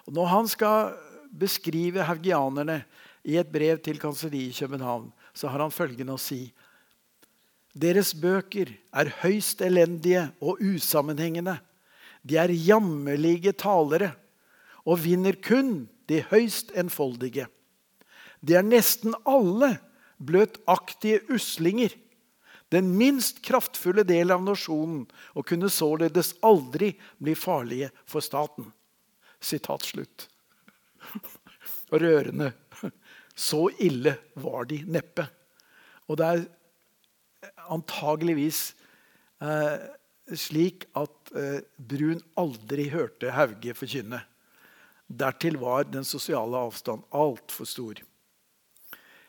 Og 0.06 0.16
når 0.16 0.32
han 0.32 0.50
skal 0.50 0.96
beskrive 1.30 2.04
haugianerne 2.04 2.80
i 3.22 3.36
et 3.38 3.50
brev 3.52 3.78
til 3.84 4.00
kanselliet 4.02 4.50
i 4.50 4.58
København, 4.58 5.10
så 5.34 5.48
har 5.48 5.62
han 5.62 5.74
følgende 5.74 6.16
å 6.16 6.20
si 6.20 6.48
deres 7.70 8.10
bøker 8.18 8.72
er 8.90 9.12
høyst 9.20 9.60
elendige 9.62 10.24
og 10.42 10.58
usammenhengende. 10.58 11.60
De 12.26 12.34
er 12.40 12.50
jammerlige 12.50 13.52
talere 13.54 14.10
og 14.86 15.02
vinner 15.04 15.36
kun 15.42 15.88
de 16.10 16.22
høyst 16.30 16.72
enfoldige. 16.78 17.46
De 18.40 18.56
er 18.56 18.66
nesten 18.66 19.14
alle 19.28 19.76
bløtaktige 20.20 21.22
uslinger. 21.32 21.92
Den 22.70 22.92
minst 22.94 23.40
kraftfulle 23.42 24.04
del 24.06 24.30
av 24.30 24.44
nasjonen 24.46 25.02
og 25.34 25.46
kunne 25.48 25.70
således 25.72 26.36
aldri 26.46 26.92
bli 27.18 27.34
farlige 27.34 27.90
for 28.08 28.24
staten. 28.24 28.70
Sitat 29.40 29.86
slutt. 29.88 30.28
Rørende. 31.90 32.52
Så 33.34 33.70
ille 33.82 34.14
var 34.38 34.68
de 34.70 34.82
neppe. 34.86 35.26
Og 36.10 36.18
det 36.20 36.26
er 36.28 36.44
antageligvis 37.72 38.60
eh, 39.42 39.78
slik 40.36 40.86
at 40.98 41.32
eh, 41.34 41.62
Brun 41.78 42.20
aldri 42.38 42.90
hørte 42.92 43.32
Hauge 43.34 43.74
forkynne. 43.74 44.20
Dertil 45.10 45.58
var 45.58 45.88
den 45.90 46.06
sosiale 46.06 46.56
avstand 46.68 47.02
altfor 47.10 47.66
stor. 47.66 48.00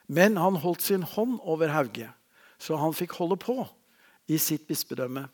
Men 0.06 0.38
han 0.38 0.60
holdt 0.62 0.84
sin 0.86 1.06
hånd 1.08 1.40
over 1.42 1.72
Hauge, 1.74 2.10
så 2.62 2.78
han 2.78 2.94
fikk 2.94 3.16
holde 3.18 3.40
på 3.42 3.64
i 4.30 4.38
sitt 4.42 4.68
bispedømme. 4.70 5.26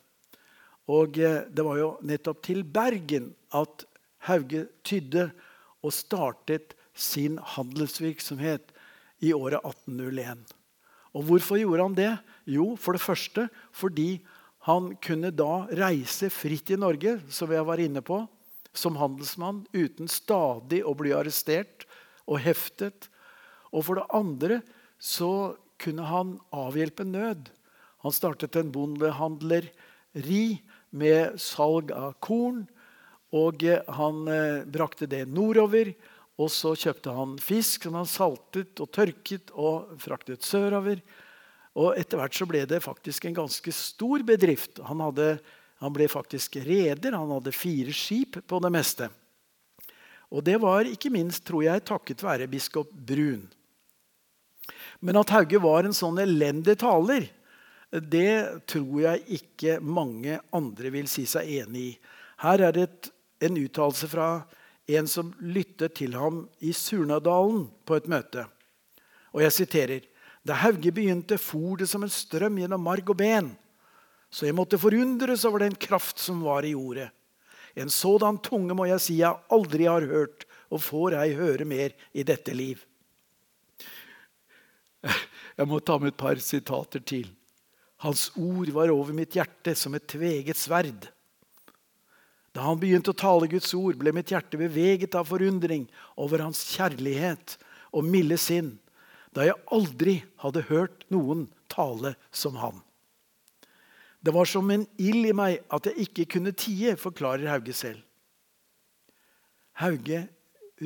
Og 0.87 1.19
eh, 1.19 1.43
det 1.51 1.65
var 1.65 1.79
jo 1.81 1.89
nettopp 2.07 2.39
til 2.47 2.63
Bergen 2.63 3.33
at 3.51 3.83
Hauge 4.29 4.67
tydde 4.87 5.27
og 5.83 5.93
startet 5.93 6.77
sin 6.97 7.37
handelsvirksomhet 7.55 8.71
i 9.19 9.33
året 9.35 9.59
1801. 9.65 10.45
Og 11.17 11.27
hvorfor 11.27 11.59
gjorde 11.59 11.83
han 11.83 11.97
det? 11.97 12.13
Jo, 12.47 12.75
for 12.79 12.95
det 12.95 13.03
første 13.03 13.47
fordi 13.75 14.21
han 14.67 14.93
kunne 15.03 15.31
da 15.31 15.65
reise 15.79 16.29
fritt 16.33 16.71
i 16.71 16.79
Norge, 16.79 17.17
som 17.31 17.51
jeg 17.51 17.65
var 17.67 17.81
inne 17.81 18.03
på, 18.03 18.23
som 18.77 18.97
handelsmann 18.99 19.65
uten 19.73 20.09
stadig 20.11 20.83
å 20.85 20.95
bli 20.97 21.13
arrestert 21.15 21.87
og 22.27 22.41
heftet. 22.43 23.09
Og 23.73 23.87
for 23.87 23.99
det 23.99 24.07
andre 24.15 24.61
så 25.01 25.57
kunne 25.81 26.07
han 26.09 26.37
avhjelpe 26.55 27.05
nød. 27.07 27.49
Han 28.05 28.13
startet 28.13 28.55
en 28.57 28.71
bondehandleri 28.73 30.59
med 30.95 31.37
salg 31.41 31.91
av 31.93 32.15
korn. 32.23 32.65
Og 33.35 33.65
han 33.97 34.21
eh, 34.31 34.63
brakte 34.63 35.09
det 35.09 35.25
nordover. 35.27 35.91
Og 36.37 36.51
så 36.53 36.73
kjøpte 36.77 37.13
han 37.17 37.35
fisk 37.41 37.87
som 37.87 37.97
han 37.97 38.09
saltet 38.09 38.77
og 38.83 38.91
tørket 38.93 39.51
og 39.57 39.97
fraktet 40.01 40.45
sørover. 40.45 41.01
Og 41.77 41.97
etter 41.97 42.21
hvert 42.21 42.37
så 42.37 42.47
ble 42.49 42.63
det 42.69 42.81
faktisk 42.85 43.27
en 43.27 43.37
ganske 43.37 43.73
stor 43.75 44.23
bedrift. 44.25 44.79
Han, 44.87 45.01
hadde, 45.05 45.37
han 45.81 45.93
ble 45.93 46.07
faktisk 46.09 46.57
reder. 46.65 47.13
Han 47.13 47.31
hadde 47.35 47.53
fire 47.53 47.93
skip 47.93 48.39
på 48.47 48.59
det 48.63 48.71
meste. 48.73 49.09
Og 50.33 50.43
det 50.43 50.57
var 50.59 50.89
ikke 50.89 51.11
minst, 51.13 51.45
tror 51.47 51.63
jeg, 51.63 51.85
takket 51.87 52.23
være 52.25 52.49
biskop 52.51 52.91
Brun. 52.91 53.45
Men 54.99 55.19
at 55.21 55.31
Hauge 55.31 55.61
var 55.63 55.85
en 55.87 55.95
sånn 55.95 56.17
elendig 56.19 56.75
taler, 56.81 57.29
det 57.87 58.65
tror 58.67 58.97
jeg 58.99 59.37
ikke 59.37 59.77
mange 59.79 60.41
andre 60.55 60.91
vil 60.91 61.07
si 61.07 61.23
seg 61.29 61.47
enig 61.61 61.83
i. 61.85 61.93
Her 62.43 62.65
er 62.67 62.75
det 62.75 62.87
en 63.47 63.59
uttalelse 63.61 64.09
fra 64.11 64.27
en 64.87 65.07
som 65.07 65.31
lyttet 65.39 65.95
til 65.99 66.17
ham 66.17 66.45
i 66.59 66.73
Surnadalen 66.75 67.67
på 67.87 67.95
et 67.95 68.09
møte. 68.11 68.43
Og 69.35 69.43
jeg 69.45 69.55
siterer 69.55 70.13
Da 70.47 70.55
Hauge 70.61 70.93
begynte, 70.95 71.35
for 71.35 71.75
det 71.75 71.89
som 71.91 72.05
en 72.05 72.11
strøm 72.11 72.55
gjennom 72.61 72.79
marg 72.79 73.09
og 73.11 73.17
ben. 73.19 73.49
Så 74.29 74.47
jeg 74.47 74.55
måtte 74.57 74.79
forundres 74.79 75.45
over 75.47 75.63
den 75.63 75.75
kraft 75.79 76.19
som 76.19 76.43
var 76.43 76.65
i 76.67 76.75
ordet. 76.75 77.09
En 77.77 77.91
sådan 77.93 78.39
tunge 78.41 78.75
må 78.75 78.87
jeg 78.89 79.03
si 79.03 79.19
jeg 79.21 79.37
aldri 79.53 79.85
har 79.87 80.05
hørt, 80.09 80.47
og 80.73 80.83
får 80.83 81.15
ei 81.21 81.35
høre 81.37 81.65
mer 81.67 81.93
i 82.11 82.25
dette 82.27 82.51
liv. 82.55 82.81
Jeg 85.57 85.65
må 85.69 85.79
ta 85.79 85.95
med 85.97 86.11
et 86.11 86.19
par 86.19 86.39
sitater 86.43 87.01
til. 87.01 87.29
Hans 88.03 88.27
ord 88.37 88.69
var 88.75 88.91
over 88.93 89.15
mitt 89.15 89.33
hjerte 89.37 89.73
som 89.77 89.95
et 89.97 90.05
tveget 90.09 90.59
sverd. 90.59 91.07
Da 92.53 92.65
han 92.65 92.79
begynte 92.81 93.13
å 93.13 93.17
tale 93.17 93.49
Guds 93.49 93.71
ord, 93.77 93.97
ble 93.97 94.13
mitt 94.13 94.33
hjerte 94.33 94.59
beveget 94.59 95.17
av 95.17 95.29
forundring 95.29 95.87
over 96.17 96.41
hans 96.45 96.63
kjærlighet 96.73 97.55
og 97.93 98.05
milde 98.05 98.37
sinn, 98.41 98.75
da 99.33 99.45
jeg 99.45 99.57
aldri 99.73 100.19
hadde 100.41 100.65
hørt 100.69 101.05
noen 101.13 101.45
tale 101.69 102.15
som 102.33 102.57
han. 102.61 102.81
Det 104.19 104.33
var 104.33 104.49
som 104.49 104.69
en 104.73 104.85
ild 104.97 105.29
i 105.29 105.35
meg 105.35 105.61
at 105.73 105.89
jeg 105.89 106.07
ikke 106.07 106.25
kunne 106.37 106.55
tie, 106.57 106.95
forklarer 106.99 107.49
Hauge 107.51 107.75
selv. 107.77 108.01
Hauge 109.77 110.25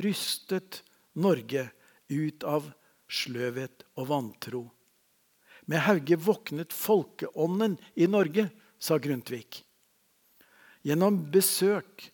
rystet 0.04 0.82
Norge 1.16 1.66
ut 2.12 2.44
av 2.44 2.68
sløvhet 3.12 3.84
og 3.96 4.08
vantro. 4.10 4.62
Med 5.68 5.84
Hauge 5.86 6.18
våknet 6.18 6.74
folkeånden 6.74 7.78
i 7.94 8.08
Norge, 8.10 8.48
sa 8.82 8.96
Grundtvig. 8.98 9.62
Gjennom 10.82 11.20
besøk, 11.30 12.08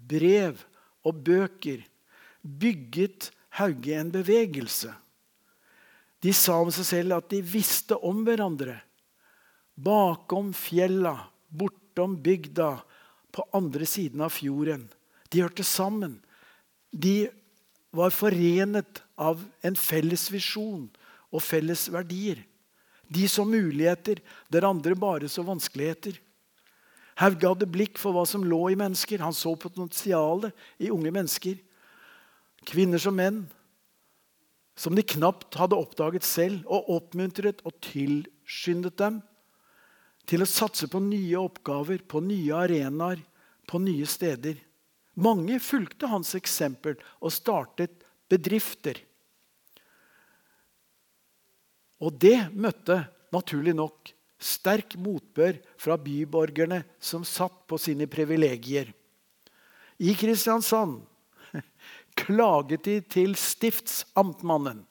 brev 0.00 0.62
og 1.04 1.18
bøker 1.26 1.82
bygget 2.40 3.30
Hauge 3.58 3.98
en 3.98 4.12
bevegelse. 4.14 4.94
De 6.24 6.32
sa 6.32 6.56
om 6.62 6.72
seg 6.72 6.88
selv 6.88 7.18
at 7.18 7.28
de 7.32 7.42
visste 7.44 7.98
om 8.00 8.22
hverandre. 8.24 8.78
Bakom 9.76 10.54
fjella, 10.56 11.28
bortom 11.48 12.16
bygda, 12.22 12.80
på 13.36 13.44
andre 13.52 13.84
siden 13.84 14.22
av 14.24 14.32
fjorden. 14.32 14.86
De 15.28 15.42
hørte 15.44 15.64
sammen. 15.66 16.14
De 16.88 17.28
var 17.92 18.14
forenet 18.16 19.02
av 19.20 19.42
en 19.60 19.76
felles 19.76 20.30
visjon 20.32 20.86
og 21.28 21.44
felles 21.44 21.82
verdier. 21.92 22.40
De 23.12 23.26
så 23.28 23.44
muligheter 23.44 24.22
der 24.48 24.64
andre 24.64 24.96
bare 24.96 25.28
så 25.28 25.44
vanskeligheter. 25.44 26.16
Haug 27.20 27.44
hadde 27.44 27.68
blikk 27.68 28.00
for 28.00 28.16
hva 28.16 28.24
som 28.28 28.44
lå 28.44 28.62
i 28.72 28.78
mennesker. 28.80 29.20
Han 29.20 29.36
så 29.36 29.52
potensialet 29.60 30.56
i 30.80 30.90
unge 30.92 31.12
mennesker. 31.12 31.60
Kvinner 32.64 33.00
som 33.00 33.16
menn. 33.16 33.44
Som 34.76 34.96
de 34.96 35.04
knapt 35.04 35.56
hadde 35.56 35.76
oppdaget 35.76 36.24
selv, 36.24 36.64
og 36.68 36.88
oppmuntret 36.92 37.62
og 37.64 37.76
tilskyndet 37.84 38.96
dem 39.00 39.22
til 40.26 40.42
å 40.42 40.48
satse 40.50 40.88
på 40.90 41.00
nye 41.02 41.38
oppgaver, 41.38 42.02
på 42.02 42.20
nye 42.24 42.54
arenaer, 42.66 43.20
på 43.66 43.80
nye 43.82 44.06
steder. 44.08 44.58
Mange 45.22 45.58
fulgte 45.62 46.10
hans 46.10 46.34
eksempel 46.38 46.98
og 47.20 47.32
startet 47.34 48.02
bedrifter. 48.30 48.98
Og 52.02 52.12
det 52.20 52.50
møtte 52.52 53.00
naturlig 53.32 53.72
nok 53.76 54.12
sterk 54.36 54.98
motbør 55.00 55.56
fra 55.80 55.96
byborgerne 55.96 56.82
som 57.00 57.24
satt 57.24 57.62
på 57.70 57.78
sine 57.80 58.08
privilegier. 58.10 58.90
I 59.96 60.12
Kristiansand 60.18 61.00
klaget 62.20 62.84
de 62.84 62.98
til 63.00 63.32
stiftsamtmannen 63.40 64.84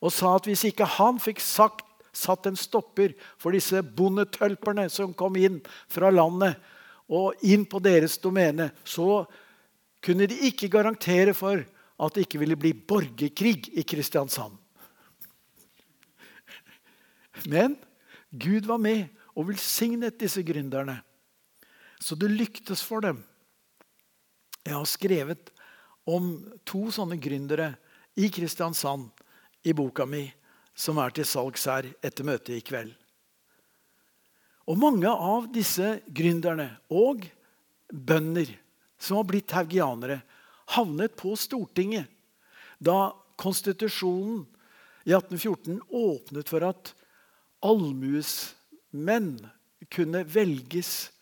og 0.00 0.12
sa 0.12 0.34
at 0.36 0.48
hvis 0.48 0.64
ikke 0.68 0.88
han 0.96 1.20
fikk 1.20 1.40
sagt, 1.40 1.85
satt 2.16 2.48
en 2.48 2.58
stopper 2.58 3.14
for 3.36 3.54
disse 3.56 3.82
bondetølperne 3.96 4.88
som 4.92 5.14
kom 5.16 5.36
inn 5.38 5.60
fra 5.92 6.10
landet 6.14 6.56
og 7.12 7.38
inn 7.46 7.66
på 7.68 7.78
deres 7.84 8.16
domene, 8.18 8.70
så 8.82 9.24
kunne 10.02 10.26
de 10.30 10.38
ikke 10.48 10.70
garantere 10.72 11.34
for 11.36 11.62
at 11.96 12.14
det 12.14 12.26
ikke 12.26 12.40
ville 12.42 12.58
bli 12.58 12.72
borgerkrig 12.74 13.70
i 13.78 13.84
Kristiansand. 13.86 14.56
Men 17.46 17.76
Gud 18.30 18.66
var 18.66 18.80
med, 18.82 19.06
og 19.36 19.50
velsignet 19.50 20.16
disse 20.16 20.40
gründerne, 20.40 20.96
så 22.00 22.16
det 22.16 22.30
lyktes 22.32 22.80
for 22.84 23.04
dem. 23.04 23.18
Jeg 24.64 24.72
har 24.72 24.88
skrevet 24.88 25.50
om 26.08 26.30
to 26.64 26.86
sånne 26.94 27.18
gründere 27.20 27.74
i 28.16 28.30
Kristiansand 28.32 29.10
i 29.68 29.74
boka 29.76 30.06
mi, 30.08 30.24
som 30.76 31.00
er 31.00 31.14
til 31.16 31.26
salgs 31.28 31.64
her 31.70 31.88
etter 32.04 32.26
møtet 32.28 32.58
i 32.58 32.64
kveld. 32.64 32.92
Og 34.66 34.78
mange 34.78 35.08
av 35.08 35.46
disse 35.54 36.00
gründerne 36.10 36.68
og 36.90 37.24
bønder 37.90 38.50
som 38.98 39.20
har 39.20 39.28
blitt 39.28 39.54
haugianere, 39.54 40.20
havnet 40.74 41.14
på 41.18 41.36
Stortinget 41.38 42.10
da 42.82 43.14
konstitusjonen 43.38 44.42
i 45.06 45.14
1814 45.14 45.78
åpnet 45.94 46.50
for 46.50 46.66
at 46.66 46.90
allmuesmenn 47.64 49.36
kunne 49.92 50.24
velges 50.26 51.12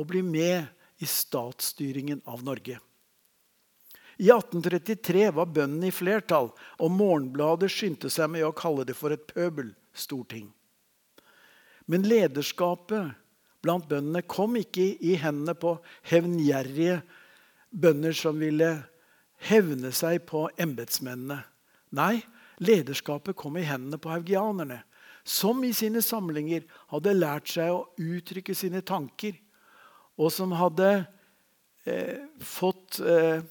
og 0.00 0.08
bli 0.10 0.22
med 0.24 0.64
i 1.04 1.08
statsstyringen 1.08 2.22
av 2.24 2.42
Norge. 2.46 2.78
I 4.16 4.30
1833 4.32 5.30
var 5.36 5.50
bøndene 5.52 5.90
i 5.90 5.94
flertall, 5.94 6.48
og 6.80 6.92
Morgenbladet 6.92 7.68
skyndte 7.72 8.08
seg 8.12 8.30
med 8.32 8.46
å 8.46 8.54
kalle 8.56 8.86
det 8.88 8.96
for 8.96 9.12
et 9.12 9.26
pøbelstorting. 9.28 10.48
Men 11.86 12.06
lederskapet 12.08 13.12
blant 13.62 13.86
bøndene 13.90 14.22
kom 14.24 14.56
ikke 14.58 14.94
i 15.04 15.16
hendene 15.20 15.54
på 15.58 15.76
hevngjerrige 16.08 17.00
bønder 17.70 18.16
som 18.16 18.40
ville 18.40 18.70
hevne 19.50 19.92
seg 19.94 20.24
på 20.28 20.46
embetsmennene. 20.64 21.42
Nei, 21.96 22.22
lederskapet 22.62 23.36
kom 23.38 23.58
i 23.60 23.66
hendene 23.66 24.00
på 24.00 24.10
haugianerne, 24.14 24.80
som 25.26 25.60
i 25.66 25.72
sine 25.74 26.00
samlinger 26.04 26.64
hadde 26.92 27.16
lært 27.18 27.50
seg 27.50 27.74
å 27.74 27.84
uttrykke 27.98 28.54
sine 28.56 28.80
tanker, 28.86 29.34
og 30.16 30.30
som 30.32 30.54
hadde 30.56 30.90
eh, 31.84 32.24
fått 32.40 33.00
eh, 33.02 33.42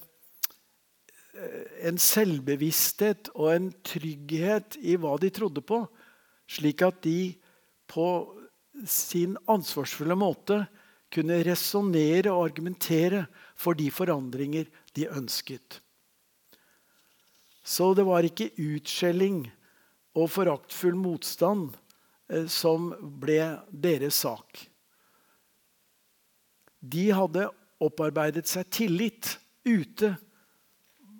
en 1.85 1.97
selvbevissthet 1.99 3.31
og 3.35 3.49
en 3.51 3.69
trygghet 3.85 4.77
i 4.79 4.95
hva 4.99 5.15
de 5.19 5.31
trodde 5.33 5.63
på, 5.65 5.81
slik 6.47 6.83
at 6.85 7.01
de 7.03 7.35
på 7.91 8.07
sin 8.87 9.35
ansvarsfulle 9.51 10.17
måte 10.19 10.63
kunne 11.13 11.39
resonnere 11.47 12.31
og 12.31 12.49
argumentere 12.49 13.25
for 13.55 13.77
de 13.77 13.89
forandringer 13.93 14.67
de 14.97 15.07
ønsket. 15.11 15.79
Så 17.65 17.93
det 17.97 18.05
var 18.05 18.25
ikke 18.27 18.51
utskjelling 18.61 19.45
og 20.15 20.29
foraktfull 20.31 20.95
motstand 20.99 21.73
eh, 22.29 22.45
som 22.51 22.91
ble 23.21 23.39
deres 23.71 24.21
sak. 24.25 24.67
De 26.79 27.07
hadde 27.15 27.47
opparbeidet 27.81 28.45
seg 28.47 28.69
tillit 28.69 29.35
ute 29.65 30.13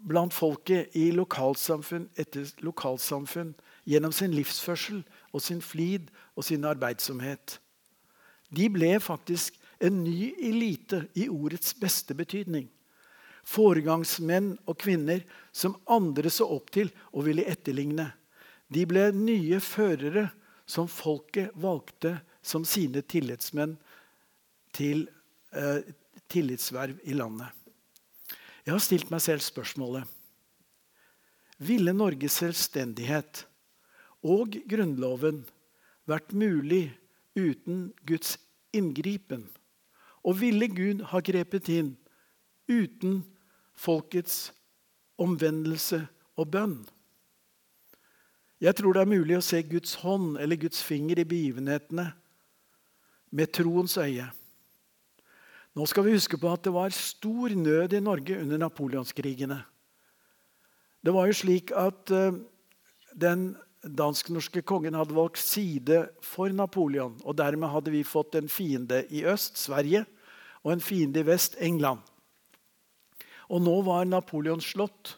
blant 0.06 0.34
folket 0.34 0.94
i 0.96 1.10
lokalsamfunn 1.16 2.10
etter 2.20 2.48
lokalsamfunn 2.66 3.54
gjennom 3.90 4.14
sin 4.14 4.34
livsførsel 4.36 5.02
og 5.34 5.42
sin 5.42 5.62
flid 5.66 6.12
og 6.36 6.46
sin 6.46 6.66
arbeidsomhet. 6.68 7.60
De 8.54 8.70
ble 8.70 8.94
faktisk 9.02 9.58
en 9.84 10.04
ny 10.06 10.32
elite 10.40 11.06
i 11.18 11.28
ordets 11.30 11.74
beste 11.80 12.16
betydning. 12.18 12.70
Foregangsmenn 13.46 14.58
og 14.66 14.78
-kvinner 14.82 15.22
som 15.52 15.76
andre 15.88 16.30
så 16.30 16.46
opp 16.50 16.72
til 16.72 16.92
og 17.14 17.26
ville 17.26 17.46
etterligne. 17.46 18.14
De 18.74 18.86
ble 18.86 19.12
nye 19.12 19.60
førere 19.60 20.30
som 20.66 20.88
folket 20.88 21.52
valgte 21.56 22.22
som 22.42 22.66
sine 22.66 23.02
tillitsmenn 23.02 23.78
til 24.74 25.08
eh, 25.54 25.82
tillitsverv 26.30 27.00
i 27.04 27.14
landet. 27.14 27.65
Jeg 28.66 28.74
har 28.74 28.82
stilt 28.82 29.12
meg 29.14 29.22
selv 29.22 29.44
spørsmålet 29.46 30.10
Ville 31.62 31.94
Norges 31.96 32.40
selvstendighet 32.42 33.46
og 34.26 34.58
Grunnloven 34.68 35.44
vært 36.10 36.34
mulig 36.36 36.90
uten 37.38 37.92
Guds 38.08 38.36
inngripen? 38.76 39.46
Og 40.26 40.40
ville 40.42 40.68
Gud 40.68 41.06
ha 41.12 41.22
grepet 41.24 41.70
inn 41.72 41.94
uten 42.68 43.22
folkets 43.78 44.50
omvendelse 45.22 46.02
og 46.36 46.50
bønn? 46.52 46.80
Jeg 48.60 48.76
tror 48.80 48.96
det 48.96 49.04
er 49.06 49.14
mulig 49.14 49.38
å 49.38 49.46
se 49.46 49.62
Guds 49.68 50.00
hånd 50.02 50.40
eller 50.42 50.60
Guds 50.60 50.82
finger 50.84 51.22
i 51.22 51.28
begivenhetene 51.28 52.10
med 53.36 53.54
troens 53.54 53.98
øye. 54.02 54.26
Nå 55.76 55.84
skal 55.92 56.06
vi 56.06 56.14
huske 56.16 56.38
på 56.40 56.48
at 56.56 56.64
det 56.64 56.72
var 56.72 56.94
stor 56.96 57.52
nød 57.52 57.94
i 57.98 58.00
Norge 58.00 58.38
under 58.40 58.62
napoleonskrigene. 58.62 59.58
Det 61.04 61.12
var 61.14 61.28
jo 61.28 61.36
slik 61.36 61.74
at 61.76 62.12
uh, 62.16 62.38
den 63.12 63.50
dansk-norske 63.84 64.64
kongen 64.64 64.96
hadde 64.96 65.18
valgt 65.18 65.42
side 65.44 65.98
for 66.24 66.48
Napoleon. 66.48 67.18
Og 67.28 67.36
dermed 67.36 67.74
hadde 67.74 67.92
vi 67.92 68.06
fått 68.08 68.38
en 68.40 68.48
fiende 68.48 69.02
i 69.12 69.26
øst, 69.28 69.60
Sverige, 69.60 70.06
og 70.64 70.72
en 70.74 70.82
fiende 70.82 71.20
i 71.20 71.28
vest, 71.28 71.58
England. 71.60 72.00
Og 73.52 73.60
nå 73.62 73.76
var 73.84 74.08
Napoleon 74.08 74.64
slått. 74.64 75.18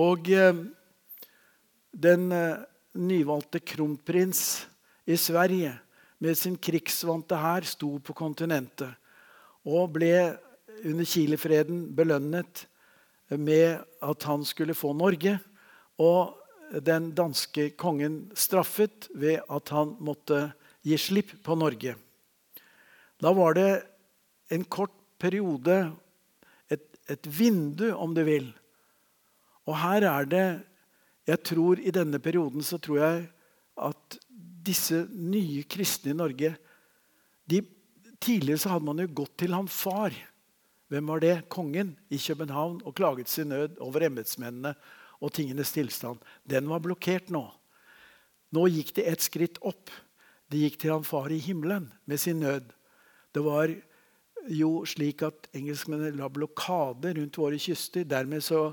Og 0.00 0.30
uh, 0.32 0.62
den 1.92 2.32
uh, 2.32 2.64
nyvalgte 2.96 3.60
kronprins 3.60 4.64
i 5.04 5.20
Sverige 5.20 5.74
med 6.24 6.40
sin 6.40 6.56
krigsvante 6.56 7.36
hær 7.36 7.68
sto 7.68 7.98
på 8.00 8.16
kontinentet 8.16 8.96
og 9.68 9.92
ble 9.98 10.12
under 10.86 11.08
Chilefreden 11.08 11.88
belønnet 11.96 12.64
med 13.36 13.82
at 14.04 14.26
han 14.28 14.44
skulle 14.48 14.76
få 14.76 14.94
Norge. 14.96 15.36
Og 16.00 16.36
den 16.84 17.10
danske 17.16 17.70
kongen 17.80 18.28
straffet 18.36 19.08
ved 19.16 19.42
at 19.48 19.72
han 19.74 19.96
måtte 20.04 20.52
gi 20.86 20.96
slipp 21.00 21.34
på 21.44 21.56
Norge. 21.58 21.96
Da 23.18 23.32
var 23.34 23.56
det 23.58 23.70
en 24.54 24.64
kort 24.64 24.94
periode, 25.18 25.90
et, 26.70 26.84
et 27.10 27.26
vindu, 27.26 27.90
om 27.92 28.14
du 28.14 28.22
vil. 28.24 28.52
Og 29.68 29.76
her 29.82 30.06
er 30.08 30.28
det 30.28 30.46
jeg 31.28 31.42
tror 31.44 31.80
I 31.82 31.92
denne 31.92 32.16
perioden 32.24 32.64
så 32.64 32.78
tror 32.80 33.02
jeg 33.02 33.24
at 33.84 34.16
disse 34.64 35.02
nye 35.12 35.64
kristne 35.68 36.14
i 36.14 36.16
Norge 36.16 36.54
de 37.48 37.60
Tidligere 38.22 38.62
så 38.62 38.74
hadde 38.74 38.88
man 38.88 39.02
jo 39.02 39.08
gått 39.22 39.36
til 39.40 39.54
han 39.54 39.68
far. 39.70 40.14
Hvem 40.88 41.10
var 41.12 41.22
det? 41.22 41.34
Kongen 41.52 41.92
i 42.08 42.18
København 42.20 42.80
og 42.84 42.96
klaget 42.96 43.28
sin 43.28 43.52
nød 43.52 43.78
over 43.84 44.06
embetsmennene 44.08 44.74
og 45.20 45.32
tingenes 45.36 45.72
tilstand. 45.74 46.22
Den 46.48 46.68
var 46.70 46.82
blokkert 46.84 47.30
nå. 47.34 47.44
Nå 48.54 48.64
gikk 48.72 48.94
det 48.96 49.04
et 49.10 49.24
skritt 49.24 49.60
opp. 49.66 49.92
Det 50.48 50.62
gikk 50.62 50.78
til 50.80 50.94
han 50.94 51.04
far 51.04 51.28
i 51.34 51.40
himmelen 51.44 51.90
med 52.08 52.20
sin 52.20 52.40
nød. 52.40 52.70
Det 53.34 53.44
var 53.44 53.74
jo 54.48 54.70
slik 54.88 55.22
at 55.26 55.50
engelskmennene 55.56 56.16
la 56.16 56.30
blokade 56.32 57.12
rundt 57.18 57.36
våre 57.38 57.58
kyster. 57.60 58.06
Dermed 58.08 58.44
så 58.44 58.70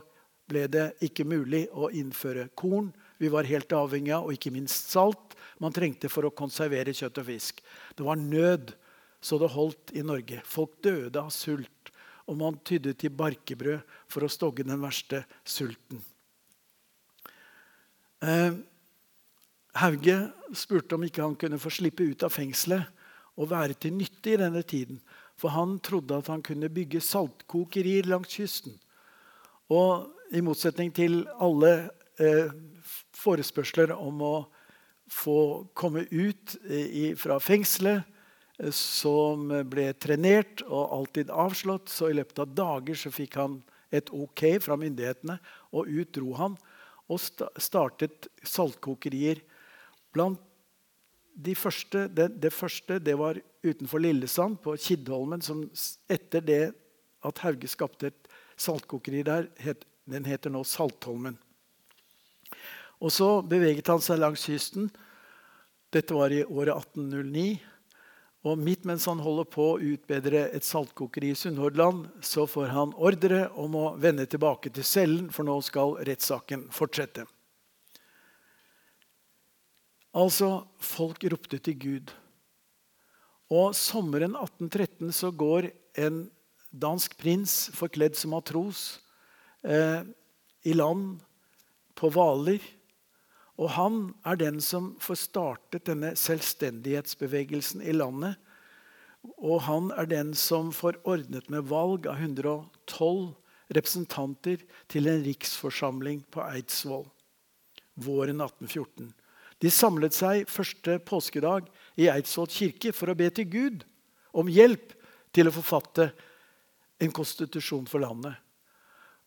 ble 0.48 0.66
det 0.72 0.86
ikke 1.04 1.28
mulig 1.28 1.66
å 1.74 1.90
innføre 1.92 2.48
korn. 2.56 2.94
Vi 3.20 3.32
var 3.34 3.48
helt 3.50 3.72
avhengig 3.76 4.14
av, 4.16 4.28
og 4.28 4.36
ikke 4.36 4.54
minst 4.54 4.92
salt, 4.94 5.36
man 5.60 5.74
trengte 5.76 6.10
for 6.12 6.28
å 6.28 6.34
konservere 6.36 6.96
kjøtt 6.96 7.22
og 7.22 7.30
fisk. 7.30 7.62
Det 7.96 8.06
var 8.06 8.20
nød 8.20 8.74
så 9.26 9.40
det 9.42 9.54
holdt 9.56 9.94
i 9.98 10.04
Norge. 10.06 10.42
Folk 10.46 10.78
døde 10.86 11.18
av 11.18 11.32
sult, 11.34 11.90
og 12.30 12.38
man 12.38 12.60
tydde 12.66 12.94
til 12.98 13.14
barkebrød 13.14 13.82
for 14.12 14.26
å 14.26 14.30
stogge 14.30 14.66
den 14.66 14.82
verste 14.84 15.24
sulten. 15.42 16.02
Eh, 18.26 18.54
Hauge 19.82 20.18
spurte 20.56 20.96
om 20.96 21.04
ikke 21.06 21.26
han 21.26 21.38
kunne 21.38 21.60
få 21.62 21.74
slippe 21.74 22.06
ut 22.06 22.24
av 22.26 22.34
fengselet 22.34 22.86
og 23.36 23.50
være 23.52 23.76
til 23.82 23.98
nytte 23.98 24.36
i 24.36 24.40
denne 24.40 24.62
tiden. 24.64 25.02
For 25.36 25.52
han 25.52 25.80
trodde 25.84 26.22
at 26.22 26.30
han 26.32 26.46
kunne 26.46 26.72
bygge 26.72 27.02
saltkokerier 27.04 28.08
langs 28.08 28.32
kysten. 28.38 28.78
Og 29.74 30.08
i 30.32 30.42
motsetning 30.46 30.94
til 30.96 31.24
alle 31.42 31.90
eh, 32.22 32.54
forespørsler 33.18 33.92
om 33.98 34.22
å 34.24 34.36
få 35.12 35.66
komme 35.78 36.06
ut 36.10 36.56
i, 36.70 37.14
fra 37.20 37.38
fengselet 37.44 38.06
som 38.72 39.50
ble 39.70 39.90
trenert 40.00 40.64
og 40.68 40.94
alltid 41.00 41.32
avslått. 41.34 41.92
Så 41.92 42.10
i 42.10 42.18
løpet 42.18 42.40
av 42.44 42.54
dager 42.56 43.00
så 43.00 43.12
fikk 43.14 43.38
han 43.42 43.60
et 43.94 44.10
ok 44.16 44.48
fra 44.64 44.78
myndighetene, 44.80 45.38
og 45.76 45.92
ut 45.92 46.12
dro 46.16 46.34
han. 46.40 46.58
Og 47.12 47.22
startet 47.22 48.30
saltkokerier. 48.44 49.44
Blant 50.16 50.42
de 51.36 51.56
første, 51.56 52.08
det, 52.08 52.30
det, 52.42 52.54
første 52.56 52.98
det 53.04 53.18
var 53.20 53.40
utenfor 53.66 54.00
Lillesand, 54.00 54.58
på 54.64 54.76
Kiddholmen. 54.80 55.44
som 55.44 55.66
Etter 56.10 56.42
det 56.42 56.64
at 57.26 57.42
Hauge 57.44 57.68
skapte 57.68 58.12
et 58.12 58.32
saltkokeri 58.58 59.24
der, 59.28 59.50
het, 59.60 59.84
den 60.08 60.26
heter 60.26 60.54
nå 60.54 60.64
Saltholmen. 60.64 61.38
Og 63.04 63.12
så 63.12 63.42
beveget 63.44 63.90
han 63.92 64.04
seg 64.04 64.22
langs 64.22 64.46
kysten. 64.48 64.88
Dette 65.92 66.16
var 66.16 66.32
i 66.32 66.46
året 66.46 66.72
1809. 66.78 67.60
Og 68.46 68.60
midt 68.62 68.84
mens 68.86 69.08
han 69.10 69.24
holder 69.26 69.48
på 69.50 69.64
å 69.74 69.80
utbedre 69.82 70.44
et 70.54 70.66
saltkokeri 70.66 71.32
i 71.34 71.38
Sunnhordland, 71.38 72.06
så 72.22 72.46
får 72.46 72.70
han 72.76 72.94
ordre 72.94 73.48
om 73.58 73.78
å 73.80 73.86
vende 73.98 74.28
tilbake 74.30 74.70
til 74.70 74.86
cellen, 74.86 75.32
for 75.34 75.48
nå 75.48 75.58
skal 75.66 75.98
rettssaken 76.06 76.68
fortsette. 76.74 77.26
Altså, 80.16 80.62
folk 80.78 81.26
ropte 81.34 81.58
til 81.60 81.80
Gud. 81.82 82.14
Og 83.52 83.74
sommeren 83.78 84.38
1813 84.38 85.10
så 85.14 85.34
går 85.34 85.72
en 86.06 86.24
dansk 86.70 87.18
prins 87.18 87.66
forkledd 87.76 88.16
som 88.20 88.34
matros 88.36 89.00
eh, 89.66 90.06
i 90.66 90.74
land 90.78 91.18
på 91.98 92.10
Hvaler. 92.14 92.62
Og 93.56 93.72
han 93.78 94.00
er 94.28 94.40
den 94.40 94.60
som 94.64 94.94
får 95.04 95.22
startet 95.22 95.88
denne 95.88 96.12
selvstendighetsbevegelsen 96.20 97.84
i 97.86 97.96
landet. 97.96 98.36
Og 99.40 99.64
han 99.66 99.90
er 99.96 100.10
den 100.12 100.34
som 100.38 100.74
får 100.76 101.00
ordnet 101.08 101.48
med 101.50 101.68
valg 101.72 102.08
av 102.12 102.20
112 102.20 103.32
representanter 103.76 104.62
til 104.92 105.08
en 105.10 105.24
riksforsamling 105.26 106.22
på 106.34 106.44
Eidsvoll 106.46 107.08
våren 107.96 108.44
1814. 108.44 109.14
De 109.64 109.72
samlet 109.72 110.14
seg 110.14 110.50
første 110.52 111.00
påskedag 111.08 111.70
i 111.96 112.10
Eidsvoll 112.12 112.52
kirke 112.52 112.92
for 112.94 113.10
å 113.10 113.18
be 113.18 113.32
til 113.32 113.48
Gud 113.50 113.86
om 114.36 114.52
hjelp 114.52 114.92
til 115.36 115.48
å 115.48 115.56
forfatte 115.56 116.10
en 117.02 117.14
konstitusjon 117.16 117.88
for 117.88 118.04
landet. 118.04 118.36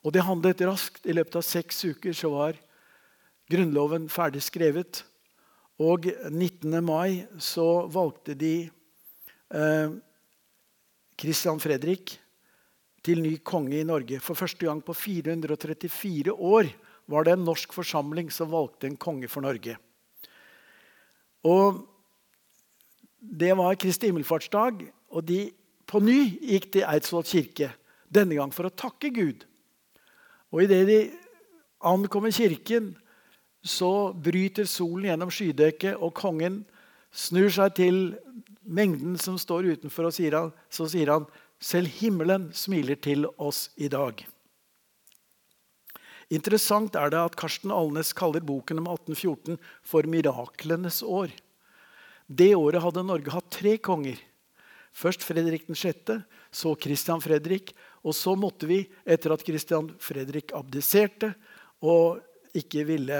Og 0.05 0.15
det 0.15 0.25
handlet 0.25 0.63
raskt. 0.69 1.09
I 1.09 1.17
løpet 1.17 1.41
av 1.41 1.45
seks 1.45 1.81
uker 1.89 2.15
så 2.17 2.31
var 2.33 2.61
Grunnloven 3.49 4.09
ferdig 4.13 4.43
skrevet. 4.45 5.03
Og 5.81 6.09
19. 6.29 6.73
mai 6.85 7.25
så 7.41 7.87
valgte 7.89 8.35
de 8.37 8.69
eh, 9.55 9.95
Fredrik 11.19 12.19
til 13.03 13.23
ny 13.23 13.39
konge 13.41 13.79
i 13.81 13.87
Norge. 13.87 14.21
For 14.21 14.35
første 14.35 14.67
gang 14.67 14.83
på 14.85 14.93
434 14.93 16.35
år 16.35 16.69
var 17.09 17.25
det 17.25 17.37
en 17.37 17.47
norsk 17.47 17.73
forsamling 17.73 18.31
som 18.31 18.51
valgte 18.53 18.87
en 18.87 18.99
konge 19.01 19.29
for 19.29 19.41
Norge. 19.41 19.79
Og 21.47 21.87
det 23.19 23.55
var 23.57 23.79
Kristi 23.81 24.11
himmelfartsdag, 24.11 24.85
og 25.11 25.25
de 25.25 25.49
på 25.89 26.01
ny 26.05 26.37
gikk 26.37 26.69
til 26.75 26.85
Eidsvoll 26.85 27.25
kirke. 27.25 27.73
Denne 28.09 28.37
gang 28.37 28.53
for 28.53 28.69
å 28.69 28.75
takke 28.75 29.11
Gud. 29.15 29.45
Og 30.53 30.65
idet 30.65 30.85
de 30.89 30.99
ankommer 31.85 32.33
kirken, 32.35 32.93
så 33.65 34.13
bryter 34.15 34.69
solen 34.69 35.11
gjennom 35.11 35.33
skydekket, 35.35 35.99
og 35.99 36.15
kongen 36.17 36.63
snur 37.11 37.51
seg 37.53 37.75
til 37.79 38.01
mengden 38.63 39.17
som 39.21 39.39
står 39.41 39.73
utenfor, 39.75 40.09
og 40.09 40.15
sier 40.15 40.37
han, 40.39 40.51
så 40.71 40.89
sier 40.91 41.15
han 41.15 41.29
selv 41.59 41.91
himmelen 41.99 42.51
smiler 42.55 42.99
til 43.03 43.27
oss 43.37 43.69
i 43.77 43.91
dag. 43.91 44.21
Interessant 46.29 46.97
er 47.01 47.11
det 47.11 47.21
at 47.25 47.37
Karsten 47.41 47.73
Alnes 47.73 48.13
kaller 48.17 48.45
boken 48.45 48.83
om 48.83 48.91
1814 48.93 49.57
for 49.81 50.05
miraklenes 50.05 51.01
år. 51.03 51.33
Det 52.29 52.53
året 52.53 52.85
hadde 52.85 53.07
Norge 53.09 53.33
hatt 53.33 53.49
tre 53.55 53.79
konger. 53.81 54.19
Først 54.93 55.25
Fredrik 55.25 55.65
6., 55.73 56.21
så 56.53 56.75
Christian 56.81 57.21
Fredrik. 57.25 57.73
Og 58.05 58.15
så 58.17 58.35
måtte 58.37 58.69
vi, 58.69 58.83
etter 59.09 59.33
at 59.33 59.45
Christian 59.45 59.89
Fredrik 60.01 60.53
abdiserte 60.57 61.33
og 61.81 62.21
ikke 62.57 62.85
ville 62.89 63.19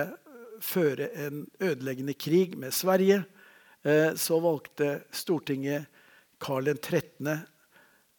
føre 0.65 1.11
en 1.27 1.45
ødeleggende 1.61 2.15
krig 2.15 2.57
med 2.59 2.75
Sverige, 2.75 3.25
eh, 3.85 4.15
så 4.15 4.41
valgte 4.43 5.03
Stortinget 5.13 5.87
Karl 6.39 6.75
13. 6.75 7.39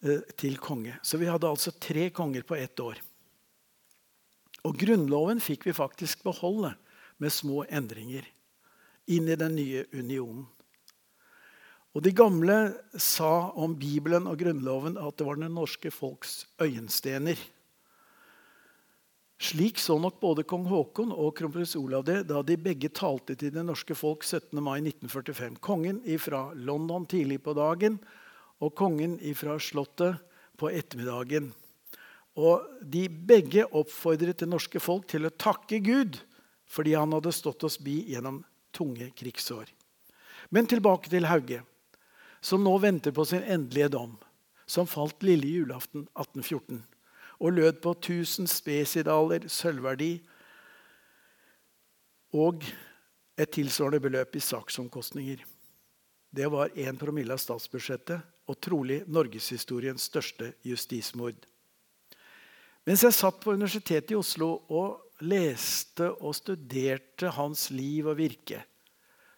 Eh, 0.00 0.22
til 0.36 0.56
konge. 0.56 0.94
Så 1.04 1.18
vi 1.20 1.28
hadde 1.28 1.48
altså 1.48 1.74
tre 1.76 2.08
konger 2.08 2.44
på 2.48 2.56
ett 2.56 2.80
år. 2.80 2.96
Og 4.64 4.78
Grunnloven 4.80 5.42
fikk 5.44 5.66
vi 5.68 5.76
faktisk 5.76 6.22
beholde 6.24 6.72
med 7.20 7.32
små 7.32 7.66
endringer 7.68 8.24
inn 9.12 9.28
i 9.28 9.36
den 9.36 9.58
nye 9.58 9.84
unionen. 9.92 10.46
Og 11.92 12.04
De 12.06 12.14
gamle 12.16 12.56
sa 12.96 13.50
om 13.52 13.74
Bibelen 13.76 14.28
og 14.30 14.38
Grunnloven 14.40 14.96
at 14.96 15.18
det 15.18 15.26
var 15.26 15.36
det 15.36 15.50
norske 15.52 15.92
folks 15.92 16.46
øyenstener. 16.62 17.36
Slik 19.40 19.78
så 19.78 19.94
nok 19.98 20.18
både 20.20 20.42
kong 20.44 20.66
Haakon 20.68 21.14
og 21.16 21.32
kronprins 21.38 21.72
Olav 21.80 22.02
det 22.04 22.26
da 22.28 22.42
de 22.44 22.58
begge 22.60 22.90
talte 22.92 23.32
til 23.40 23.54
det 23.54 23.62
norske 23.64 23.94
folk 23.96 24.20
17. 24.26 24.60
mai 24.60 24.82
1945. 24.82 25.56
Kongen 25.64 26.02
fra 26.20 26.50
London 26.52 27.06
tidlig 27.08 27.38
på 27.46 27.54
dagen 27.56 27.96
og 28.60 28.74
kongen 28.76 29.16
fra 29.32 29.56
Slottet 29.56 30.20
på 30.60 30.68
ettermiddagen. 30.68 31.48
Og 32.36 32.68
De 32.84 33.06
begge 33.08 33.64
oppfordret 33.64 34.44
det 34.44 34.50
norske 34.50 34.76
folk 34.76 35.08
til 35.08 35.24
å 35.24 35.32
takke 35.32 35.80
Gud 35.80 36.20
fordi 36.68 36.92
han 36.94 37.16
hadde 37.16 37.32
stått 37.32 37.64
oss 37.64 37.80
bi 37.80 37.96
gjennom 38.12 38.42
tunge 38.76 39.08
krigsår. 39.16 39.72
Men 40.52 40.68
tilbake 40.68 41.08
til 41.08 41.24
Hauge, 41.26 41.64
som 42.44 42.60
nå 42.60 42.76
venter 42.78 43.16
på 43.16 43.24
sin 43.24 43.42
endelige 43.42 43.88
dom, 43.96 44.18
som 44.68 44.86
falt 44.86 45.24
lille 45.24 45.48
julaften 45.48 46.04
1814 46.12 46.84
og 47.40 47.56
lød 47.56 47.80
på 47.82 47.94
1000 47.96 48.48
spesidaler 48.50 49.48
sølvverdi 49.48 50.12
og 52.36 52.64
et 53.40 53.50
tilsvarende 53.56 54.00
beløp 54.00 54.36
i 54.36 54.44
saksomkostninger. 54.44 55.40
Det 56.30 56.50
var 56.52 56.70
1 56.76 56.98
promille 57.00 57.34
av 57.34 57.40
statsbudsjettet 57.42 58.20
og 58.50 58.58
trolig 58.62 59.00
norgeshistoriens 59.10 60.04
største 60.10 60.52
justismord. 60.66 61.38
Mens 62.86 63.04
jeg 63.04 63.16
satt 63.16 63.40
på 63.42 63.54
Universitetet 63.56 64.14
i 64.14 64.18
Oslo 64.18 64.52
og 64.72 65.24
leste 65.26 66.08
og 66.20 66.34
studerte 66.36 67.32
hans 67.36 67.68
liv 67.74 68.08
og 68.08 68.18
virke, 68.20 68.62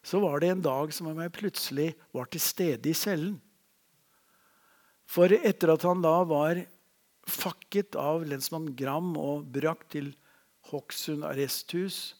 så 0.03 0.19
var 0.23 0.43
det 0.43 0.51
en 0.51 0.63
dag 0.65 0.93
som 0.95 1.11
om 1.11 1.23
jeg 1.23 1.35
plutselig 1.35 1.89
var 2.15 2.31
til 2.31 2.43
stede 2.43 2.91
i 2.91 2.97
cellen. 2.97 3.37
For 5.07 5.31
etter 5.33 5.75
at 5.75 5.85
han 5.87 6.03
da 6.03 6.15
var 6.27 6.63
fakket 7.29 7.97
av 7.99 8.25
lensmann 8.27 8.73
Gram 8.77 9.15
og 9.21 9.47
brakt 9.55 9.93
til 9.95 10.13
Hokksund 10.71 11.27
arresthus, 11.27 12.15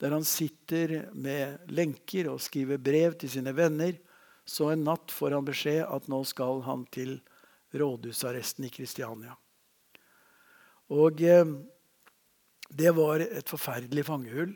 der 0.00 0.12
han 0.12 0.24
sitter 0.28 1.06
med 1.16 1.70
lenker 1.72 2.28
og 2.32 2.42
skriver 2.44 2.80
brev 2.80 3.16
til 3.20 3.32
sine 3.32 3.54
venner. 3.56 3.96
Så 4.46 4.70
en 4.72 4.84
natt 4.86 5.12
får 5.12 5.36
han 5.36 5.46
beskjed 5.46 5.82
at 5.84 6.08
nå 6.12 6.20
skal 6.28 6.62
han 6.66 6.84
til 6.92 7.18
rådhusarresten 7.76 8.68
i 8.68 8.72
Kristiania. 8.72 9.34
Og 10.92 11.22
eh, 11.24 11.48
det 12.70 12.92
var 12.94 13.24
et 13.24 13.48
forferdelig 13.50 14.06
fangehull. 14.06 14.52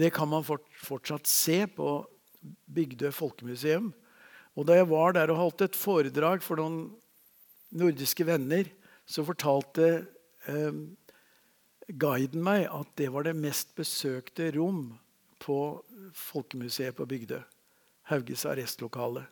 Det 0.00 0.10
kan 0.14 0.28
man 0.30 0.46
fortsatt 0.46 1.28
se 1.28 1.66
på 1.68 2.00
Bygdø 2.40 3.10
folkemuseum. 3.12 3.90
Og 4.56 4.66
da 4.66 4.78
jeg 4.78 4.88
var 4.90 5.14
der 5.14 5.30
og 5.30 5.40
holdt 5.40 5.66
et 5.68 5.78
foredrag 5.78 6.42
for 6.42 6.60
noen 6.60 6.80
nordiske 7.70 8.26
venner, 8.26 8.68
så 9.06 9.24
fortalte 9.26 9.90
eh, 10.50 10.80
guiden 11.90 12.42
meg 12.46 12.66
at 12.70 12.90
det 12.98 13.10
var 13.14 13.26
det 13.26 13.36
mest 13.38 13.74
besøkte 13.78 14.50
rom 14.56 14.92
på 15.40 15.58
Folkemuseet 16.16 16.96
på 16.96 17.06
Bygdø. 17.08 17.40
Hauges 18.10 18.46
arrestlokale. 18.46 19.24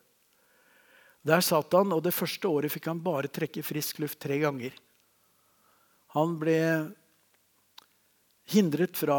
Der 1.26 1.43
satt 1.45 1.74
han, 1.74 1.93
og 1.93 2.03
det 2.07 2.14
første 2.14 2.49
året 2.49 2.72
fikk 2.72 2.89
han 2.89 3.03
bare 3.05 3.30
trekke 3.30 3.64
frisk 3.66 3.99
luft 4.03 4.20
tre 4.22 4.39
ganger. 4.41 4.74
Han 6.14 6.39
ble 6.41 6.59
hindret 8.49 8.97
fra 8.97 9.18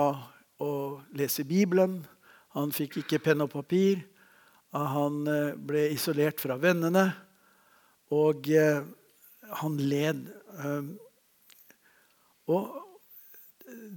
å 0.60 0.72
lese 1.16 1.46
Bibelen. 1.48 2.00
Han 2.58 2.74
fikk 2.74 3.02
ikke 3.04 3.22
penn 3.28 3.46
og 3.46 3.52
papir. 3.54 4.02
Han 4.74 5.22
eh, 5.30 5.54
ble 5.54 5.88
isolert 5.94 6.42
fra 6.42 6.58
vennene. 6.62 7.06
Og 8.16 8.50
eh, 8.50 8.82
han 9.62 9.78
led. 9.82 10.28
Ehm, 10.64 10.94
og 12.50 12.76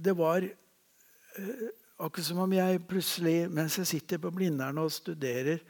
det 0.03 0.13
var 0.17 0.45
eh, 0.45 1.69
akkurat 1.97 2.27
som 2.27 2.43
om 2.43 2.53
jeg 2.53 2.83
plutselig, 2.89 3.37
mens 3.53 3.77
jeg 3.79 3.89
sitter 3.89 4.21
på 4.21 4.31
Blindern 4.33 4.81
og 4.81 4.91
studerer, 4.93 5.61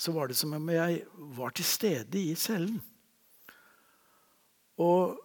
så 0.00 0.14
var 0.16 0.30
det 0.30 0.38
som 0.38 0.54
om 0.56 0.68
jeg 0.72 1.02
var 1.36 1.54
til 1.54 1.66
stede 1.66 2.20
i 2.20 2.34
cellen. 2.38 2.80
Og 4.80 5.18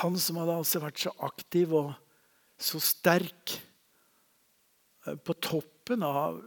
han 0.00 0.16
som 0.18 0.40
hadde 0.40 0.56
altså 0.60 0.82
vært 0.82 1.02
så 1.02 1.12
aktiv 1.26 1.74
og 1.78 1.92
så 2.60 2.80
sterk 2.82 3.56
eh, 5.06 5.16
på 5.16 5.36
toppen 5.40 6.04
av 6.06 6.40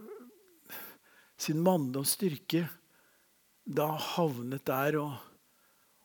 sin 1.43 1.59
manndomsstyrke, 1.63 2.67
da 3.63 3.87
havnet 3.95 4.65
der 4.67 4.99
og 4.99 5.32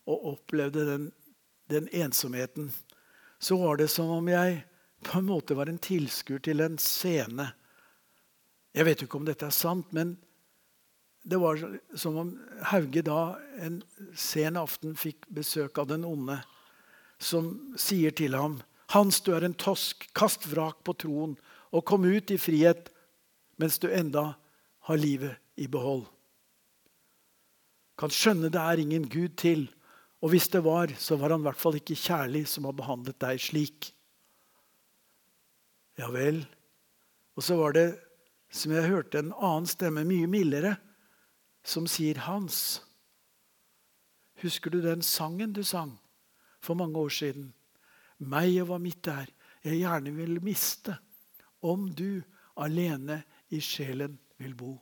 og 0.09 0.27
opplevde 0.33 0.87
den, 0.89 1.09
den, 1.69 1.89
ensomheten, 1.93 2.73
så 3.39 3.59
var 3.61 3.77
det 3.77 3.91
som 3.93 4.11
om 4.11 4.29
jeg 4.31 4.63
på 5.05 5.21
en 5.21 5.29
måte 5.29 5.55
var 5.55 5.69
en 5.71 5.79
tilskuer 5.79 6.41
til 6.43 6.65
en 6.65 6.79
scene. 6.81 7.51
Jeg 8.75 8.89
vet 8.89 9.05
ikke 9.05 9.21
om 9.21 9.29
dette 9.29 9.47
er 9.47 9.55
sant, 9.55 9.93
men 9.93 10.17
det 11.29 11.39
var 11.39 11.61
som 11.99 12.17
om 12.17 12.33
Hauge 12.71 13.03
da 13.05 13.37
en 13.61 13.83
sen 14.17 14.57
aften 14.57 14.97
fikk 14.97 15.29
besøk 15.35 15.79
av 15.79 15.91
den 15.93 16.07
onde, 16.09 16.41
som 17.19 17.75
sier 17.77 18.15
til 18.15 18.37
ham 18.39 18.61
Hans, 18.95 19.21
du 19.21 19.35
er 19.37 19.45
en 19.45 19.53
tosk, 19.53 20.07
kast 20.17 20.47
vrak 20.49 20.79
på 20.87 20.95
troen 20.97 21.35
og 21.77 21.85
kom 21.85 22.07
ut 22.09 22.31
i 22.33 22.39
frihet 22.41 22.89
mens 23.61 23.77
du 23.83 23.91
enda 23.93 24.31
har 24.89 24.97
livet 24.97 25.37
i 25.61 25.67
behold. 25.69 26.07
Kan 28.01 28.15
skjønne 28.15 28.49
det 28.55 28.63
er 28.63 28.81
ingen 28.81 29.05
Gud 29.11 29.35
til, 29.37 29.67
og 30.19 30.33
hvis 30.33 30.49
det 30.51 30.65
var, 30.67 30.91
så 30.99 31.17
var 31.17 31.31
han 31.35 31.45
i 31.45 31.47
hvert 31.47 31.61
fall 31.61 31.79
ikke 31.79 31.99
kjærlig 31.99 32.43
som 32.51 32.67
har 32.67 32.75
behandlet 32.79 33.21
deg 33.23 33.39
slik. 33.43 33.93
Ja 35.99 36.11
vel. 36.15 36.43
Og 37.39 37.45
så 37.47 37.55
var 37.59 37.77
det, 37.77 37.87
som 38.51 38.75
jeg 38.75 38.91
hørte, 38.91 39.21
en 39.21 39.35
annen 39.35 39.69
stemme, 39.71 40.03
mye 40.09 40.27
mildere, 40.31 40.75
som 41.63 41.87
sier 41.91 42.19
Hans. 42.27 42.81
Husker 44.43 44.75
du 44.75 44.81
den 44.83 45.03
sangen 45.07 45.53
du 45.55 45.63
sang 45.67 45.95
for 46.63 46.79
mange 46.79 46.99
år 46.99 47.15
siden? 47.15 47.53
Meg 48.19 48.57
og 48.63 48.73
hva 48.73 48.79
mitt 48.83 49.07
er, 49.11 49.31
jeg 49.63 49.83
gjerne 49.85 50.15
vil 50.17 50.39
miste, 50.43 50.97
om 51.63 51.91
du 51.95 52.23
alene 52.59 53.21
i 53.55 53.61
sjelen 53.63 54.17
vil 54.39 54.55
bo. 54.59 54.73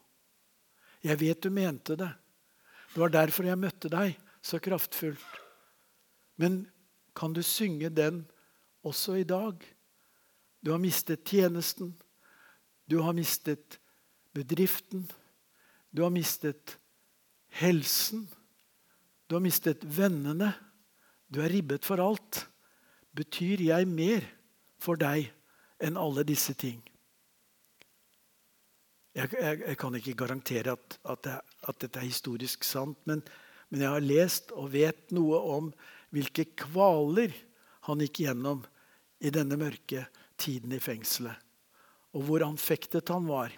Jeg 1.05 1.21
vet 1.21 1.45
du 1.45 1.53
mente 1.53 1.97
det. 1.97 2.13
Det 2.93 3.01
var 3.01 3.13
derfor 3.13 3.49
jeg 3.49 3.61
møtte 3.61 3.93
deg 3.93 4.17
så 4.47 4.61
kraftfullt. 4.63 5.43
Men 6.39 6.67
kan 7.17 7.33
du 7.35 7.43
synge 7.43 7.91
den 7.91 8.23
også 8.87 9.19
i 9.19 9.27
dag? 9.27 9.59
Du 10.63 10.71
har 10.71 10.79
mistet 10.79 11.25
tjenesten. 11.27 11.95
Du 12.87 13.01
har 13.03 13.17
mistet 13.17 13.81
bedriften. 14.35 15.07
Du 15.91 16.03
har 16.03 16.11
mistet 16.15 16.77
helsen. 17.59 18.29
Du 19.27 19.35
har 19.35 19.43
mistet 19.43 19.83
vennene. 19.83 20.53
Du 21.27 21.41
er 21.43 21.51
ribbet 21.51 21.85
for 21.85 22.03
alt. 22.03 22.45
Betyr 23.17 23.65
jeg 23.67 23.89
mer 23.89 24.27
for 24.79 25.01
deg 25.01 25.33
enn 25.83 25.99
alle 25.99 26.23
disse 26.29 26.55
ting? 26.55 26.79
Jeg, 29.17 29.33
jeg, 29.33 29.61
jeg 29.65 29.79
kan 29.81 29.97
ikke 29.97 30.15
garantere 30.15 30.77
at, 30.77 30.99
at, 31.09 31.23
det, 31.25 31.35
at, 31.67 31.79
dette 31.81 31.99
er 31.99 32.05
historisk 32.05 32.65
sant, 32.69 32.99
men, 33.09 33.23
men 33.69 33.83
jeg 33.83 33.93
har 33.93 34.05
lest 34.05 34.53
og 34.55 34.71
vet 34.75 35.13
noe 35.15 35.41
om 35.57 35.71
hvilke 36.15 36.47
kvaler 36.59 37.35
han 37.89 38.03
gikk 38.03 38.23
gjennom 38.25 38.63
i 39.19 39.33
denne 39.35 39.59
mørke 39.59 40.07
tiden 40.39 40.75
i 40.77 40.83
fengselet. 40.83 41.35
Og 42.17 42.25
hvor 42.29 42.45
anfektet 42.47 43.11
han 43.13 43.27
var. 43.29 43.53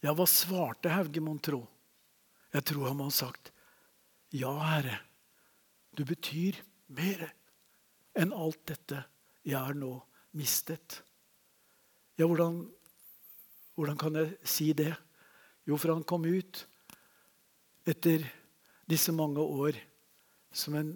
Ja, 0.00 0.14
hva 0.16 0.26
svarte 0.28 0.92
Hauge, 0.92 1.20
mon 1.20 1.40
tro? 1.42 1.64
Jeg 2.54 2.66
tror 2.66 2.90
han 2.90 2.98
må 2.98 3.08
ha 3.10 3.14
sagt, 3.14 3.52
Ja, 4.30 4.52
Herre, 4.62 5.00
du 5.98 6.04
betyr 6.06 6.60
mer 6.94 7.24
enn 8.14 8.32
alt 8.34 8.60
dette 8.70 9.02
jeg 9.46 9.58
har 9.58 9.74
nå 9.74 9.96
mistet. 10.38 11.00
Ja, 12.18 12.28
hvordan, 12.28 12.62
hvordan 13.74 13.98
kan 13.98 14.18
jeg 14.20 14.36
si 14.46 14.70
det? 14.76 14.92
Jo, 15.66 15.76
for 15.76 15.94
han 15.96 16.06
kom 16.06 16.26
ut 16.28 16.64
etter 17.88 18.24
disse 18.90 19.12
mange 19.14 19.40
år 19.40 19.78
som 20.52 20.74
en 20.76 20.94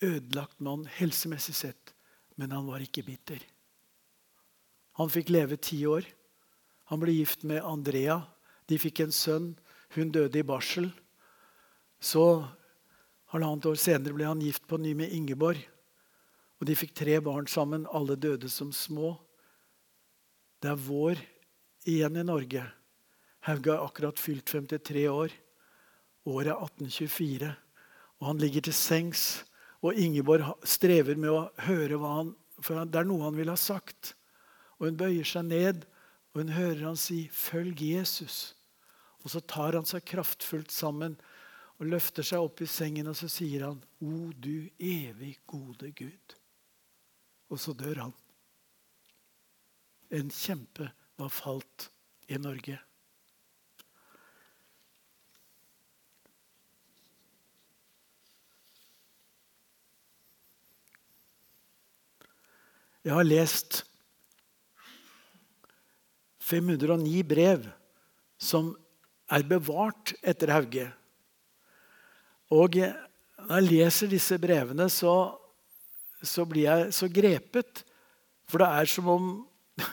ødelagt 0.00 0.60
mann 0.64 0.86
helsemessig 0.96 1.54
sett, 1.54 1.94
men 2.36 2.54
han 2.54 2.68
var 2.70 2.82
ikke 2.84 3.04
bitter. 3.04 3.42
Han 5.00 5.10
fikk 5.12 5.30
leve 5.32 5.58
ti 5.60 5.82
år. 5.88 6.06
Han 6.90 7.00
ble 7.02 7.14
gift 7.14 7.44
med 7.48 7.64
Andrea. 7.64 8.20
De 8.68 8.78
fikk 8.80 9.04
en 9.04 9.14
sønn. 9.14 9.52
Hun 9.94 10.12
døde 10.12 10.40
i 10.40 10.46
barsel. 10.46 10.90
Så 12.00 12.44
halvannet 13.32 13.68
år 13.70 13.78
senere 13.80 14.16
ble 14.16 14.28
han 14.28 14.42
gift 14.44 14.66
på 14.68 14.78
ny 14.80 14.94
med 14.98 15.12
Ingeborg. 15.14 15.60
Og 16.60 16.68
de 16.68 16.76
fikk 16.76 16.92
tre 16.96 17.16
barn 17.24 17.48
sammen. 17.48 17.86
Alle 17.88 18.16
døde 18.20 18.50
som 18.52 18.72
små. 18.76 19.14
Det 20.60 20.72
er 20.72 20.82
vår 20.84 21.20
igjen 21.88 22.20
i 22.20 22.26
Norge. 22.26 22.66
Hauge 23.48 23.72
er 23.72 23.84
akkurat 23.84 24.20
fylt 24.20 24.44
53 24.52 25.06
år. 25.08 25.32
Året 26.30 26.52
er 26.52 26.62
1824. 26.62 27.50
Og 28.20 28.26
han 28.28 28.40
ligger 28.42 28.66
til 28.66 28.76
sengs. 28.76 29.44
Og 29.82 29.96
Ingeborg 29.96 30.54
strever 30.68 31.18
med 31.18 31.32
å 31.32 31.48
høre 31.66 31.98
hva 31.98 32.16
han 32.20 32.36
For 32.60 32.76
det 32.84 32.98
er 33.00 33.06
noe 33.08 33.24
han 33.24 33.38
ville 33.38 33.54
ha 33.54 33.60
sagt. 33.60 34.14
Og 34.76 34.90
hun 34.90 34.98
bøyer 35.00 35.24
seg 35.24 35.46
ned 35.48 35.86
og 36.30 36.42
hun 36.42 36.52
hører 36.54 36.86
han 36.86 36.96
si 36.96 37.28
'følg 37.32 37.80
Jesus'. 37.80 38.54
Og 39.24 39.30
så 39.30 39.40
tar 39.40 39.72
han 39.72 39.84
seg 39.84 40.04
kraftfullt 40.04 40.70
sammen 40.72 41.16
og 41.78 41.86
løfter 41.86 42.22
seg 42.22 42.44
opp 42.44 42.60
i 42.60 42.66
sengen 42.66 43.08
og 43.08 43.16
så 43.16 43.28
sier 43.28 43.64
han 43.66 43.82
'O 44.00 44.32
du 44.32 44.68
evig 44.78 45.38
gode 45.46 45.92
Gud'. 45.92 46.36
Og 47.50 47.58
så 47.58 47.72
dør 47.72 48.02
han. 48.02 48.14
En 50.10 50.30
kjempe 50.30 50.92
var 51.18 51.28
falt 51.28 51.90
i 52.28 52.36
Norge. 52.36 52.78
Jeg 63.00 63.16
har 63.16 63.24
lest 63.24 63.82
509 66.50 67.22
brev 67.24 67.64
som 68.40 68.74
er 69.30 69.44
bevart 69.48 70.12
etter 70.20 70.52
Hauge. 70.52 70.86
Og 72.50 72.76
når 72.76 73.54
jeg 73.54 73.68
leser 73.68 74.10
disse 74.10 74.36
brevene, 74.42 74.88
så, 74.92 75.32
så 76.20 76.44
blir 76.48 76.66
jeg 76.66 76.94
så 76.96 77.08
grepet. 77.08 77.84
For 78.50 78.60
det 78.60 78.68
er 78.68 78.90
som 78.90 79.08
om, 79.14 79.28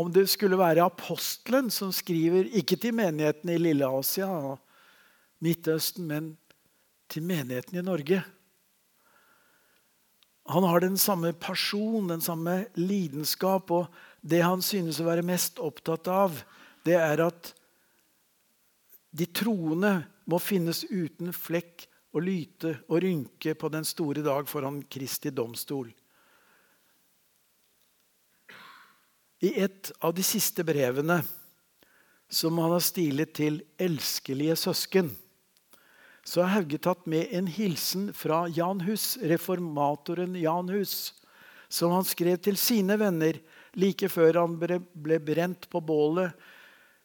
om 0.00 0.12
det 0.14 0.28
skulle 0.32 0.60
være 0.60 0.86
apostelen 0.86 1.68
som 1.74 1.92
skriver, 1.92 2.48
ikke 2.48 2.78
til 2.80 2.94
menigheten 2.96 3.52
i 3.52 3.60
Lille 3.60 3.88
Asia 3.88 4.30
og 4.30 4.60
Midtøsten, 5.42 6.06
men 6.06 6.36
til 7.12 7.26
menigheten 7.26 7.76
i 7.76 7.84
Norge. 7.84 8.22
Han 10.50 10.64
har 10.66 10.80
den 10.80 10.98
samme 10.98 11.32
person, 11.32 12.08
den 12.08 12.20
samme 12.20 12.66
lidenskap. 12.74 13.70
og 13.70 13.86
det 14.22 14.42
han 14.42 14.62
synes 14.62 15.00
å 15.00 15.06
være 15.06 15.26
mest 15.26 15.58
opptatt 15.58 16.08
av, 16.08 16.42
det 16.86 16.94
er 16.98 17.24
at 17.26 17.52
de 19.10 19.26
troende 19.26 20.04
må 20.30 20.38
finnes 20.38 20.84
uten 20.88 21.32
flekk 21.34 21.86
og 22.14 22.24
lyte 22.26 22.76
og 22.88 23.02
rynke 23.02 23.54
på 23.58 23.70
den 23.72 23.84
store 23.84 24.22
dag 24.24 24.48
foran 24.48 24.82
Kristi 24.90 25.32
domstol. 25.34 25.90
I 29.42 29.50
et 29.64 29.90
av 29.98 30.14
de 30.14 30.22
siste 30.22 30.62
brevene 30.62 31.18
som 32.32 32.56
han 32.62 32.76
har 32.76 32.84
stilet 32.84 33.34
til 33.34 33.58
elskelige 33.80 34.54
søsken, 34.56 35.10
så 36.24 36.44
har 36.44 36.54
Hauge 36.56 36.78
tatt 36.78 37.06
med 37.10 37.32
en 37.34 37.48
hilsen 37.50 38.12
fra 38.14 38.44
Jan 38.48 38.80
Hus, 38.86 39.18
reformatoren 39.22 40.36
Jan 40.38 40.68
Hus, 40.70 41.14
som 41.68 41.92
han 41.92 42.06
skrev 42.06 42.38
til 42.44 42.56
sine 42.60 42.96
venner 43.00 43.40
like 43.78 44.08
før 44.12 44.42
han 44.42 44.58
ble 44.60 45.18
brent 45.24 45.68
på 45.72 45.80
bålet 45.82 46.36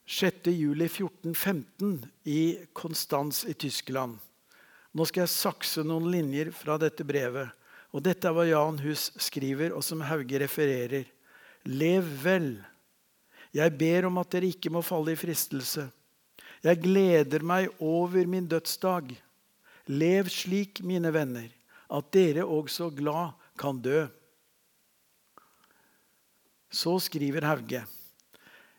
6.7.1415 0.08 2.08
i 2.24 2.58
Konstanz 2.74 3.46
i 3.48 3.54
Tyskland. 3.54 4.18
Nå 4.96 5.06
skal 5.06 5.26
jeg 5.26 5.34
sakse 5.34 5.84
noen 5.84 6.12
linjer 6.14 6.52
fra 6.56 6.78
dette 6.80 7.04
brevet. 7.08 7.50
Og 7.96 8.04
Dette 8.04 8.28
er 8.28 8.34
hva 8.36 8.46
Jan 8.48 8.80
Hus 8.84 9.12
skriver, 9.20 9.74
og 9.76 9.84
som 9.84 10.02
Hauge 10.06 10.40
refererer. 10.40 11.06
Lev 11.68 12.04
vel. 12.24 12.64
Jeg 13.56 13.78
ber 13.80 14.06
om 14.08 14.18
at 14.22 14.32
dere 14.32 14.48
ikke 14.52 14.72
må 14.72 14.82
falle 14.86 15.12
i 15.14 15.20
fristelse. 15.20 15.88
Jeg 16.66 16.82
gleder 16.82 17.44
meg 17.46 17.70
over 17.84 18.26
min 18.30 18.48
dødsdag. 18.50 19.14
Lev 19.88 20.30
slik, 20.34 20.82
mine 20.84 21.12
venner, 21.14 21.50
at 21.90 22.10
dere 22.12 22.46
også 22.46 22.90
glad 22.96 23.38
kan 23.60 23.80
dø. 23.82 24.08
Så 26.70 26.98
skriver 27.00 27.46
Hauge. 27.48 27.86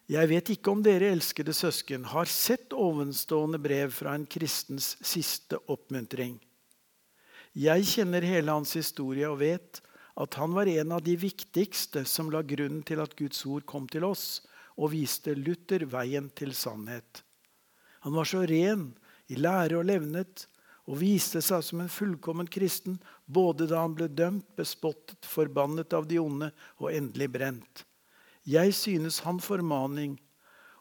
Jeg 0.09 0.29
vet 0.31 0.51
ikke 0.55 0.73
om 0.73 0.83
dere 0.85 1.11
elskede 1.13 1.53
søsken 1.53 2.07
har 2.09 2.29
sett 2.33 2.73
ovenstående 2.73 3.61
brev 3.61 3.93
fra 3.93 4.15
en 4.17 4.25
kristens 4.25 4.95
siste 5.05 5.59
oppmuntring. 5.69 6.39
Jeg 7.59 7.85
kjenner 7.91 8.25
hele 8.25 8.55
hans 8.55 8.73
historie 8.79 9.29
og 9.29 9.41
vet 9.43 9.83
at 10.19 10.37
han 10.41 10.55
var 10.57 10.69
en 10.73 10.95
av 10.97 11.05
de 11.05 11.15
viktigste 11.19 12.05
som 12.09 12.33
la 12.33 12.41
grunnen 12.43 12.83
til 12.87 13.03
at 13.05 13.15
Guds 13.19 13.45
ord 13.47 13.67
kom 13.69 13.87
til 13.91 14.07
oss, 14.09 14.41
og 14.79 14.93
viste 14.95 15.35
Luther 15.35 15.85
veien 15.91 16.29
til 16.39 16.55
sannhet. 16.55 17.23
Han 18.05 18.15
var 18.15 18.29
så 18.29 18.45
ren 18.47 18.91
i 19.29 19.39
lære 19.39 19.79
og 19.81 19.89
levnet 19.89 20.47
og 20.89 21.01
viste 21.03 21.43
seg 21.45 21.65
som 21.65 21.83
en 21.83 21.93
fullkommen 21.93 22.49
kristen 22.49 22.97
både 23.27 23.67
da 23.69 23.83
han 23.83 23.97
ble 23.97 24.09
dømt, 24.09 24.47
bespottet, 24.57 25.21
forbannet 25.29 25.93
av 25.93 26.09
de 26.09 26.21
onde 26.21 26.49
og 26.79 26.93
endelig 26.95 27.29
brent. 27.35 27.85
Jeg 28.49 28.73
synes 28.73 29.21
han 29.27 29.43
formaning 29.45 30.17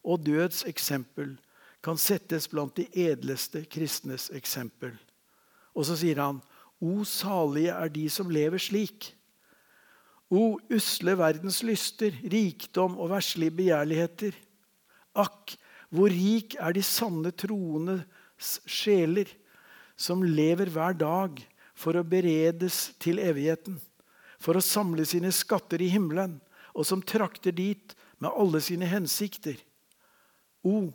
og 0.07 0.23
døds 0.23 0.63
eksempel 0.69 1.35
kan 1.83 1.99
settes 1.99 2.47
blant 2.51 2.77
de 2.79 2.87
edleste 2.95 3.65
kristnes 3.69 4.29
eksempel. 4.35 4.93
Og 5.75 5.85
så 5.89 5.97
sier 5.99 6.21
han, 6.23 6.39
O 6.79 7.03
salige 7.07 7.73
er 7.73 7.91
de 7.91 8.05
som 8.13 8.31
lever 8.31 8.61
slik. 8.61 9.11
O 10.29 10.57
usle 10.73 11.15
verdens 11.17 11.61
lyster, 11.65 12.15
rikdom 12.23 12.97
og 12.99 13.11
verslige 13.13 13.55
begjærligheter. 13.59 14.35
Akk, 15.17 15.55
hvor 15.93 16.11
rik 16.11 16.57
er 16.59 16.75
de 16.75 16.83
sanne 16.83 17.31
troendes 17.31 18.57
sjeler, 18.67 19.29
som 19.97 20.21
lever 20.21 20.69
hver 20.69 20.93
dag 20.97 21.39
for 21.77 21.97
å 21.97 22.05
beredes 22.05 22.91
til 23.01 23.21
evigheten, 23.23 23.79
for 24.37 24.57
å 24.57 24.63
samle 24.63 25.05
sine 25.09 25.31
skatter 25.33 25.81
i 25.81 25.89
himmelen, 25.93 26.37
og 26.77 26.85
som 26.85 27.01
trakter 27.01 27.55
dit 27.55 27.95
med 28.21 28.29
alle 28.29 28.61
sine 28.61 28.85
hensikter. 28.89 29.57
O, 30.61 30.91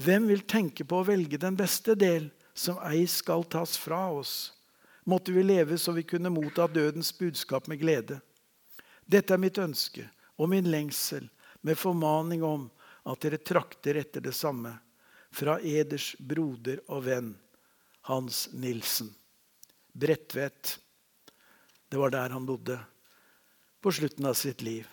hvem 0.00 0.28
vil 0.30 0.44
tenke 0.48 0.84
på 0.84 1.00
å 1.00 1.06
velge 1.08 1.40
den 1.40 1.56
beste 1.56 1.96
del, 1.98 2.30
som 2.56 2.78
ei 2.88 3.04
skal 3.08 3.44
tas 3.44 3.76
fra 3.76 4.06
oss? 4.12 4.54
Måtte 5.06 5.32
vi 5.32 5.44
leve 5.44 5.76
så 5.78 5.92
vi 5.92 6.06
kunne 6.08 6.32
motta 6.32 6.66
dødens 6.66 7.12
budskap 7.14 7.68
med 7.68 7.80
glede. 7.80 8.18
Dette 9.06 9.36
er 9.36 9.40
mitt 9.40 9.58
ønske 9.60 10.06
og 10.36 10.50
min 10.50 10.68
lengsel, 10.68 11.28
med 11.62 11.78
formaning 11.78 12.42
om 12.44 12.66
at 13.06 13.22
dere 13.22 13.38
trakter 13.38 14.00
etter 14.02 14.24
det 14.24 14.34
samme. 14.36 14.74
Fra 15.30 15.58
eders 15.60 16.14
broder 16.18 16.80
og 16.86 17.04
venn 17.06 17.32
Hans 18.08 18.46
Nilsen. 18.52 19.10
Bredtvet. 19.92 20.78
Det 21.88 21.98
var 22.00 22.12
der 22.14 22.34
han 22.34 22.46
bodde 22.46 22.78
på 23.82 23.92
slutten 23.92 24.26
av 24.26 24.34
sitt 24.38 24.62
liv. 24.62 24.86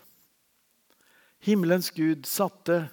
Himmelens 1.44 1.90
Gud 1.92 2.28
satte 2.30 2.86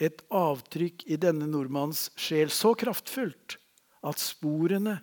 et 0.00 0.22
avtrykk 0.32 1.04
i 1.12 1.18
denne 1.20 1.48
nordmanns 1.50 2.08
sjel 2.16 2.52
så 2.54 2.72
kraftfullt 2.78 3.58
at 4.06 4.22
sporene 4.22 4.96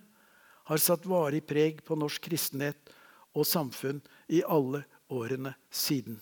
har 0.67 0.81
satt 0.81 1.05
varig 1.05 1.43
preg 1.47 1.83
på 1.85 1.95
norsk 1.99 2.23
kristenhet 2.29 2.89
og 3.37 3.45
samfunn 3.45 4.01
i 4.33 4.41
alle 4.41 4.81
årene 5.13 5.53
siden. 5.69 6.17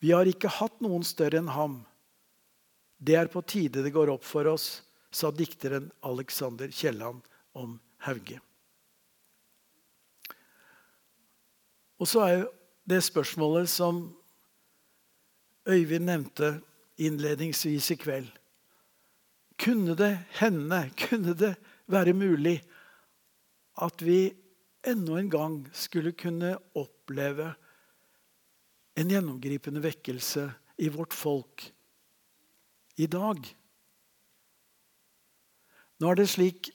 Vi 0.00 0.14
har 0.16 0.28
ikke 0.28 0.52
hatt 0.60 0.80
noen 0.84 1.04
større 1.06 1.42
enn 1.42 1.52
ham. 1.52 1.82
Det 3.04 3.16
er 3.18 3.28
på 3.28 3.42
tide 3.44 3.82
det 3.84 3.92
går 3.92 4.14
opp 4.14 4.24
for 4.24 4.48
oss, 4.48 4.80
sa 5.12 5.28
dikteren 5.30 5.90
Alexander 6.08 6.70
Kielland 6.72 7.20
om 7.52 7.76
Hauge. 8.06 8.40
Og 12.00 12.08
så 12.08 12.22
er 12.24 12.32
jo 12.38 12.46
det 12.88 13.02
spørsmålet 13.04 13.68
som 13.70 14.06
Øyvind 15.64 16.04
nevnte 16.04 16.58
innledningsvis 17.00 17.90
i 17.94 17.96
kveld. 17.96 18.26
Kunne 19.60 19.94
det 19.96 20.12
hende, 20.40 20.82
kunne 20.98 21.32
det 21.38 21.54
være 21.88 22.12
mulig 22.12 22.58
at 23.84 24.02
vi 24.04 24.34
enda 24.84 25.16
en 25.18 25.30
gang 25.30 25.60
skulle 25.72 26.12
kunne 26.12 26.56
oppleve 26.76 27.52
en 28.96 29.10
gjennomgripende 29.10 29.82
vekkelse 29.82 30.48
i 30.84 30.90
vårt 30.92 31.16
folk 31.16 31.64
i 32.96 33.06
dag. 33.10 33.40
Nå 36.00 36.10
er 36.10 36.18
det 36.18 36.28
slik 36.30 36.70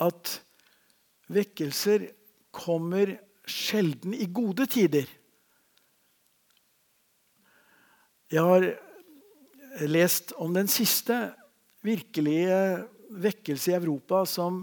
at 0.00 0.38
vekkelser 1.32 2.08
kommer 2.54 3.16
sjelden 3.48 4.14
i 4.14 4.28
gode 4.32 4.66
tider. 4.70 5.08
Jeg 8.32 8.42
har 8.48 8.68
lest 9.88 10.32
om 10.40 10.54
den 10.54 10.70
siste 10.72 11.16
virkelige 11.84 12.86
vekkelse 13.12 13.72
i 13.72 13.76
Europa 13.76 14.22
som 14.28 14.62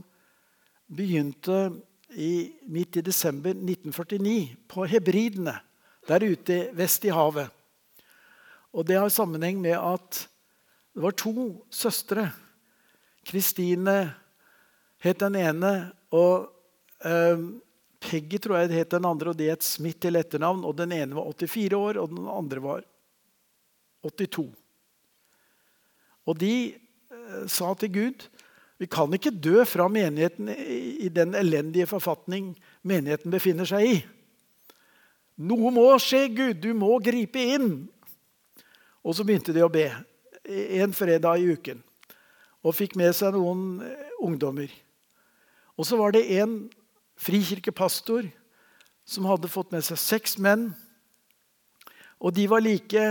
begynte 0.89 1.70
i, 2.18 2.50
midt 2.66 2.97
i 2.97 3.06
desember 3.06 3.54
1949, 3.54 4.56
på 4.66 4.88
Hebridene 4.89 5.54
der 6.10 6.26
ute 6.26 6.58
vest 6.74 7.06
i 7.06 7.14
havet. 7.14 7.50
Og 8.74 8.88
Det 8.88 8.97
har 8.97 9.10
sammenheng 9.10 9.62
med 9.62 9.78
at 9.78 10.26
det 10.94 11.04
var 11.04 11.16
to 11.18 11.34
søstre. 11.72 12.30
Kristine 13.26 13.98
het 15.04 15.20
den 15.22 15.38
ene, 15.40 15.74
og 16.12 16.50
eh, 17.06 17.44
Peggy 18.00 18.40
tror 18.42 18.62
jeg 18.62 18.74
het 18.80 18.96
den 18.96 19.08
andre, 19.08 19.32
og 19.32 19.40
det 19.40 19.52
het 19.52 19.66
Smith 19.66 20.00
til 20.02 20.18
etternavn. 20.20 20.66
og 20.66 20.78
Den 20.78 20.92
ene 20.96 21.16
var 21.16 21.30
84 21.32 21.78
år, 21.78 22.00
og 22.02 22.10
den 22.16 22.28
andre 22.28 22.64
var 22.64 22.84
82. 24.04 24.50
Og 26.26 26.40
de 26.40 26.54
eh, 26.74 27.48
sa 27.48 27.74
til 27.74 27.94
Gud 27.94 28.30
vi 28.80 28.88
kan 28.88 29.12
ikke 29.12 29.36
dø 29.36 29.66
fra 29.68 29.90
menigheten 29.92 30.48
i 30.56 31.10
den 31.12 31.34
elendige 31.36 31.84
forfatning 31.90 32.54
menigheten 32.88 33.34
befinner 33.34 33.68
seg 33.68 33.84
i. 33.84 33.98
Noe 35.36 35.72
må 35.76 35.84
skje, 36.00 36.22
Gud. 36.32 36.62
Du 36.64 36.72
må 36.76 36.94
gripe 37.04 37.44
inn. 37.58 37.74
Og 39.04 39.18
så 39.18 39.26
begynte 39.28 39.52
de 39.56 39.66
å 39.66 39.72
be 39.72 39.84
en 40.46 40.94
fredag 40.96 41.42
i 41.42 41.56
uken. 41.56 41.82
Og 42.64 42.76
fikk 42.76 42.98
med 43.00 43.16
seg 43.16 43.36
noen 43.36 43.82
eh, 43.86 44.12
ungdommer. 44.24 44.72
Og 45.80 45.88
så 45.88 45.98
var 46.00 46.12
det 46.16 46.28
en 46.40 46.68
frikirkepastor 47.20 48.28
som 49.08 49.28
hadde 49.30 49.52
fått 49.52 49.72
med 49.74 49.86
seg 49.86 50.00
seks 50.00 50.38
menn. 50.42 50.70
Og 52.20 52.36
de 52.36 52.46
var 52.52 52.64
like 52.64 53.04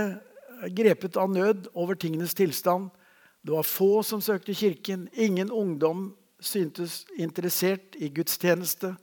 grepet 0.75 1.17
av 1.17 1.31
nød 1.33 1.69
over 1.73 1.97
tingenes 1.97 2.35
tilstand. 2.37 2.89
Det 3.41 3.53
var 3.55 3.67
få 3.67 4.03
som 4.05 4.21
søkte 4.21 4.53
kirken. 4.53 5.07
Ingen 5.13 5.51
ungdom 5.51 6.11
syntes 6.39 7.05
interessert 7.17 7.97
i 7.99 8.11
gudstjeneste. 8.13 8.93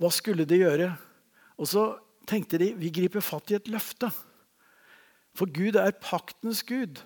Hva 0.00 0.10
skulle 0.12 0.46
de 0.48 0.60
gjøre? 0.62 0.92
Og 1.58 1.68
så 1.70 1.84
tenkte 2.28 2.58
de 2.60 2.72
vi 2.78 2.92
griper 2.94 3.24
fatt 3.24 3.52
i 3.52 3.58
et 3.58 3.68
løfte. 3.72 4.10
For 5.34 5.50
Gud 5.50 5.76
er 5.80 5.96
paktens 5.98 6.62
Gud. 6.66 7.00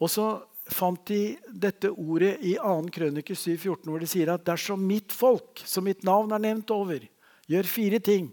Og 0.00 0.10
så 0.12 0.28
fant 0.72 1.00
de 1.08 1.36
dette 1.48 1.90
ordet 1.90 2.38
i 2.44 2.54
2. 2.60 2.92
krønike 2.92 3.36
7,14, 3.36 3.88
hvor 3.88 4.00
de 4.00 4.08
sier 4.08 4.32
at 4.32 4.46
dersom 4.46 4.84
mitt 4.84 5.12
folk, 5.12 5.60
som 5.64 5.84
mitt 5.84 6.04
navn 6.04 6.32
er 6.32 6.42
nevnt 6.44 6.72
over, 6.72 7.04
gjør 7.48 7.68
fire 7.68 8.00
ting 8.00 8.32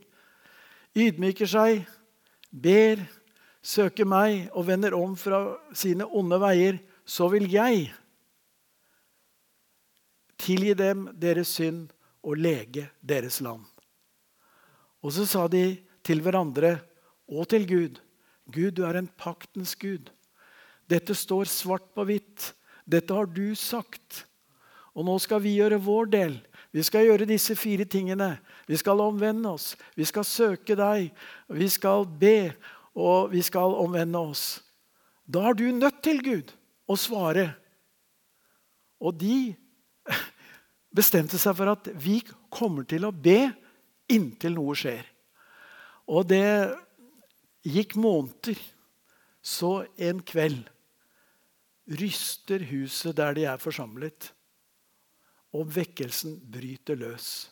Ydmyker 0.91 1.47
seg, 1.47 1.85
ber, 2.51 2.99
søker 3.63 4.07
meg 4.07 4.49
og 4.51 4.65
vender 4.67 4.95
om 4.97 5.13
fra 5.15 5.39
sine 5.77 6.03
onde 6.03 6.35
veier, 6.41 6.81
så 7.07 7.29
vil 7.31 7.47
jeg 7.51 7.85
tilgi 10.41 10.73
dem 10.75 11.07
deres 11.15 11.53
synd 11.55 11.93
og 12.27 12.41
lege 12.43 12.89
deres 12.99 13.39
land. 13.39 13.63
Og 15.01 15.15
så 15.15 15.23
sa 15.25 15.45
de 15.47 15.79
til 16.03 16.19
hverandre 16.25 16.75
og 17.31 17.47
til 17.49 17.63
Gud 17.69 18.01
Gud, 18.49 18.75
du 18.77 18.83
er 18.87 18.97
en 18.97 19.09
paktens 19.19 19.75
Gud. 19.75 20.09
Dette 20.89 21.15
står 21.15 21.49
svart 21.51 21.91
på 21.95 22.05
hvitt. 22.07 22.51
Dette 22.89 23.15
har 23.15 23.29
du 23.29 23.53
sagt. 23.55 24.25
Og 24.97 25.05
nå 25.07 25.15
skal 25.23 25.43
vi 25.43 25.55
gjøre 25.59 25.79
vår 25.83 26.09
del. 26.11 26.39
Vi 26.71 26.83
skal 26.83 27.05
gjøre 27.07 27.27
disse 27.29 27.55
fire 27.59 27.85
tingene. 27.87 28.33
Vi 28.67 28.79
skal 28.79 28.99
omvende 29.03 29.53
oss. 29.55 29.73
Vi 29.95 30.07
skal 30.07 30.27
søke 30.27 30.75
deg. 30.79 31.11
Vi 31.51 31.67
skal 31.71 32.05
be, 32.07 32.51
og 32.95 33.31
vi 33.31 33.43
skal 33.43 33.75
omvende 33.79 34.19
oss. 34.19 34.61
Da 35.23 35.49
er 35.49 35.55
du 35.55 35.67
nødt 35.71 36.01
til, 36.03 36.19
Gud, 36.23 36.51
å 36.87 36.97
svare. 36.99 37.51
Og 38.99 39.15
de 39.19 39.53
bestemte 40.97 41.39
seg 41.39 41.55
for 41.55 41.71
at 41.71 41.91
vi 41.95 42.19
kommer 42.51 42.87
til 42.87 43.07
å 43.07 43.15
be 43.15 43.51
inntil 44.11 44.57
noe 44.57 44.75
skjer. 44.75 45.05
Og 46.11 46.27
det 46.27 46.43
gikk 47.65 47.95
måneder. 47.99 48.59
Så 49.41 49.87
en 49.97 50.21
kveld 50.21 50.67
ryster 51.99 52.61
huset 52.69 53.17
der 53.17 53.33
de 53.33 53.47
er 53.49 53.61
forsamlet, 53.61 54.29
og 55.51 55.65
vekkelsen 55.75 56.37
bryter 56.53 56.99
løs. 56.99 57.49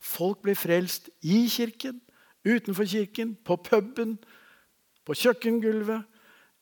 Folk 0.00 0.44
blir 0.44 0.56
frelst 0.56 1.10
i 1.26 1.44
kirken, 1.50 1.98
utenfor 2.46 2.86
kirken, 2.86 3.34
på 3.44 3.56
puben, 3.58 4.16
på 5.04 5.16
kjøkkengulvet, 5.18 6.06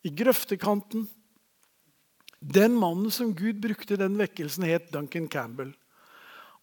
i 0.05 0.11
grøftekanten. 0.13 1.07
Den 2.41 2.75
mannen 2.77 3.13
som 3.13 3.33
Gud 3.37 3.61
brukte 3.63 3.97
den 4.01 4.19
vekkelsen, 4.21 4.67
het 4.69 4.91
Duncan 4.93 5.29
Campbell. 5.29 5.73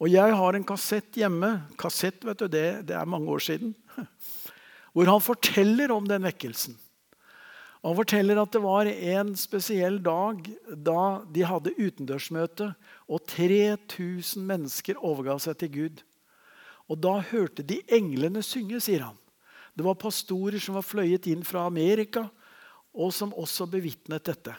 Og 0.01 0.09
jeg 0.09 0.33
har 0.33 0.57
en 0.57 0.65
kassett 0.65 1.17
hjemme. 1.17 1.51
Kassett, 1.77 2.21
vet 2.25 2.41
du, 2.41 2.47
det, 2.49 2.65
det 2.89 2.97
er 2.97 3.09
mange 3.09 3.29
år 3.29 3.41
siden. 3.45 3.75
Hvor 4.91 5.07
han 5.07 5.23
forteller 5.23 5.91
om 5.93 6.07
den 6.07 6.25
vekkelsen. 6.27 6.75
Han 7.81 7.97
forteller 7.97 8.37
at 8.37 8.51
det 8.53 8.61
var 8.61 8.85
en 8.85 9.31
spesiell 9.39 9.97
dag 10.03 10.43
da 10.69 11.23
de 11.33 11.45
hadde 11.47 11.73
utendørsmøte, 11.79 12.67
og 13.09 13.23
3000 13.31 14.43
mennesker 14.45 14.99
overga 15.01 15.39
seg 15.41 15.57
til 15.57 15.71
Gud. 15.73 16.03
Og 16.91 16.99
da 17.01 17.17
hørte 17.31 17.65
de 17.65 17.79
englene 17.89 18.43
synge, 18.45 18.81
sier 18.83 19.07
han. 19.07 19.17
Det 19.73 19.85
var 19.87 19.97
pastorer 19.97 20.59
som 20.61 20.75
var 20.77 20.85
fløyet 20.85 21.29
inn 21.31 21.43
fra 21.47 21.65
Amerika. 21.65 22.29
og 22.93 23.13
som 23.15 23.31
også 23.39 23.69
bevitnet 23.71 24.25
dette. 24.27 24.51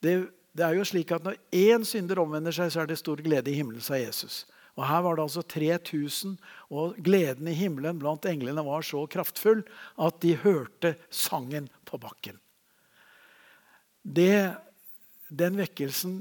Det, 0.00 0.12
det 0.56 0.64
er 0.64 0.78
jo 0.78 0.84
slik 0.88 1.10
at 1.12 1.24
Når 1.24 1.36
én 1.52 1.84
synder 1.84 2.22
omvender 2.22 2.54
seg, 2.56 2.70
så 2.72 2.80
er 2.80 2.86
det 2.88 2.96
stor 2.98 3.20
glede 3.20 3.50
i 3.50 3.54
himmelen, 3.58 3.84
sa 3.84 3.98
Jesus. 4.00 4.46
Og 4.78 4.86
Her 4.86 5.02
var 5.02 5.18
det 5.18 5.24
altså 5.26 5.42
3000, 5.42 6.36
og 6.70 6.98
gleden 7.02 7.50
i 7.50 7.56
himmelen 7.58 7.98
blant 7.98 8.28
englene 8.30 8.62
var 8.62 8.84
så 8.86 9.02
kraftfull 9.10 9.64
at 9.98 10.20
de 10.22 10.36
hørte 10.38 10.94
sangen 11.10 11.66
på 11.88 11.98
bakken. 11.98 12.38
Det, 14.06 14.54
den 15.28 15.58
vekkelsen 15.58 16.20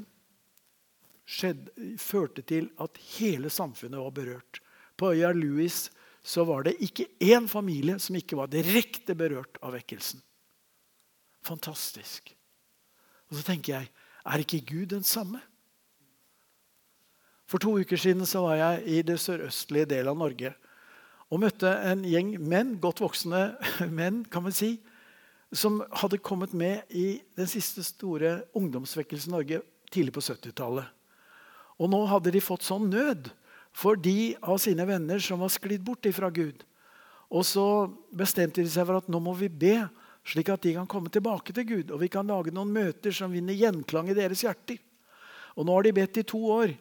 skjedde, 1.27 1.69
førte 2.01 2.41
til 2.49 2.71
at 2.81 2.97
hele 3.19 3.51
samfunnet 3.53 4.01
var 4.01 4.15
berørt. 4.15 4.61
På 4.97 5.13
øya 5.13 5.29
Louis 5.37 5.85
så 6.25 6.43
var 6.47 6.65
det 6.65 6.79
ikke 6.83 7.05
én 7.23 7.45
familie 7.47 7.99
som 8.01 8.17
ikke 8.17 8.39
var 8.39 8.49
direkte 8.51 9.13
berørt 9.15 9.61
av 9.61 9.77
vekkelsen. 9.77 10.23
Fantastisk. 11.45 12.33
Og 13.29 13.37
så 13.37 13.45
tenker 13.45 13.77
jeg 13.77 13.91
er 14.27 14.43
ikke 14.43 14.65
Gud 14.67 14.89
den 14.97 15.05
samme? 15.07 15.39
For 17.47 17.63
to 17.63 17.77
uker 17.79 17.99
siden 17.99 18.27
så 18.27 18.43
var 18.43 18.59
jeg 18.59 18.83
i 18.97 19.01
det 19.07 19.19
sørøstlige 19.23 19.87
delen 19.93 20.11
av 20.11 20.19
Norge 20.19 20.53
og 21.27 21.41
møtte 21.43 21.67
en 21.83 22.05
gjeng 22.07 22.35
menn, 22.39 22.77
godt 22.79 23.01
voksne 23.03 23.41
menn, 23.99 24.21
kan 24.31 24.45
man 24.45 24.55
si, 24.55 24.77
som 25.51 25.81
hadde 25.95 26.19
kommet 26.23 26.53
med 26.55 26.87
i 26.91 27.19
den 27.39 27.49
siste 27.51 27.83
store 27.83 28.41
ungdomsvekkelsen 28.55 29.31
i 29.31 29.35
Norge 29.35 29.59
tidlig 29.91 30.13
på 30.15 30.23
70-tallet. 30.23 30.87
Og 31.77 31.91
nå 31.91 31.99
hadde 32.09 32.33
de 32.33 32.43
fått 32.43 32.65
sånn 32.67 32.89
nød 32.91 33.29
for 33.75 33.99
de 33.99 34.35
av 34.41 34.57
sine 34.61 34.87
venner 34.89 35.21
som 35.23 35.43
var 35.43 35.51
sklidd 35.53 35.83
bort 35.85 36.07
ifra 36.09 36.31
Gud. 36.33 36.63
Og 37.27 37.43
så 37.45 37.87
bestemte 38.15 38.63
de 38.63 38.71
seg 38.71 38.87
for 38.87 38.99
at 39.01 39.11
nå 39.11 39.19
må 39.23 39.35
vi 39.37 39.51
be, 39.51 39.75
slik 40.27 40.49
at 40.51 40.63
de 40.63 40.73
kan 40.75 40.87
komme 40.89 41.11
tilbake 41.13 41.53
til 41.55 41.67
Gud. 41.67 41.91
Og 41.91 42.01
vi 42.01 42.09
kan 42.11 42.27
lage 42.27 42.55
noen 42.55 42.71
møter 42.73 43.15
som 43.15 43.31
vinner 43.31 43.55
gjenklang 43.55 44.09
i 44.11 44.17
deres 44.17 44.43
hjerter. 44.43 44.79
Og 45.55 45.67
nå 45.67 45.75
har 45.75 45.85
de 45.85 45.95
bedt 45.99 46.21
i 46.21 46.27
to 46.27 46.39
år. 46.55 46.73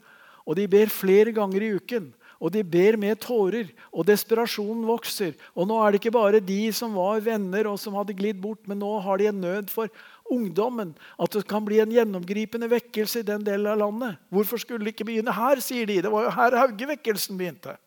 Og 0.46 0.56
de 0.58 0.68
ber 0.70 0.92
flere 0.92 1.34
ganger 1.34 1.64
i 1.66 1.72
uken. 1.76 2.12
Og 2.36 2.52
de 2.52 2.60
ber 2.60 2.98
med 3.00 3.16
tårer, 3.24 3.70
og 3.88 4.04
desperasjonen 4.08 4.84
vokser. 4.86 5.32
Og 5.56 5.64
nå 5.68 5.78
er 5.80 5.92
det 5.92 6.02
ikke 6.02 6.12
bare 6.18 6.42
de 6.44 6.68
som 6.76 6.92
var 6.98 7.22
venner 7.24 7.68
og 7.70 7.78
som 7.80 7.96
hadde 7.96 8.16
glidd 8.16 8.42
bort, 8.42 8.60
men 8.68 8.78
nå 8.82 8.90
har 9.04 9.20
de 9.20 9.30
en 9.30 9.40
nød 9.40 9.72
for 9.72 9.88
ungdommen. 10.32 10.92
At 11.22 11.32
det 11.32 11.46
kan 11.48 11.64
bli 11.64 11.80
en 11.80 11.94
gjennomgripende 11.94 12.68
vekkelse 12.70 13.22
i 13.22 13.28
den 13.30 13.46
delen 13.46 13.70
av 13.72 13.80
landet. 13.80 14.20
Hvorfor 14.28 14.60
skulle 14.60 14.84
det 14.84 14.92
ikke 14.92 15.08
begynne 15.08 15.32
her, 15.32 15.62
sier 15.64 15.88
de. 15.88 16.02
Det 16.04 16.12
var 16.12 16.28
jo 16.28 16.34
her 16.36 16.58
Hauge-vekkelsen 16.60 17.40
begynte. 17.40 17.78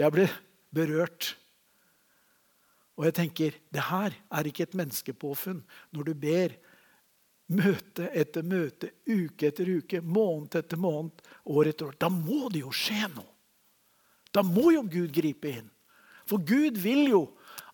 Jeg 0.00 0.14
ble 0.14 0.26
berørt. 0.74 1.36
Og 2.98 3.06
jeg 3.06 3.16
tenker, 3.16 3.54
det 3.72 3.86
her 3.86 4.18
er 4.34 4.48
ikke 4.50 4.66
et 4.66 4.76
menneskepåfunn. 4.78 5.62
Når 5.94 6.10
du 6.10 6.14
ber 6.18 6.58
møte 7.52 8.08
etter 8.16 8.44
møte, 8.46 8.90
uke 9.08 9.50
etter 9.50 9.68
uke, 9.68 10.00
måned 10.00 10.56
etter 10.58 10.80
måned, 10.80 11.22
år 11.52 11.70
etter 11.72 11.90
år. 11.90 11.98
Da 12.00 12.08
må 12.12 12.48
det 12.52 12.64
jo 12.64 12.72
skje 12.74 13.08
noe. 13.12 13.28
Da 14.32 14.44
må 14.46 14.70
jo 14.72 14.82
Gud 14.88 15.12
gripe 15.12 15.50
inn. 15.50 15.68
For 16.28 16.40
Gud 16.40 16.78
vil 16.80 17.04
jo 17.10 17.22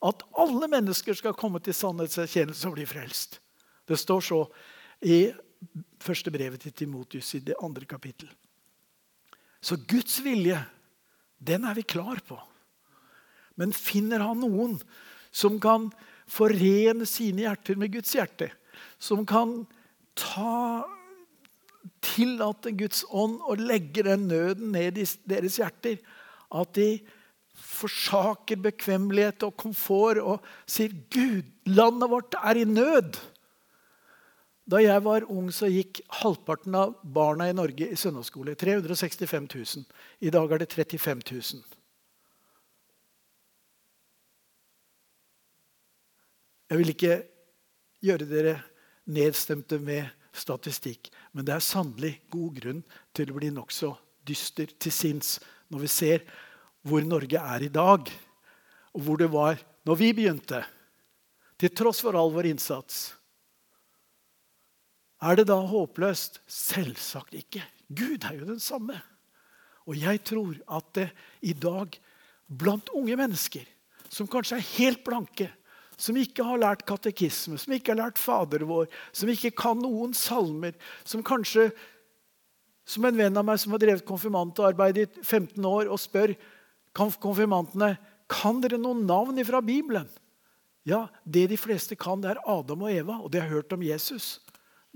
at 0.05 0.23
alle 0.39 0.69
mennesker 0.71 1.17
skal 1.19 1.37
komme 1.39 1.61
til 1.63 1.77
sannhetserkjennelse 1.77 2.71
og 2.71 2.79
bli 2.79 2.87
frelst. 2.89 3.39
Det 3.87 3.99
står 3.99 4.25
så 4.25 4.41
i 5.07 5.29
første 6.03 6.33
brevet 6.35 6.63
til 6.63 6.75
Timotius 6.75 7.35
i 7.39 7.43
det 7.47 7.59
andre 7.63 7.87
kapittel. 7.89 8.31
Så 9.61 9.79
Guds 9.91 10.21
vilje, 10.23 10.59
den 11.39 11.67
er 11.67 11.75
vi 11.79 11.87
klar 11.87 12.21
på. 12.27 12.39
Men 13.59 13.75
finner 13.75 14.23
han 14.23 14.39
noen 14.43 14.77
som 15.35 15.59
kan 15.63 15.89
forene 16.31 17.07
sine 17.09 17.47
hjerter 17.47 17.79
med 17.79 17.93
Guds 17.95 18.15
hjerte, 18.15 18.53
som 18.99 19.27
kan 19.29 19.63
ta 20.19 20.85
tillate 22.05 22.73
Guds 22.79 23.05
ånd 23.11 23.41
å 23.47 23.57
legge 23.59 24.05
den 24.07 24.29
nøden 24.31 24.73
ned 24.75 24.99
i 25.01 25.07
deres 25.31 25.59
hjerter. 25.61 25.99
At 26.49 26.75
de 26.79 26.99
forsaker 27.59 28.61
bekvemmelighet 28.63 29.45
og 29.47 29.57
komfort 29.59 30.21
og 30.23 30.47
sier 30.69 30.95
Gud, 31.13 31.49
landet 31.69 32.11
vårt 32.11 32.39
er 32.39 32.63
i 32.63 32.69
nød. 32.69 33.19
Da 34.69 34.83
jeg 34.83 35.01
var 35.05 35.25
ung, 35.33 35.49
så 35.55 35.71
gikk 35.73 36.03
halvparten 36.21 36.75
av 36.77 36.99
barna 37.03 37.47
i 37.49 37.57
Norge 37.57 37.89
i 37.89 37.97
søndagsskole. 37.97 38.53
365 38.59 39.49
000. 39.55 39.87
I 40.21 40.33
dag 40.35 40.53
er 40.53 40.63
det 40.63 40.73
35 40.75 41.25
000. 41.31 41.63
Jeg 46.69 46.81
vil 46.83 46.93
ikke 46.93 47.15
gjøre 48.05 48.29
dere 48.29 48.55
nedstemte 49.09 49.79
med 49.83 50.07
statistikk. 50.37 51.11
Men 51.33 51.47
det 51.47 51.57
er 51.57 51.65
sannelig 51.65 52.15
god 52.33 52.61
grunn 52.61 52.83
til 53.17 53.33
å 53.33 53.39
bli 53.39 53.51
nokså 53.55 53.93
dyster 54.29 54.71
til 54.79 54.95
sinns 54.95 55.39
når 55.73 55.85
vi 55.85 55.91
ser 55.93 56.25
hvor 56.87 57.05
Norge 57.05 57.41
er 57.41 57.65
i 57.67 57.73
dag, 57.73 58.09
og 58.95 59.05
hvor 59.05 59.21
det 59.21 59.29
var 59.33 59.59
når 59.89 59.99
vi 60.01 60.13
begynte. 60.17 60.63
Til 61.59 61.73
tross 61.75 62.01
for 62.05 62.17
all 62.17 62.31
vår 62.33 62.53
innsats. 62.53 63.09
Er 65.19 65.41
det 65.41 65.49
da 65.51 65.59
håpløst? 65.59 66.39
Selvsagt 66.47 67.35
ikke. 67.35 67.65
Gud 67.89 68.25
er 68.29 68.39
jo 68.39 68.47
den 68.47 68.63
samme. 68.63 69.01
Og 69.89 69.99
jeg 69.99 70.23
tror 70.29 70.55
at 70.69 70.93
det 70.95 71.09
i 71.43 71.55
dag 71.57 71.97
blant 72.47 72.93
unge 72.95 73.17
mennesker 73.19 73.67
som 74.09 74.29
kanskje 74.31 74.61
er 74.61 74.69
helt 74.79 75.03
blanke, 75.05 75.49
som 75.99 76.17
ikke 76.17 76.47
har 76.47 76.61
lært 76.63 76.87
katekisme, 76.87 77.59
som 77.59 77.75
ikke 77.75 77.93
har 77.93 78.05
lært 78.05 78.21
Fader 78.23 78.63
vår, 78.69 78.87
som 79.13 79.31
ikke 79.31 79.51
kan 79.59 79.81
noen 79.83 80.15
salmer, 80.17 80.79
som 81.05 81.25
kanskje 81.27 81.73
Som 82.89 83.05
en 83.05 83.19
venn 83.19 83.37
av 83.37 83.45
meg 83.45 83.59
som 83.61 83.75
har 83.75 83.83
drevet 83.83 84.07
konfirmantarbeid 84.09 84.97
i 84.97 85.03
15 85.21 85.61
år, 85.61 85.91
og 85.93 85.99
spør 86.01 86.31
konfirmantene 86.97 87.99
kan 88.33 88.63
dere 88.65 88.79
noen 88.81 89.03
navn 89.05 89.37
fra 89.45 89.61
Bibelen. 89.61 90.07
Ja, 90.89 91.11
Det 91.23 91.51
de 91.51 91.59
fleste 91.61 91.99
kan, 92.01 92.23
det 92.23 92.31
er 92.31 92.41
Adam 92.49 92.87
og 92.87 92.91
Eva, 92.91 93.19
og 93.21 93.29
de 93.31 93.43
har 93.43 93.53
hørt 93.53 93.75
om 93.77 93.85
Jesus. 93.85 94.41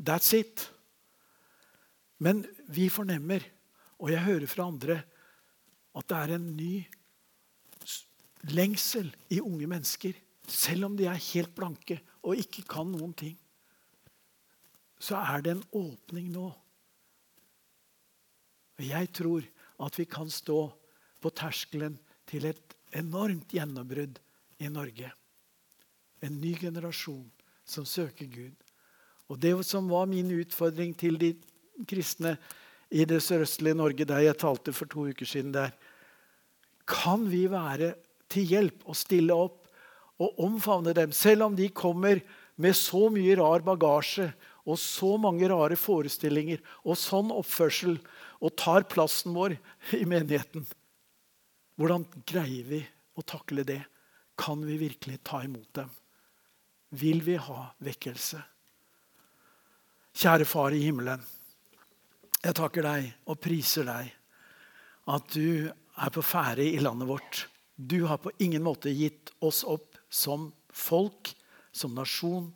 That's 0.00 0.32
it. 0.32 0.70
Men 2.16 2.46
vi 2.64 2.88
fornemmer, 2.88 3.44
og 4.00 4.08
jeg 4.08 4.24
hører 4.24 4.48
fra 4.48 4.70
andre, 4.72 5.02
at 5.92 6.08
det 6.08 6.16
er 6.16 6.34
en 6.38 6.48
ny 6.56 6.74
lengsel 8.56 9.12
i 9.28 9.44
unge 9.44 9.68
mennesker 9.68 10.16
selv 10.48 10.88
om 10.88 10.96
de 10.98 11.06
er 11.10 11.26
helt 11.32 11.54
blanke 11.54 12.00
og 12.22 12.38
ikke 12.38 12.64
kan 12.68 12.90
noen 12.90 13.14
ting, 13.18 13.36
så 15.02 15.18
er 15.18 15.42
det 15.42 15.56
en 15.56 15.64
åpning 15.74 16.28
nå. 16.30 16.48
Jeg 18.82 19.10
tror 19.14 19.46
at 19.82 19.98
vi 19.98 20.06
kan 20.10 20.30
stå 20.30 20.60
på 21.22 21.30
terskelen 21.34 21.98
til 22.30 22.46
et 22.50 22.76
enormt 22.98 23.54
gjennombrudd 23.54 24.18
i 24.62 24.70
Norge. 24.70 25.10
En 26.22 26.38
ny 26.40 26.54
generasjon 26.58 27.26
som 27.66 27.86
søker 27.86 28.30
Gud. 28.30 28.54
Og 29.30 29.40
Det 29.40 29.54
som 29.66 29.88
var 29.90 30.06
min 30.06 30.30
utfordring 30.30 30.94
til 30.98 31.18
de 31.18 31.32
kristne 31.88 32.36
i 32.90 33.04
det 33.08 33.22
sørøstlige 33.24 33.78
Norge, 33.78 34.04
der 34.04 34.18
jeg 34.18 34.38
talte 34.38 34.72
for 34.72 34.86
to 34.86 35.08
uker 35.08 35.26
siden 35.26 35.54
der, 35.54 35.70
Kan 36.86 37.30
vi 37.30 37.46
være 37.46 37.94
til 38.28 38.42
hjelp 38.42 38.82
og 38.90 38.96
stille 38.96 39.32
opp 39.32 39.61
og 40.20 40.40
omfavne 40.44 40.94
dem, 40.96 41.12
selv 41.12 41.48
om 41.48 41.56
de 41.56 41.68
kommer 41.72 42.20
med 42.60 42.76
så 42.76 43.08
mye 43.12 43.36
rar 43.38 43.64
bagasje 43.64 44.28
og 44.68 44.78
så 44.78 45.16
mange 45.18 45.48
rare 45.50 45.76
forestillinger 45.78 46.60
og 46.84 46.98
sånn 46.98 47.32
oppførsel 47.34 47.96
og 48.42 48.54
tar 48.58 48.86
plassen 48.90 49.34
vår 49.34 49.56
i 49.98 50.04
menigheten. 50.08 50.66
Hvordan 51.78 52.04
greier 52.28 52.68
vi 52.68 52.80
å 53.18 53.24
takle 53.26 53.64
det? 53.66 53.80
Kan 54.38 54.62
vi 54.66 54.78
virkelig 54.80 55.20
ta 55.26 55.42
imot 55.44 55.68
dem? 55.76 55.90
Vil 56.92 57.22
vi 57.24 57.38
ha 57.40 57.70
vekkelse? 57.82 58.40
Kjære 60.12 60.44
Far 60.44 60.74
i 60.76 60.82
himmelen. 60.84 61.22
Jeg 62.42 62.56
takker 62.58 62.84
deg 62.84 63.08
og 63.30 63.38
priser 63.40 63.86
deg 63.88 64.10
at 65.12 65.34
du 65.34 65.70
er 65.70 66.12
på 66.12 66.22
ferde 66.24 66.66
i 66.66 66.80
landet 66.82 67.08
vårt. 67.08 67.46
Du 67.74 68.04
har 68.06 68.20
på 68.22 68.32
ingen 68.42 68.62
måte 68.66 68.92
gitt 68.92 69.32
oss 69.42 69.62
opp 69.64 69.91
som 70.12 70.50
folk, 70.68 71.32
som 71.72 71.94
nasjon. 71.96 72.50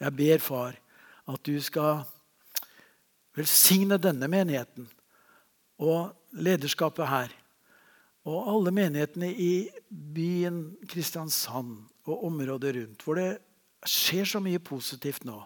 Jeg 0.00 0.16
ber, 0.18 0.42
far, 0.42 0.76
at 1.24 1.46
du 1.48 1.56
skal 1.64 2.04
velsigne 3.34 3.98
denne 3.98 4.28
menigheten 4.30 4.86
og 5.82 6.12
lederskapet 6.36 7.08
her. 7.08 7.32
Og 8.28 8.48
alle 8.52 8.72
menighetene 8.72 9.28
i 9.32 9.66
byen 9.88 10.76
Kristiansand 10.88 11.82
og 12.08 12.26
området 12.28 12.76
rundt, 12.76 13.02
hvor 13.04 13.18
det 13.20 13.30
skjer 13.88 14.28
så 14.28 14.40
mye 14.40 14.60
positivt 14.64 15.26
nå. 15.28 15.42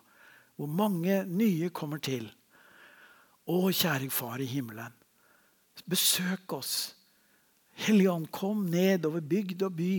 Hvor 0.59 0.71
mange 0.71 1.23
nye 1.27 1.71
kommer 1.75 2.03
til. 2.03 2.27
Å, 3.49 3.71
kjære 3.73 4.11
Far 4.13 4.43
i 4.43 4.47
himmelen, 4.51 4.93
besøk 5.89 6.53
oss. 6.53 6.93
Hellige 7.79 8.27
kom 8.35 8.67
ned 8.69 9.07
over 9.07 9.23
bygd 9.25 9.63
og 9.65 9.77
by 9.79 9.95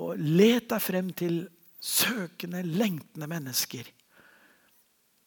og 0.00 0.20
let 0.20 0.68
deg 0.72 0.82
frem 0.82 1.10
til 1.16 1.42
søkende, 1.80 2.62
lengtende 2.64 3.28
mennesker. 3.30 3.88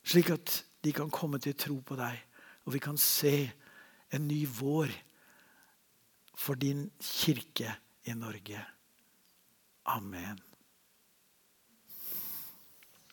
Slik 0.03 0.31
at 0.33 0.59
de 0.83 0.93
kan 0.95 1.11
komme 1.13 1.39
til 1.41 1.55
tro 1.57 1.79
på 1.85 1.97
deg, 1.99 2.17
og 2.65 2.75
vi 2.75 2.81
kan 2.83 2.97
se 2.99 3.35
en 4.13 4.27
ny 4.27 4.43
vår 4.59 4.91
for 6.37 6.59
din 6.59 6.89
kirke 6.99 7.71
i 8.05 8.15
Norge. 8.17 8.59
Amen. 9.85 10.39